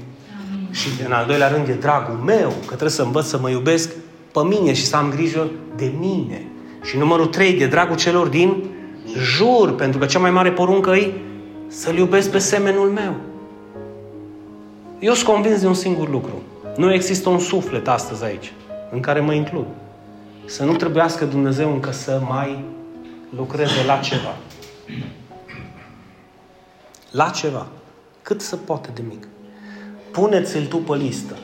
Amin. 0.48 0.68
Și 0.72 0.88
în 1.06 1.12
al 1.12 1.26
doilea 1.26 1.48
rând, 1.48 1.66
de 1.66 1.72
dragul 1.72 2.14
meu, 2.14 2.48
că 2.48 2.66
trebuie 2.66 2.90
să 2.90 3.02
învăț 3.02 3.26
să 3.26 3.38
mă 3.38 3.50
iubesc 3.50 3.90
pe 4.32 4.40
mine 4.40 4.72
și 4.72 4.84
să 4.84 4.96
am 4.96 5.10
grijă 5.10 5.50
de 5.76 5.92
mine. 5.98 6.46
Și 6.82 6.96
numărul 6.96 7.26
trei, 7.26 7.52
de 7.52 7.66
dragul 7.66 7.96
celor 7.96 8.26
din 8.26 8.64
jur, 9.16 9.74
pentru 9.74 9.98
că 9.98 10.06
cea 10.06 10.18
mai 10.18 10.30
mare 10.30 10.52
poruncă 10.52 10.90
e 10.90 11.12
să-L 11.66 11.96
iubesc 11.96 12.30
pe 12.30 12.38
semenul 12.38 12.88
meu. 12.88 13.14
Eu 14.98 15.12
sunt 15.12 15.28
convins 15.28 15.60
de 15.60 15.66
un 15.66 15.74
singur 15.74 16.08
lucru. 16.08 16.42
Nu 16.76 16.92
există 16.92 17.28
un 17.28 17.38
suflet 17.38 17.88
astăzi 17.88 18.24
aici 18.24 18.52
în 18.90 19.00
care 19.00 19.20
mă 19.20 19.32
includ. 19.32 19.66
Să 20.44 20.64
nu 20.64 20.76
trebuiască 20.76 21.24
Dumnezeu 21.24 21.72
încă 21.72 21.92
să 21.92 22.20
mai 22.28 22.64
lucreze 23.36 23.84
la 23.86 23.96
ceva. 23.96 24.36
La 27.10 27.28
ceva. 27.28 27.66
Cât 28.26 28.40
se 28.40 28.56
poate 28.56 28.88
de 28.94 29.02
mic. 29.08 29.28
Puneți-l 30.10 30.66
tu 30.66 30.76
pe 30.76 30.96
listă. 30.96 31.36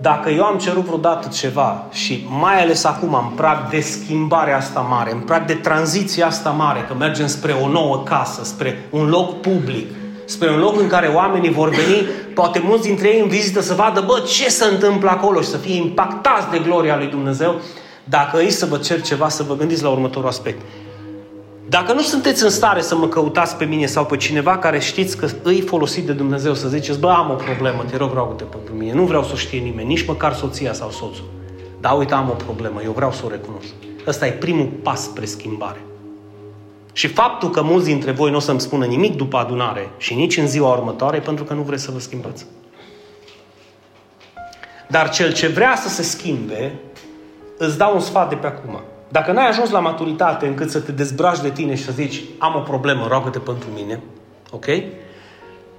Dacă 0.00 0.30
eu 0.30 0.44
am 0.44 0.58
cerut 0.58 0.84
vreodată 0.84 1.28
ceva 1.28 1.86
și 1.90 2.26
mai 2.40 2.62
ales 2.62 2.84
acum 2.84 3.14
în 3.14 3.34
prag 3.36 3.68
de 3.68 3.80
schimbare 3.80 4.52
asta 4.52 4.80
mare, 4.80 5.12
în 5.12 5.20
prag 5.20 5.46
de 5.46 5.54
tranziție 5.54 6.22
asta 6.22 6.50
mare, 6.50 6.84
că 6.88 6.94
mergem 6.94 7.26
spre 7.26 7.52
o 7.52 7.68
nouă 7.68 8.02
casă, 8.02 8.44
spre 8.44 8.88
un 8.90 9.08
loc 9.08 9.40
public, 9.40 9.90
spre 10.24 10.50
un 10.50 10.58
loc 10.58 10.80
în 10.80 10.88
care 10.88 11.06
oamenii 11.06 11.52
vor 11.52 11.68
veni, 11.68 12.06
poate 12.34 12.58
mulți 12.64 12.86
dintre 12.86 13.08
ei 13.08 13.20
în 13.20 13.28
vizită 13.28 13.60
să 13.60 13.74
vadă, 13.74 14.04
bă, 14.06 14.22
ce 14.26 14.48
se 14.48 14.64
întâmplă 14.64 15.10
acolo 15.10 15.40
și 15.40 15.48
să 15.48 15.56
fie 15.56 15.76
impactați 15.76 16.50
de 16.50 16.58
gloria 16.58 16.96
lui 16.96 17.06
Dumnezeu, 17.06 17.60
dacă 18.04 18.38
îi 18.38 18.50
să 18.50 18.66
vă 18.66 18.76
cer 18.76 19.00
ceva, 19.00 19.28
să 19.28 19.42
vă 19.42 19.56
gândiți 19.56 19.82
la 19.82 19.88
următorul 19.88 20.28
aspect. 20.28 20.60
Dacă 21.70 21.92
nu 21.92 22.00
sunteți 22.00 22.42
în 22.42 22.50
stare 22.50 22.80
să 22.80 22.96
mă 22.96 23.08
căutați 23.08 23.56
pe 23.56 23.64
mine 23.64 23.86
sau 23.86 24.06
pe 24.06 24.16
cineva 24.16 24.58
care 24.58 24.78
știți 24.78 25.16
că 25.16 25.28
îi 25.42 25.60
folosit 25.60 26.06
de 26.06 26.12
Dumnezeu 26.12 26.54
să 26.54 26.68
ziceți, 26.68 26.98
bă, 26.98 27.10
am 27.10 27.30
o 27.30 27.34
problemă, 27.34 27.84
te 27.90 27.96
rog, 27.96 28.12
roagă-te 28.12 28.44
pentru 28.44 28.74
mine, 28.74 28.92
nu 28.92 29.04
vreau 29.04 29.24
să 29.24 29.34
știe 29.34 29.58
nimeni, 29.58 29.88
nici 29.88 30.06
măcar 30.06 30.34
soția 30.34 30.72
sau 30.72 30.90
soțul. 30.90 31.24
Dar 31.80 31.98
uite, 31.98 32.14
am 32.14 32.28
o 32.28 32.32
problemă, 32.32 32.80
eu 32.84 32.92
vreau 32.92 33.12
să 33.12 33.22
o 33.24 33.28
recunosc. 33.28 33.72
Ăsta 34.06 34.26
e 34.26 34.30
primul 34.30 34.66
pas 34.82 35.02
spre 35.02 35.24
schimbare. 35.24 35.80
Și 36.92 37.06
faptul 37.06 37.50
că 37.50 37.62
mulți 37.62 37.86
dintre 37.86 38.10
voi 38.10 38.30
nu 38.30 38.36
o 38.36 38.40
să-mi 38.40 38.60
spună 38.60 38.84
nimic 38.84 39.16
după 39.16 39.36
adunare 39.36 39.90
și 39.96 40.14
nici 40.14 40.36
în 40.36 40.46
ziua 40.46 40.72
următoare, 40.76 41.16
e 41.16 41.20
pentru 41.20 41.44
că 41.44 41.54
nu 41.54 41.62
vreți 41.62 41.82
să 41.82 41.90
vă 41.90 41.98
schimbați. 41.98 42.46
Dar 44.88 45.10
cel 45.10 45.32
ce 45.32 45.46
vrea 45.46 45.76
să 45.76 45.88
se 45.88 46.02
schimbe, 46.02 46.74
îți 47.58 47.78
dau 47.78 47.94
un 47.94 48.00
sfat 48.00 48.28
de 48.28 48.34
pe 48.34 48.46
acum. 48.46 48.80
Dacă 49.10 49.32
n-ai 49.32 49.48
ajuns 49.48 49.70
la 49.70 49.80
maturitate 49.80 50.46
încât 50.46 50.70
să 50.70 50.80
te 50.80 50.92
dezbraci 50.92 51.40
de 51.40 51.50
tine 51.50 51.74
și 51.74 51.84
să 51.84 51.92
zici 51.92 52.22
am 52.38 52.56
o 52.56 52.60
problemă, 52.60 53.06
roagă-te 53.08 53.38
pentru 53.38 53.68
mine, 53.74 54.00
ok? 54.50 54.66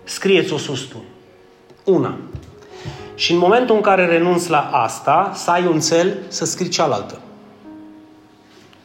Scrieți-o 0.04 0.58
sus 0.58 0.82
tu. 0.82 1.04
Una. 1.84 2.18
Și 3.16 3.32
în 3.32 3.38
momentul 3.38 3.76
în 3.76 3.82
care 3.82 4.06
renunți 4.06 4.50
la 4.50 4.70
asta, 4.72 5.32
să 5.36 5.52
ai 5.52 5.66
un 5.66 5.80
cel 5.80 6.18
să 6.28 6.46
scrii 6.46 6.70
cealaltă. 6.70 7.20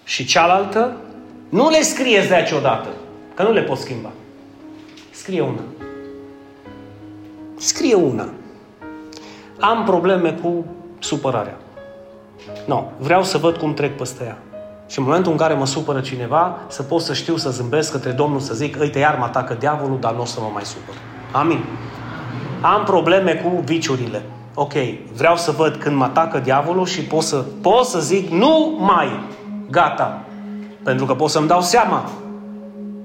Și 0.05 0.25
cealaltă, 0.25 0.97
nu 1.49 1.71
le 1.71 1.81
scrieți 1.81 2.29
de 2.29 2.35
aici 2.35 2.51
odată, 2.51 2.89
că 3.35 3.43
nu 3.43 3.53
le 3.53 3.63
poți 3.63 3.83
schimba. 3.83 4.11
Scrie 5.11 5.41
una. 5.41 5.63
Scrie 7.57 7.95
una. 7.95 8.29
Am 9.61 9.85
probleme 9.85 10.33
cu 10.33 10.65
supărarea. 10.99 11.57
Nu. 12.67 12.75
No. 12.75 12.85
Vreau 12.99 13.23
să 13.23 13.39
văd 13.39 13.57
cum 13.57 13.75
trec 13.75 13.97
peste 13.97 14.25
ea. 14.25 14.39
Și 14.87 14.99
în 14.99 15.05
momentul 15.05 15.33
în 15.33 15.39
care 15.39 15.55
mă 15.55 15.67
supără 15.67 16.01
cineva, 16.01 16.59
să 16.69 16.83
pot 16.83 17.01
să 17.01 17.15
știu 17.15 17.37
să 17.37 17.51
zâmbesc 17.51 17.93
către 17.93 18.11
Domnul, 18.11 18.41
să 18.41 18.55
zic, 18.55 18.77
uite, 18.81 18.99
iar 18.99 19.17
mă 19.19 19.25
atacă 19.25 19.55
diavolul, 19.55 19.99
dar 20.01 20.15
nu 20.15 20.21
o 20.21 20.25
să 20.25 20.41
mă 20.41 20.51
mai 20.53 20.65
supăr. 20.65 20.95
Amin. 21.33 21.65
Am 22.61 22.85
probleme 22.85 23.35
cu 23.35 23.63
viciurile. 23.65 24.23
Ok, 24.55 24.73
vreau 25.15 25.37
să 25.37 25.51
văd 25.51 25.77
când 25.77 25.97
mă 25.97 26.05
atacă 26.05 26.39
diavolul 26.39 26.87
și 26.87 27.01
pot 27.01 27.23
să, 27.23 27.45
pot 27.63 27.85
să 27.85 27.99
zic, 27.99 28.31
nu 28.31 28.77
mai, 28.79 29.21
gata. 29.71 30.21
Pentru 30.83 31.05
că 31.05 31.15
pot 31.15 31.31
să-mi 31.31 31.49
dau 31.49 31.61
seama. 31.61 32.11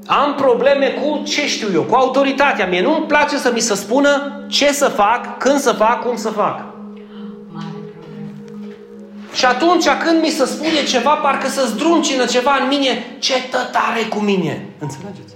Am 0.05 0.35
probleme 0.35 0.87
cu 0.87 1.23
ce 1.23 1.47
știu 1.47 1.67
eu, 1.73 1.81
cu 1.81 1.95
autoritatea 1.95 2.67
mie. 2.67 2.81
Nu-mi 2.81 3.05
place 3.05 3.37
să 3.37 3.51
mi 3.53 3.59
se 3.59 3.75
spună 3.75 4.09
ce 4.47 4.73
să 4.73 4.85
fac, 4.87 5.37
când 5.37 5.59
să 5.59 5.71
fac, 5.71 6.01
cum 6.05 6.15
să 6.15 6.29
fac. 6.29 6.70
Și 9.41 9.47
atunci 9.47 9.87
când 10.03 10.21
mi 10.21 10.29
se 10.29 10.45
spune 10.45 10.83
ceva, 10.87 11.13
parcă 11.13 11.47
să 11.47 11.65
zdruncină 11.65 12.25
ceva 12.25 12.51
în 12.61 12.67
mine, 12.67 13.17
ce 13.19 13.33
tătare 13.49 14.03
cu 14.09 14.19
mine. 14.19 14.65
Înțelegeți? 14.79 15.35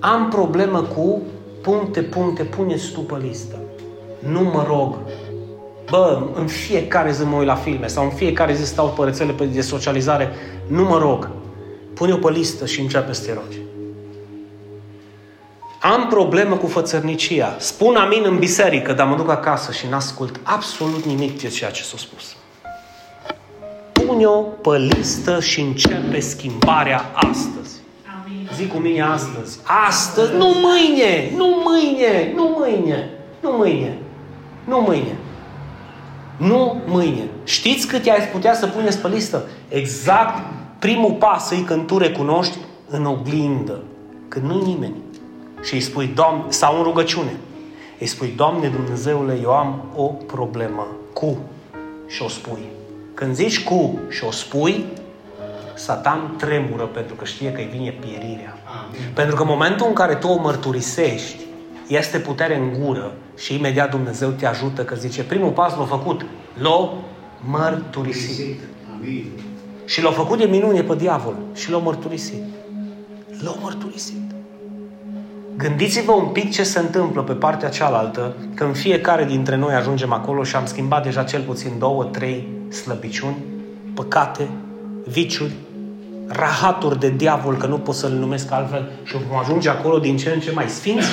Am 0.00 0.28
problemă 0.28 0.80
cu 0.80 1.22
puncte, 1.62 2.02
puncte, 2.02 2.42
puneți 2.42 2.92
tu 2.92 3.00
pe 3.00 3.14
listă. 3.22 3.58
Nu 4.18 4.42
mă 4.42 4.64
rog. 4.66 4.98
Bă, 5.90 6.22
în 6.34 6.46
fiecare 6.46 7.12
zi 7.12 7.24
mă 7.24 7.36
uit 7.36 7.46
la 7.46 7.54
filme 7.54 7.86
sau 7.86 8.04
în 8.04 8.10
fiecare 8.10 8.54
zi 8.54 8.64
stau 8.64 8.88
pe 8.88 9.04
rețele 9.04 9.32
de 9.32 9.60
socializare. 9.60 10.30
Nu 10.66 10.82
mă 10.82 10.98
rog. 10.98 11.30
Pune-o 11.94 12.16
pe 12.16 12.30
listă 12.30 12.66
și 12.66 12.80
începe 12.80 13.12
să 13.12 13.24
te 13.24 13.32
rogi. 13.32 13.67
Am 15.92 16.06
problemă 16.06 16.56
cu 16.56 16.66
fățărnicia. 16.66 17.56
Spun 17.58 17.96
amin 17.96 18.22
în 18.24 18.38
biserică, 18.38 18.92
dar 18.92 19.06
mă 19.06 19.16
duc 19.16 19.30
acasă 19.30 19.72
și 19.72 19.86
n-ascult 19.90 20.40
absolut 20.42 21.04
nimic 21.04 21.40
de 21.40 21.48
ceea 21.48 21.70
ce 21.70 21.82
s-a 21.82 21.96
spus. 21.96 22.36
pune-o 23.92 24.40
pe 24.40 24.78
listă 24.78 25.40
și 25.40 25.60
începe 25.60 26.20
schimbarea 26.20 27.04
astăzi. 27.14 27.76
Amin. 28.24 28.48
Zic 28.54 28.72
cu 28.72 28.78
mine 28.78 29.02
astăzi. 29.02 29.58
Astăzi, 29.88 30.32
nu 30.32 30.46
mâine, 30.46 31.32
nu 31.36 31.62
mâine, 31.64 32.32
nu 32.34 32.56
mâine, 32.58 33.10
nu 33.40 33.50
mâine, 33.50 33.98
nu 34.64 34.80
mâine. 34.80 35.16
Nu 36.36 36.80
mâine. 36.86 37.28
Știți 37.44 37.86
cât 37.86 38.06
ai 38.06 38.28
putea 38.32 38.54
să 38.54 38.66
puneți 38.66 38.98
pe 38.98 39.08
listă? 39.08 39.44
Exact 39.68 40.42
primul 40.78 41.12
pas 41.12 41.50
e 41.50 41.56
când 41.56 41.86
tu 41.86 41.98
recunoști 41.98 42.56
în 42.88 43.04
oglindă. 43.04 43.82
Când 44.28 44.44
nu 44.44 44.62
nimeni. 44.62 44.94
Și 45.62 45.74
îi 45.74 45.80
spui, 45.80 46.06
Doamne, 46.06 46.44
sau 46.48 46.76
în 46.76 46.82
rugăciune. 46.82 47.36
Îi 47.98 48.06
spui, 48.06 48.32
Doamne 48.36 48.68
Dumnezeule, 48.68 49.38
eu 49.42 49.50
am 49.50 49.84
o 49.96 50.04
problemă. 50.06 50.86
Cu. 51.12 51.38
Și 52.06 52.22
o 52.22 52.28
spui. 52.28 52.62
Când 53.14 53.34
zici 53.34 53.64
cu 53.64 53.98
și 54.08 54.24
o 54.24 54.30
spui, 54.30 54.84
Satan 55.74 56.34
tremură 56.36 56.84
pentru 56.84 57.14
că 57.14 57.24
știe 57.24 57.52
că 57.52 57.60
îi 57.60 57.68
vine 57.72 57.90
pierirea. 57.90 58.58
Amin. 58.84 59.12
Pentru 59.14 59.36
că 59.36 59.42
în 59.42 59.48
momentul 59.48 59.86
în 59.86 59.92
care 59.92 60.14
tu 60.14 60.28
o 60.28 60.40
mărturisești, 60.40 61.36
este 61.86 62.18
putere 62.18 62.56
în 62.56 62.84
gură 62.84 63.12
și 63.36 63.54
imediat 63.54 63.90
Dumnezeu 63.90 64.30
te 64.30 64.46
ajută 64.46 64.84
că 64.84 64.94
zice, 64.94 65.22
primul 65.24 65.50
pas 65.50 65.76
l-a 65.76 65.84
făcut, 65.84 66.26
l-a 66.54 66.92
mărturisit. 67.44 68.60
Amin. 68.96 69.30
Și 69.84 70.02
l-a 70.02 70.10
făcut 70.10 70.38
de 70.38 70.44
minune 70.44 70.82
pe 70.82 70.94
diavol 70.94 71.34
și 71.54 71.70
l-a 71.70 71.78
mărturisit. 71.78 72.42
L-a 73.42 73.54
mărturisit. 73.62 74.37
Gândiți-vă 75.58 76.12
un 76.12 76.26
pic 76.26 76.52
ce 76.52 76.62
se 76.62 76.78
întâmplă 76.78 77.22
pe 77.22 77.32
partea 77.32 77.68
cealaltă 77.68 78.36
când 78.54 78.76
fiecare 78.76 79.24
dintre 79.24 79.56
noi 79.56 79.74
ajungem 79.74 80.12
acolo 80.12 80.42
și 80.42 80.56
am 80.56 80.66
schimbat 80.66 81.02
deja 81.02 81.22
cel 81.22 81.40
puțin 81.40 81.72
două, 81.78 82.04
trei 82.04 82.48
slăbiciuni, 82.82 83.36
păcate, 83.94 84.48
viciuri, 85.06 85.52
rahaturi 86.26 86.98
de 86.98 87.10
diavol, 87.10 87.56
că 87.56 87.66
nu 87.66 87.78
pot 87.78 87.94
să-l 87.94 88.10
numesc 88.10 88.52
altfel, 88.52 88.90
și 89.04 89.16
vom 89.28 89.38
ajunge 89.38 89.68
acolo 89.68 89.98
din 89.98 90.16
ce 90.16 90.30
în 90.30 90.40
ce 90.40 90.50
mai 90.50 90.68
sfinți, 90.68 91.08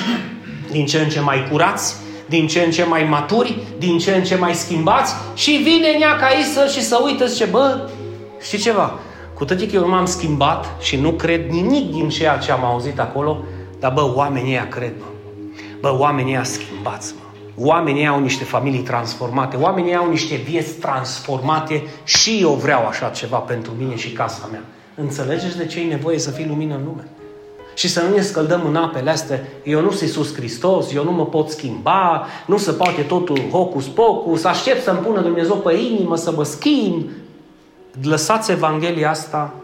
din 0.70 0.86
ce 0.86 0.98
în 0.98 1.08
ce 1.08 1.20
mai 1.20 1.48
curați, 1.50 1.96
din 2.26 2.46
ce 2.46 2.60
în 2.60 2.70
ce 2.70 2.84
mai 2.84 3.04
maturi, 3.04 3.58
din 3.78 3.98
ce 3.98 4.14
în 4.14 4.22
ce 4.22 4.36
mai 4.36 4.54
schimbați 4.54 5.14
și 5.34 5.50
vine 5.50 5.98
neaca 5.98 6.28
Isă 6.40 6.66
și 6.66 6.82
să 6.82 7.00
uită 7.04 7.26
ce 7.26 7.44
bă, 7.44 7.88
știi 8.40 8.58
ceva? 8.58 8.98
Cu 9.34 9.44
toate 9.44 9.66
că 9.66 9.74
eu 9.74 9.80
nu 9.80 9.88
m-am 9.88 10.06
schimbat 10.06 10.76
și 10.80 10.96
nu 10.96 11.10
cred 11.10 11.50
nimic 11.50 11.90
din 11.90 12.08
ceea 12.08 12.36
ce 12.36 12.52
am 12.52 12.64
auzit 12.64 12.98
acolo, 12.98 13.44
dar 13.80 13.92
bă, 13.92 14.12
oamenii 14.14 14.50
ăia 14.50 14.68
cred, 14.68 14.92
mă. 14.98 15.06
Bă, 15.80 15.96
oamenii 15.98 16.32
ăia 16.32 16.44
schimbați, 16.44 17.14
mă. 17.18 17.24
Oamenii 17.58 18.00
ăia 18.00 18.10
au 18.10 18.20
niște 18.20 18.44
familii 18.44 18.80
transformate, 18.80 19.56
oamenii 19.56 19.90
ăia 19.90 19.98
au 19.98 20.10
niște 20.10 20.34
vieți 20.34 20.72
transformate 20.72 21.82
și 22.04 22.38
eu 22.40 22.50
vreau 22.50 22.86
așa 22.86 23.08
ceva 23.08 23.36
pentru 23.36 23.72
mine 23.78 23.96
și 23.96 24.12
casa 24.12 24.48
mea. 24.50 24.62
Înțelegeți 24.94 25.56
de 25.56 25.66
ce 25.66 25.80
e 25.80 25.84
nevoie 25.84 26.18
să 26.18 26.30
fii 26.30 26.46
lumină 26.46 26.74
în 26.74 26.84
lume? 26.84 27.08
Și 27.74 27.88
să 27.88 28.02
nu 28.02 28.14
ne 28.14 28.20
scăldăm 28.20 28.66
în 28.66 28.76
apele 28.76 29.10
astea, 29.10 29.40
eu 29.64 29.80
nu 29.80 29.90
sunt 29.90 30.00
Iisus 30.00 30.34
Hristos, 30.34 30.92
eu 30.92 31.04
nu 31.04 31.12
mă 31.12 31.26
pot 31.26 31.48
schimba, 31.48 32.26
nu 32.46 32.56
se 32.56 32.72
poate 32.72 33.02
totul 33.02 33.38
hocus 33.50 33.86
pocus, 33.86 34.44
aștept 34.44 34.82
să-mi 34.82 34.98
pună 34.98 35.20
Dumnezeu 35.20 35.56
pe 35.56 35.74
inimă 35.74 36.16
să 36.16 36.32
mă 36.32 36.44
schimb. 36.44 37.08
Lăsați 38.02 38.50
Evanghelia 38.50 39.10
asta 39.10 39.54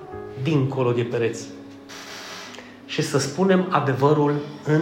dincolo 0.43 0.93
de 0.93 1.03
pereți. 1.03 1.45
Și 2.93 3.03
să 3.03 3.19
spunem 3.19 3.67
adevărul 3.71 4.35
în 4.65 4.81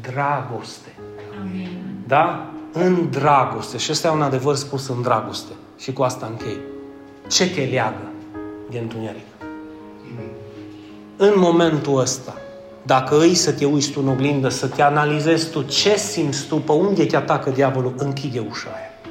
dragoste. 0.00 0.94
Amin. 1.40 1.68
Da? 2.06 2.50
În 2.72 3.10
dragoste. 3.10 3.78
Și 3.78 3.90
ăsta 3.92 4.08
e 4.08 4.10
un 4.10 4.22
adevăr 4.22 4.54
spus 4.54 4.88
în 4.88 5.02
dragoste. 5.02 5.52
Și 5.78 5.92
cu 5.92 6.02
asta 6.02 6.26
închei. 6.26 6.56
Ce 7.30 7.50
te 7.50 7.60
leagă 7.60 8.10
de 8.70 8.78
întuneric? 8.78 9.26
În 11.16 11.32
momentul 11.36 11.98
ăsta, 11.98 12.34
dacă 12.82 13.20
îi 13.20 13.34
să 13.34 13.52
te 13.52 13.64
uiți 13.64 13.90
tu 13.90 14.00
în 14.02 14.08
oglindă, 14.08 14.48
să 14.48 14.66
te 14.66 14.82
analizezi 14.82 15.50
tu 15.50 15.62
ce 15.62 15.96
simți 15.96 16.46
tu, 16.46 16.56
pe 16.56 16.72
unde 16.72 17.04
te 17.04 17.16
atacă 17.16 17.50
diavolul, 17.50 17.94
închide 17.96 18.46
ușa 18.50 18.68
aia. 18.74 19.10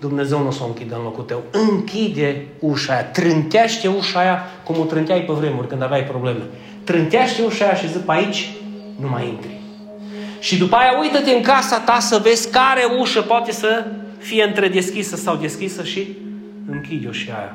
Dumnezeu 0.00 0.40
nu 0.40 0.46
o 0.46 0.50
să 0.50 0.62
o 0.62 0.66
închidă 0.66 0.94
în 0.96 1.02
locul 1.02 1.24
tău. 1.24 1.42
Închide 1.50 2.46
ușa 2.58 2.92
aia. 2.92 3.04
Trântește 3.04 3.88
ușa 3.88 4.20
aia 4.20 4.42
cum 4.64 4.78
o 4.78 4.84
trânteai 4.84 5.20
pe 5.20 5.32
vremuri 5.32 5.66
când 5.66 5.82
aveai 5.82 6.04
probleme. 6.04 6.42
Trântește 6.86 7.42
ușa 7.42 7.64
aia 7.64 7.74
și 7.74 7.88
zi 7.88 7.98
pe 7.98 8.12
aici, 8.12 8.50
nu 9.00 9.08
mai 9.08 9.28
intri. 9.28 9.60
Și 10.38 10.58
după 10.58 10.76
aia 10.76 10.98
uită-te 11.00 11.30
în 11.30 11.42
casa 11.42 11.78
ta 11.78 11.98
să 11.98 12.20
vezi 12.22 12.50
care 12.50 12.84
ușă 13.00 13.20
poate 13.20 13.52
să 13.52 13.84
fie 14.18 14.42
între 14.44 14.68
deschisă 14.68 15.16
sau 15.16 15.36
deschisă 15.36 15.82
și 15.82 16.16
închide-o 16.70 17.10
și 17.12 17.30
aia. 17.30 17.54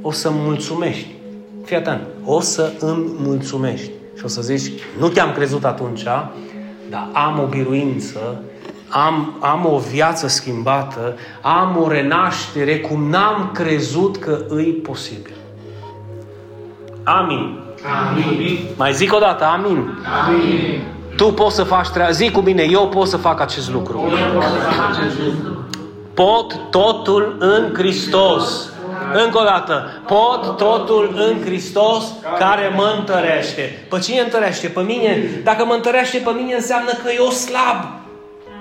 O 0.00 0.10
să 0.10 0.30
mulțumești. 0.30 1.06
Fii 1.64 1.76
atent. 1.76 2.00
O 2.24 2.40
să 2.40 2.72
îmi 2.78 3.10
mulțumești. 3.18 3.90
Și 4.16 4.24
o 4.24 4.28
să 4.28 4.42
zici, 4.42 4.72
nu 4.98 5.08
te-am 5.08 5.32
crezut 5.32 5.64
atunci, 5.64 6.02
dar 6.90 7.08
am 7.12 7.40
o 7.42 7.46
biruință, 7.46 8.42
am, 8.88 9.36
am 9.40 9.66
o 9.72 9.78
viață 9.78 10.26
schimbată, 10.26 11.16
am 11.40 11.82
o 11.82 11.88
renaștere 11.88 12.78
cum 12.78 13.08
n-am 13.08 13.50
crezut 13.54 14.16
că 14.16 14.44
îi 14.48 14.72
posibil. 14.72 15.34
Amin. 17.02 17.58
Amin. 17.84 18.58
Mai 18.76 18.92
zic 18.92 19.14
o 19.14 19.18
dată, 19.18 19.44
amin. 19.44 19.98
Amin. 20.26 20.82
Tu 21.16 21.32
poți 21.32 21.54
să 21.54 21.62
faci 21.62 21.88
treaba. 21.88 22.10
Zic 22.10 22.32
cu 22.32 22.40
mine, 22.40 22.62
eu 22.62 22.88
pot 22.88 23.08
să 23.08 23.16
fac 23.16 23.40
acest 23.40 23.70
lucru. 23.70 24.12
Pot 26.14 26.70
totul 26.70 27.36
în 27.38 27.74
Hristos. 27.74 28.72
Încă 29.24 29.38
o 29.38 29.44
dată, 29.44 30.02
pot 30.06 30.56
totul 30.56 31.14
în 31.16 31.44
Hristos 31.44 32.04
care 32.38 32.72
mă 32.76 32.94
întărește. 32.98 33.86
Pe 33.90 33.98
cine 33.98 34.20
întărește? 34.20 34.66
Pe 34.66 34.80
mine. 34.80 35.40
Dacă 35.44 35.64
mă 35.64 35.74
întărește 35.74 36.18
pe 36.18 36.30
mine, 36.30 36.54
înseamnă 36.54 36.90
că 36.90 37.10
eu 37.16 37.28
slab. 37.30 37.84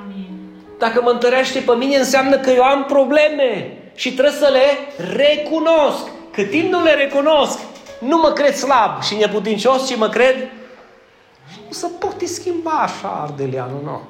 Amin. 0.03 0.29
Dacă 0.77 1.01
mă 1.03 1.09
întărește 1.09 1.59
pe 1.59 1.73
mine, 1.77 1.95
înseamnă 1.95 2.37
că 2.37 2.49
eu 2.49 2.63
am 2.63 2.85
probleme. 2.87 3.77
Și 3.95 4.13
trebuie 4.13 4.33
să 4.33 4.49
le 4.51 4.93
recunosc. 5.15 6.07
Cât 6.31 6.49
timp 6.49 6.71
nu 6.71 6.83
le 6.83 6.93
recunosc, 6.93 7.59
nu 7.99 8.17
mă 8.17 8.31
cred 8.31 8.55
slab 8.55 9.01
și 9.01 9.15
neputincios, 9.15 9.87
ci 9.87 9.97
mă 9.97 10.09
cred 10.09 10.35
nu 11.67 11.73
se 11.73 11.87
poate 11.99 12.25
schimba 12.25 12.71
așa 12.71 13.07
ardeleanul, 13.07 13.81
nu. 13.83 14.01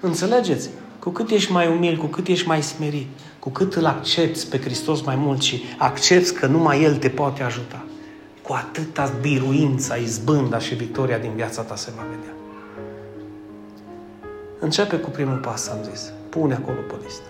Înțelegeți? 0.00 0.70
Cu 0.98 1.10
cât 1.10 1.30
ești 1.30 1.52
mai 1.52 1.68
umil, 1.68 1.96
cu 1.96 2.06
cât 2.06 2.26
ești 2.26 2.46
mai 2.46 2.62
smerit, 2.62 3.06
cu 3.38 3.50
cât 3.50 3.74
îl 3.74 3.86
accepti 3.86 4.46
pe 4.46 4.60
Hristos 4.60 5.02
mai 5.02 5.16
mult 5.16 5.42
și 5.42 5.62
accepti 5.78 6.32
că 6.32 6.46
numai 6.46 6.82
El 6.82 6.96
te 6.96 7.08
poate 7.08 7.42
ajuta, 7.42 7.84
cu 8.42 8.52
atâta 8.52 9.12
biruința, 9.20 9.96
izbânda 9.96 10.58
și 10.58 10.74
victoria 10.74 11.18
din 11.18 11.32
viața 11.34 11.62
ta 11.62 11.76
se 11.76 11.92
va 11.96 12.02
vedea. 12.02 12.32
Începe 14.58 14.96
cu 14.96 15.10
primul 15.10 15.36
pas, 15.36 15.68
am 15.68 15.78
zis. 15.90 16.12
Pune 16.28 16.54
acolo 16.54 16.78
pe 16.88 16.94
listă. 17.04 17.26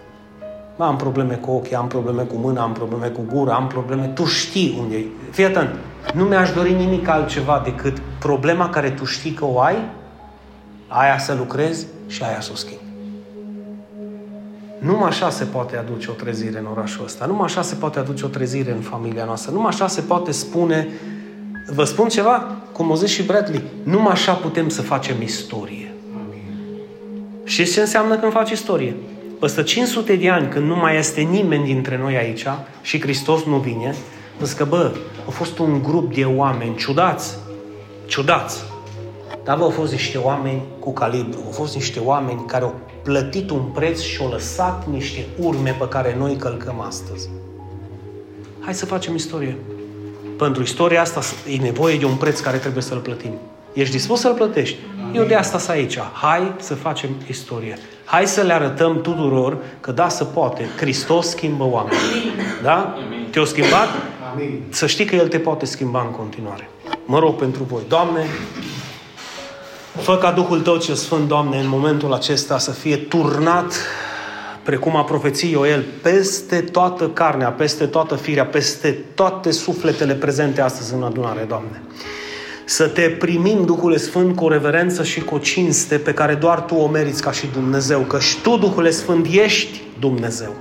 Bă, 0.78 0.84
am 0.84 0.96
probleme 0.96 1.34
cu 1.34 1.50
ochii, 1.50 1.74
am 1.74 1.86
probleme 1.86 2.22
cu 2.22 2.36
mâna, 2.36 2.62
am 2.62 2.72
probleme 2.72 3.06
cu 3.06 3.24
gura, 3.32 3.54
am 3.54 3.66
probleme... 3.66 4.06
Tu 4.06 4.24
știi 4.24 4.76
unde 4.80 4.96
e. 4.96 5.04
Fii 5.30 5.44
atent. 5.44 5.68
Nu 6.14 6.24
mi-aș 6.24 6.52
dori 6.52 6.72
nimic 6.72 7.08
altceva 7.08 7.60
decât 7.64 7.98
problema 8.18 8.68
care 8.68 8.90
tu 8.90 9.04
știi 9.04 9.30
că 9.30 9.44
o 9.44 9.60
ai, 9.60 9.76
aia 10.88 11.18
să 11.18 11.34
lucrezi 11.34 11.86
și 12.06 12.22
aia 12.22 12.40
să 12.40 12.50
o 12.52 12.56
schimbi. 12.56 12.82
Numai 14.78 15.08
așa 15.08 15.30
se 15.30 15.44
poate 15.44 15.76
aduce 15.76 16.10
o 16.10 16.12
trezire 16.12 16.58
în 16.58 16.66
orașul 16.72 17.04
ăsta. 17.04 17.26
Numai 17.26 17.44
așa 17.44 17.62
se 17.62 17.74
poate 17.74 17.98
aduce 17.98 18.24
o 18.24 18.28
trezire 18.28 18.72
în 18.72 18.80
familia 18.80 19.24
noastră. 19.24 19.52
Numai 19.52 19.68
așa 19.68 19.86
se 19.86 20.00
poate 20.00 20.30
spune... 20.30 20.88
Vă 21.74 21.84
spun 21.84 22.08
ceva? 22.08 22.56
Cum 22.72 22.90
o 22.90 22.94
zis 22.94 23.10
și 23.10 23.22
Bradley. 23.22 23.62
Numai 23.82 24.12
așa 24.12 24.32
putem 24.32 24.68
să 24.68 24.82
facem 24.82 25.22
istorie. 25.22 25.92
Și 27.44 27.64
ce 27.64 27.80
înseamnă 27.80 28.16
când 28.16 28.32
faci 28.32 28.50
istorie? 28.50 28.96
Peste 29.40 29.62
500 29.62 30.16
de 30.16 30.30
ani, 30.30 30.48
când 30.48 30.66
nu 30.66 30.76
mai 30.76 30.96
este 30.96 31.20
nimeni 31.20 31.64
dintre 31.64 31.98
noi 31.98 32.16
aici 32.16 32.44
și 32.82 33.00
Hristos 33.00 33.44
nu 33.44 33.56
vine, 33.56 33.94
zic 34.42 34.56
că, 34.56 34.64
bă, 34.64 34.92
a 35.26 35.30
fost 35.30 35.58
un 35.58 35.82
grup 35.82 36.14
de 36.14 36.24
oameni 36.24 36.76
ciudați, 36.76 37.36
ciudați, 38.06 38.62
dar 39.44 39.56
bă, 39.56 39.62
au 39.62 39.70
fost 39.70 39.92
niște 39.92 40.18
oameni 40.18 40.62
cu 40.78 40.92
calibru, 40.92 41.42
au 41.44 41.50
fost 41.50 41.74
niște 41.74 42.00
oameni 42.00 42.44
care 42.46 42.64
au 42.64 42.74
plătit 43.02 43.50
un 43.50 43.62
preț 43.62 44.00
și 44.00 44.20
au 44.20 44.28
lăsat 44.28 44.88
niște 44.90 45.26
urme 45.36 45.76
pe 45.78 45.88
care 45.88 46.16
noi 46.18 46.36
călcăm 46.36 46.80
astăzi. 46.80 47.28
Hai 48.60 48.74
să 48.74 48.86
facem 48.86 49.14
istorie. 49.14 49.56
Pentru 50.38 50.62
istoria 50.62 51.00
asta 51.00 51.20
e 51.48 51.56
nevoie 51.56 51.98
de 51.98 52.04
un 52.04 52.16
preț 52.16 52.40
care 52.40 52.56
trebuie 52.56 52.82
să-l 52.82 52.98
plătim. 52.98 53.32
Ești 53.72 53.92
dispus 53.92 54.20
să-l 54.20 54.34
plătești? 54.34 54.76
Eu 55.14 55.24
de 55.24 55.34
asta 55.34 55.58
sunt 55.58 55.76
aici. 55.76 55.98
Hai 55.98 56.54
să 56.58 56.74
facem 56.74 57.10
istorie. 57.28 57.78
Hai 58.10 58.26
să 58.26 58.42
le 58.42 58.52
arătăm 58.52 59.00
tuturor 59.00 59.56
că 59.80 59.92
da, 59.92 60.08
se 60.08 60.24
poate. 60.24 60.68
Hristos 60.76 61.28
schimbă 61.28 61.64
oameni. 61.64 61.96
Da? 62.62 62.98
Te-a 63.30 63.44
schimbat? 63.44 63.88
Amin. 64.32 64.62
Să 64.68 64.86
știi 64.86 65.04
că 65.04 65.14
El 65.14 65.28
te 65.28 65.38
poate 65.38 65.64
schimba 65.64 66.00
în 66.00 66.10
continuare. 66.10 66.70
Mă 67.04 67.18
rog 67.18 67.34
pentru 67.34 67.62
voi. 67.62 67.82
Doamne, 67.88 68.26
fă 69.96 70.16
ca 70.16 70.30
Duhul 70.30 70.60
Tău 70.60 70.76
cel 70.76 70.94
Sfânt, 70.94 71.28
Doamne, 71.28 71.58
în 71.58 71.68
momentul 71.68 72.12
acesta 72.12 72.58
să 72.58 72.70
fie 72.70 72.96
turnat 72.96 73.72
precum 74.62 74.96
a 74.96 75.04
profeții 75.04 75.50
Ioel, 75.50 75.84
peste 76.02 76.60
toată 76.60 77.08
carnea, 77.08 77.48
peste 77.48 77.86
toată 77.86 78.14
firea, 78.14 78.46
peste 78.46 79.04
toate 79.14 79.50
sufletele 79.50 80.14
prezente 80.14 80.60
astăzi 80.60 80.94
în 80.94 81.02
adunare, 81.02 81.44
Doamne. 81.48 81.82
Să 82.68 82.86
te 82.86 83.02
primim, 83.02 83.64
Duhul 83.64 83.96
Sfânt, 83.96 84.36
cu 84.36 84.44
o 84.44 84.48
reverență 84.48 85.02
și 85.02 85.20
cu 85.20 85.34
o 85.34 85.38
cinste 85.38 85.98
pe 85.98 86.12
care 86.12 86.34
doar 86.34 86.60
Tu 86.60 86.74
o 86.74 86.88
meriți 86.88 87.22
ca 87.22 87.32
și 87.32 87.46
Dumnezeu, 87.52 88.00
că 88.00 88.18
și 88.18 88.36
Tu, 88.36 88.56
Duhul 88.56 88.90
Sfânt, 88.90 89.26
ești 89.30 89.80
Dumnezeu. 89.98 90.54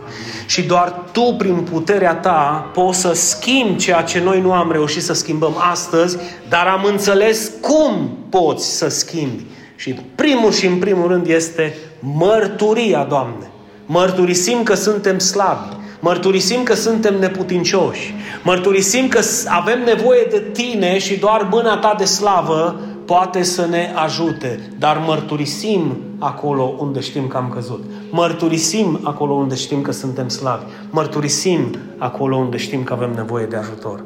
Și 0.45 0.61
doar 0.61 1.03
Tu, 1.11 1.35
prin 1.37 1.55
puterea 1.55 2.15
Ta, 2.15 2.71
poți 2.73 2.99
să 2.99 3.13
schimbi 3.13 3.75
ceea 3.75 4.01
ce 4.01 4.19
noi 4.19 4.41
nu 4.41 4.51
am 4.51 4.71
reușit 4.71 5.03
să 5.03 5.13
schimbăm 5.13 5.53
astăzi, 5.71 6.17
dar 6.49 6.67
am 6.67 6.83
înțeles 6.83 7.51
cum 7.61 8.17
poți 8.29 8.77
să 8.77 8.87
schimbi. 8.87 9.43
Și 9.75 9.99
primul 10.15 10.51
și 10.51 10.65
în 10.65 10.77
primul 10.77 11.07
rând 11.07 11.27
este 11.27 11.75
mărturia, 11.99 13.05
Doamne. 13.09 13.51
Mărturisim 13.85 14.63
că 14.63 14.73
suntem 14.73 15.19
slabi. 15.19 15.75
Mărturisim 15.99 16.63
că 16.63 16.73
suntem 16.73 17.19
neputincioși. 17.19 18.13
Mărturisim 18.43 19.07
că 19.07 19.19
avem 19.47 19.83
nevoie 19.83 20.27
de 20.29 20.39
Tine 20.51 20.97
și 20.97 21.19
doar 21.19 21.47
mâna 21.51 21.77
Ta 21.77 21.95
de 21.97 22.05
slavă 22.05 22.79
poate 23.05 23.43
să 23.43 23.65
ne 23.65 23.91
ajute. 23.95 24.59
Dar 24.79 24.97
mărturisim 25.05 25.97
acolo 26.19 26.75
unde 26.79 26.99
știm 26.99 27.27
că 27.27 27.37
am 27.37 27.49
căzut. 27.49 27.83
Mărturisim 28.09 28.99
acolo 29.03 29.33
unde 29.33 29.55
știm 29.55 29.81
că 29.81 29.91
suntem 29.91 30.29
slabi. 30.29 30.63
Mărturisim 30.89 31.75
acolo 31.97 32.35
unde 32.35 32.57
știm 32.57 32.83
că 32.83 32.93
avem 32.93 33.11
nevoie 33.15 33.45
de 33.45 33.55
ajutor. 33.55 34.03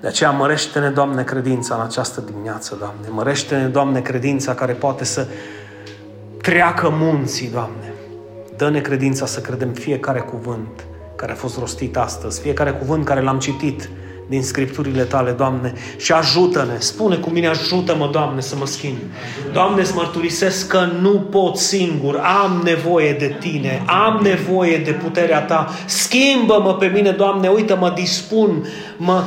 De 0.00 0.06
aceea 0.06 0.30
mărește-ne, 0.30 0.88
Doamne, 0.88 1.22
credința 1.22 1.74
în 1.74 1.80
această 1.80 2.20
dimineață, 2.20 2.76
Doamne. 2.78 3.06
Mărește-ne, 3.10 3.66
Doamne, 3.66 4.00
credința 4.00 4.54
care 4.54 4.72
poate 4.72 5.04
să 5.04 5.26
treacă 6.42 6.88
munții, 6.98 7.48
Doamne. 7.48 7.94
Dă-ne 8.56 8.80
credința 8.80 9.26
să 9.26 9.40
credem 9.40 9.72
fiecare 9.72 10.20
cuvânt 10.20 10.84
care 11.16 11.32
a 11.32 11.34
fost 11.34 11.58
rostit 11.58 11.96
astăzi, 11.96 12.40
fiecare 12.40 12.70
cuvânt 12.70 13.04
care 13.04 13.22
l-am 13.22 13.38
citit 13.38 13.88
din 14.28 14.42
Scripturile 14.42 15.02
Tale, 15.02 15.30
Doamne, 15.30 15.72
și 15.96 16.12
ajută-ne. 16.12 16.78
Spune 16.78 17.16
cu 17.16 17.30
mine, 17.30 17.46
ajută-mă, 17.46 18.08
Doamne, 18.12 18.40
să 18.40 18.54
mă 18.58 18.66
schimb. 18.66 18.96
Doamne, 19.52 19.80
îți 19.80 19.94
mărturisesc 19.94 20.66
că 20.66 20.88
nu 21.00 21.10
pot 21.10 21.56
singur, 21.56 22.20
am 22.42 22.60
nevoie 22.64 23.12
de 23.12 23.36
Tine, 23.40 23.82
am 23.86 24.20
nevoie 24.22 24.78
de 24.78 24.90
puterea 24.90 25.40
Ta. 25.40 25.68
Schimbă-mă 25.84 26.74
pe 26.74 26.86
mine, 26.86 27.10
Doamne, 27.10 27.48
uite, 27.48 27.74
mă 27.74 27.92
dispun, 27.94 28.66
mă, 28.96 29.22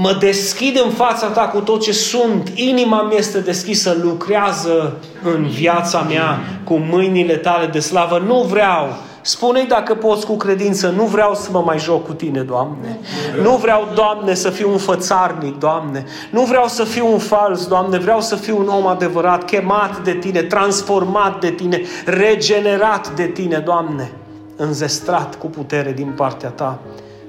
mă 0.00 0.16
deschid 0.20 0.80
în 0.84 0.90
fața 0.90 1.26
Ta 1.26 1.40
cu 1.40 1.60
tot 1.60 1.82
ce 1.82 1.92
sunt. 1.92 2.50
Inima 2.54 3.02
mi 3.02 3.16
este 3.16 3.38
deschisă, 3.38 3.96
lucrează 4.02 4.96
în 5.22 5.46
viața 5.46 6.00
mea 6.08 6.38
cu 6.64 6.74
mâinile 6.74 7.36
Tale 7.36 7.66
de 7.66 7.78
slavă. 7.78 8.22
Nu 8.26 8.42
vreau 8.42 8.96
Spune-i 9.22 9.66
dacă 9.66 9.94
poți 9.94 10.26
cu 10.26 10.36
credință, 10.36 10.88
nu 10.88 11.04
vreau 11.04 11.34
să 11.34 11.48
mă 11.52 11.62
mai 11.64 11.78
joc 11.78 12.06
cu 12.06 12.12
tine, 12.12 12.40
Doamne. 12.40 12.98
Nu 13.42 13.56
vreau, 13.56 13.88
Doamne, 13.94 14.34
să 14.34 14.50
fiu 14.50 14.70
un 14.70 14.78
fățarnic, 14.78 15.58
Doamne. 15.58 16.04
Nu 16.30 16.42
vreau 16.42 16.66
să 16.66 16.84
fiu 16.84 17.12
un 17.12 17.18
fals, 17.18 17.66
Doamne. 17.66 17.98
Vreau 17.98 18.20
să 18.20 18.36
fiu 18.36 18.58
un 18.58 18.68
om 18.68 18.86
adevărat, 18.86 19.44
chemat 19.44 20.02
de 20.02 20.12
Tine, 20.12 20.42
transformat 20.42 21.40
de 21.40 21.50
Tine, 21.50 21.80
regenerat 22.04 23.14
de 23.14 23.26
Tine, 23.26 23.58
Doamne. 23.58 24.12
Înzestrat 24.56 25.34
cu 25.34 25.46
putere 25.46 25.92
din 25.92 26.12
partea 26.16 26.48
Ta 26.48 26.78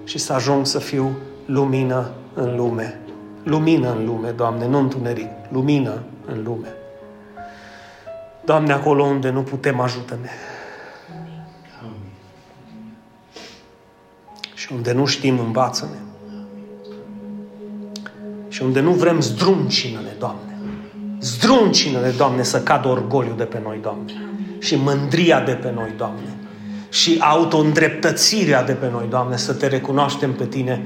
și 0.04 0.18
să 0.18 0.34
ajung 0.34 0.66
să 0.66 0.80
fiu 0.80 1.12
lumină 1.46 2.10
în 2.34 2.56
lume. 2.56 3.00
Lumină 3.44 3.96
în 3.98 4.06
lume, 4.06 4.30
Doamne, 4.30 4.68
nu 4.68 4.78
întuneric. 4.78 5.30
Lumină 5.52 6.04
în 6.26 6.44
lume. 6.44 6.68
Doamne, 8.46 8.74
acolo 8.74 9.04
unde 9.04 9.30
nu 9.30 9.42
putem, 9.42 9.80
ajută-ne. 9.80 10.30
Și 14.64 14.70
unde 14.74 14.92
nu 14.92 15.06
știm, 15.06 15.40
învață-ne. 15.40 15.98
Și 18.48 18.64
unde 18.64 18.80
nu 18.80 18.92
vrem, 18.92 19.22
zdruncină-ne, 19.22 20.12
Doamne. 20.20 20.60
Zdruncină-ne, 21.20 22.10
Doamne, 22.10 22.44
să 22.44 22.62
cadă 22.62 22.88
orgoliu 22.88 23.34
de 23.38 23.44
pe 23.44 23.62
noi, 23.64 23.80
Doamne. 23.82 24.12
Și 24.60 24.76
mândria 24.76 25.42
de 25.42 25.52
pe 25.52 25.72
noi, 25.76 25.94
Doamne. 25.98 26.38
Și 26.90 27.18
auto-îndreptățirea 27.20 28.64
de 28.64 28.74
pe 28.74 28.90
noi, 28.92 29.06
Doamne, 29.10 29.38
să 29.38 29.54
Te 29.54 29.68
recunoaștem 29.68 30.34
pe 30.34 30.46
Tine 30.46 30.86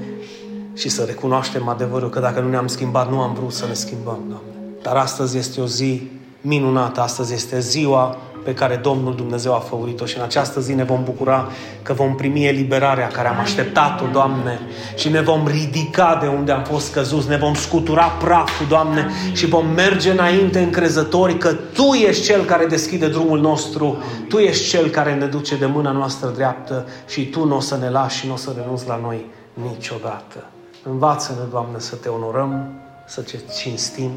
și 0.74 0.88
să 0.88 1.04
recunoaștem 1.04 1.68
adevărul 1.68 2.08
că 2.08 2.20
dacă 2.20 2.40
nu 2.40 2.48
ne-am 2.48 2.66
schimbat, 2.66 3.10
nu 3.10 3.20
am 3.20 3.34
vrut 3.34 3.52
să 3.52 3.66
ne 3.66 3.74
schimbăm, 3.74 4.18
Doamne. 4.28 4.52
Dar 4.82 4.96
astăzi 4.96 5.38
este 5.38 5.60
o 5.60 5.66
zi 5.66 6.10
minunată, 6.40 7.00
astăzi 7.00 7.34
este 7.34 7.60
ziua 7.60 8.18
pe 8.48 8.54
care 8.54 8.76
Domnul 8.76 9.14
Dumnezeu 9.14 9.54
a 9.54 9.58
făurit-o. 9.58 10.04
Și 10.04 10.16
în 10.16 10.22
această 10.22 10.60
zi 10.60 10.74
ne 10.74 10.84
vom 10.84 11.04
bucura 11.04 11.48
că 11.82 11.92
vom 11.92 12.14
primi 12.14 12.46
eliberarea 12.46 13.06
care 13.06 13.28
am 13.28 13.38
așteptat-o, 13.38 14.04
Doamne, 14.12 14.60
și 14.96 15.08
ne 15.08 15.20
vom 15.20 15.46
ridica 15.46 16.18
de 16.20 16.26
unde 16.26 16.52
am 16.52 16.64
fost 16.64 16.92
căzuți, 16.92 17.28
ne 17.28 17.36
vom 17.36 17.54
scutura 17.54 18.04
praful, 18.04 18.66
Doamne, 18.66 19.10
și 19.32 19.46
vom 19.46 19.66
merge 19.66 20.10
înainte 20.10 20.58
încrezători 20.60 21.38
că 21.38 21.52
Tu 21.52 21.82
ești 21.82 22.24
Cel 22.24 22.44
care 22.44 22.66
deschide 22.66 23.08
drumul 23.08 23.40
nostru, 23.40 24.02
Tu 24.28 24.38
ești 24.38 24.68
Cel 24.68 24.88
care 24.88 25.14
ne 25.14 25.26
duce 25.26 25.56
de 25.56 25.66
mâna 25.66 25.90
noastră 25.90 26.28
dreaptă. 26.28 26.86
Și 27.08 27.26
Tu 27.26 27.44
nu 27.44 27.56
o 27.56 27.60
să 27.60 27.76
ne 27.76 27.90
lași 27.90 28.18
și 28.18 28.26
nu 28.26 28.32
o 28.32 28.36
să 28.36 28.52
renunți 28.56 28.86
la 28.86 29.00
noi 29.02 29.26
niciodată. 29.52 30.44
Învață-ne, 30.82 31.50
Doamne, 31.50 31.78
să 31.78 31.94
Te 31.94 32.08
onorăm, 32.08 32.80
să 33.06 33.20
Te 33.20 33.36
cinstim, 33.60 34.10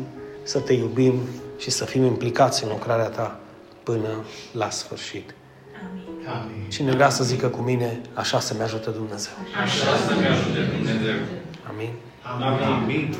să 0.43 0.59
Te 0.59 0.73
iubim 0.73 1.13
și 1.57 1.69
să 1.69 1.85
fim 1.85 2.03
implicați 2.05 2.63
în 2.63 2.69
lucrarea 2.69 3.07
Ta 3.07 3.40
până 3.83 4.09
la 4.53 4.69
sfârșit. 4.69 5.33
Amin. 6.27 6.69
Cine 6.69 6.91
vrea 6.91 7.09
să 7.09 7.23
zică 7.23 7.47
cu 7.47 7.61
mine, 7.61 8.01
așa 8.13 8.39
să-mi 8.39 8.61
ajute 8.61 8.89
Dumnezeu. 8.89 9.33
Așa 9.63 9.97
să-mi 10.07 10.25
ajute 10.25 10.59
Dumnezeu. 10.75 11.15
Amin. 11.69 11.89
Amin. 12.21 12.63
Amin. 12.63 13.15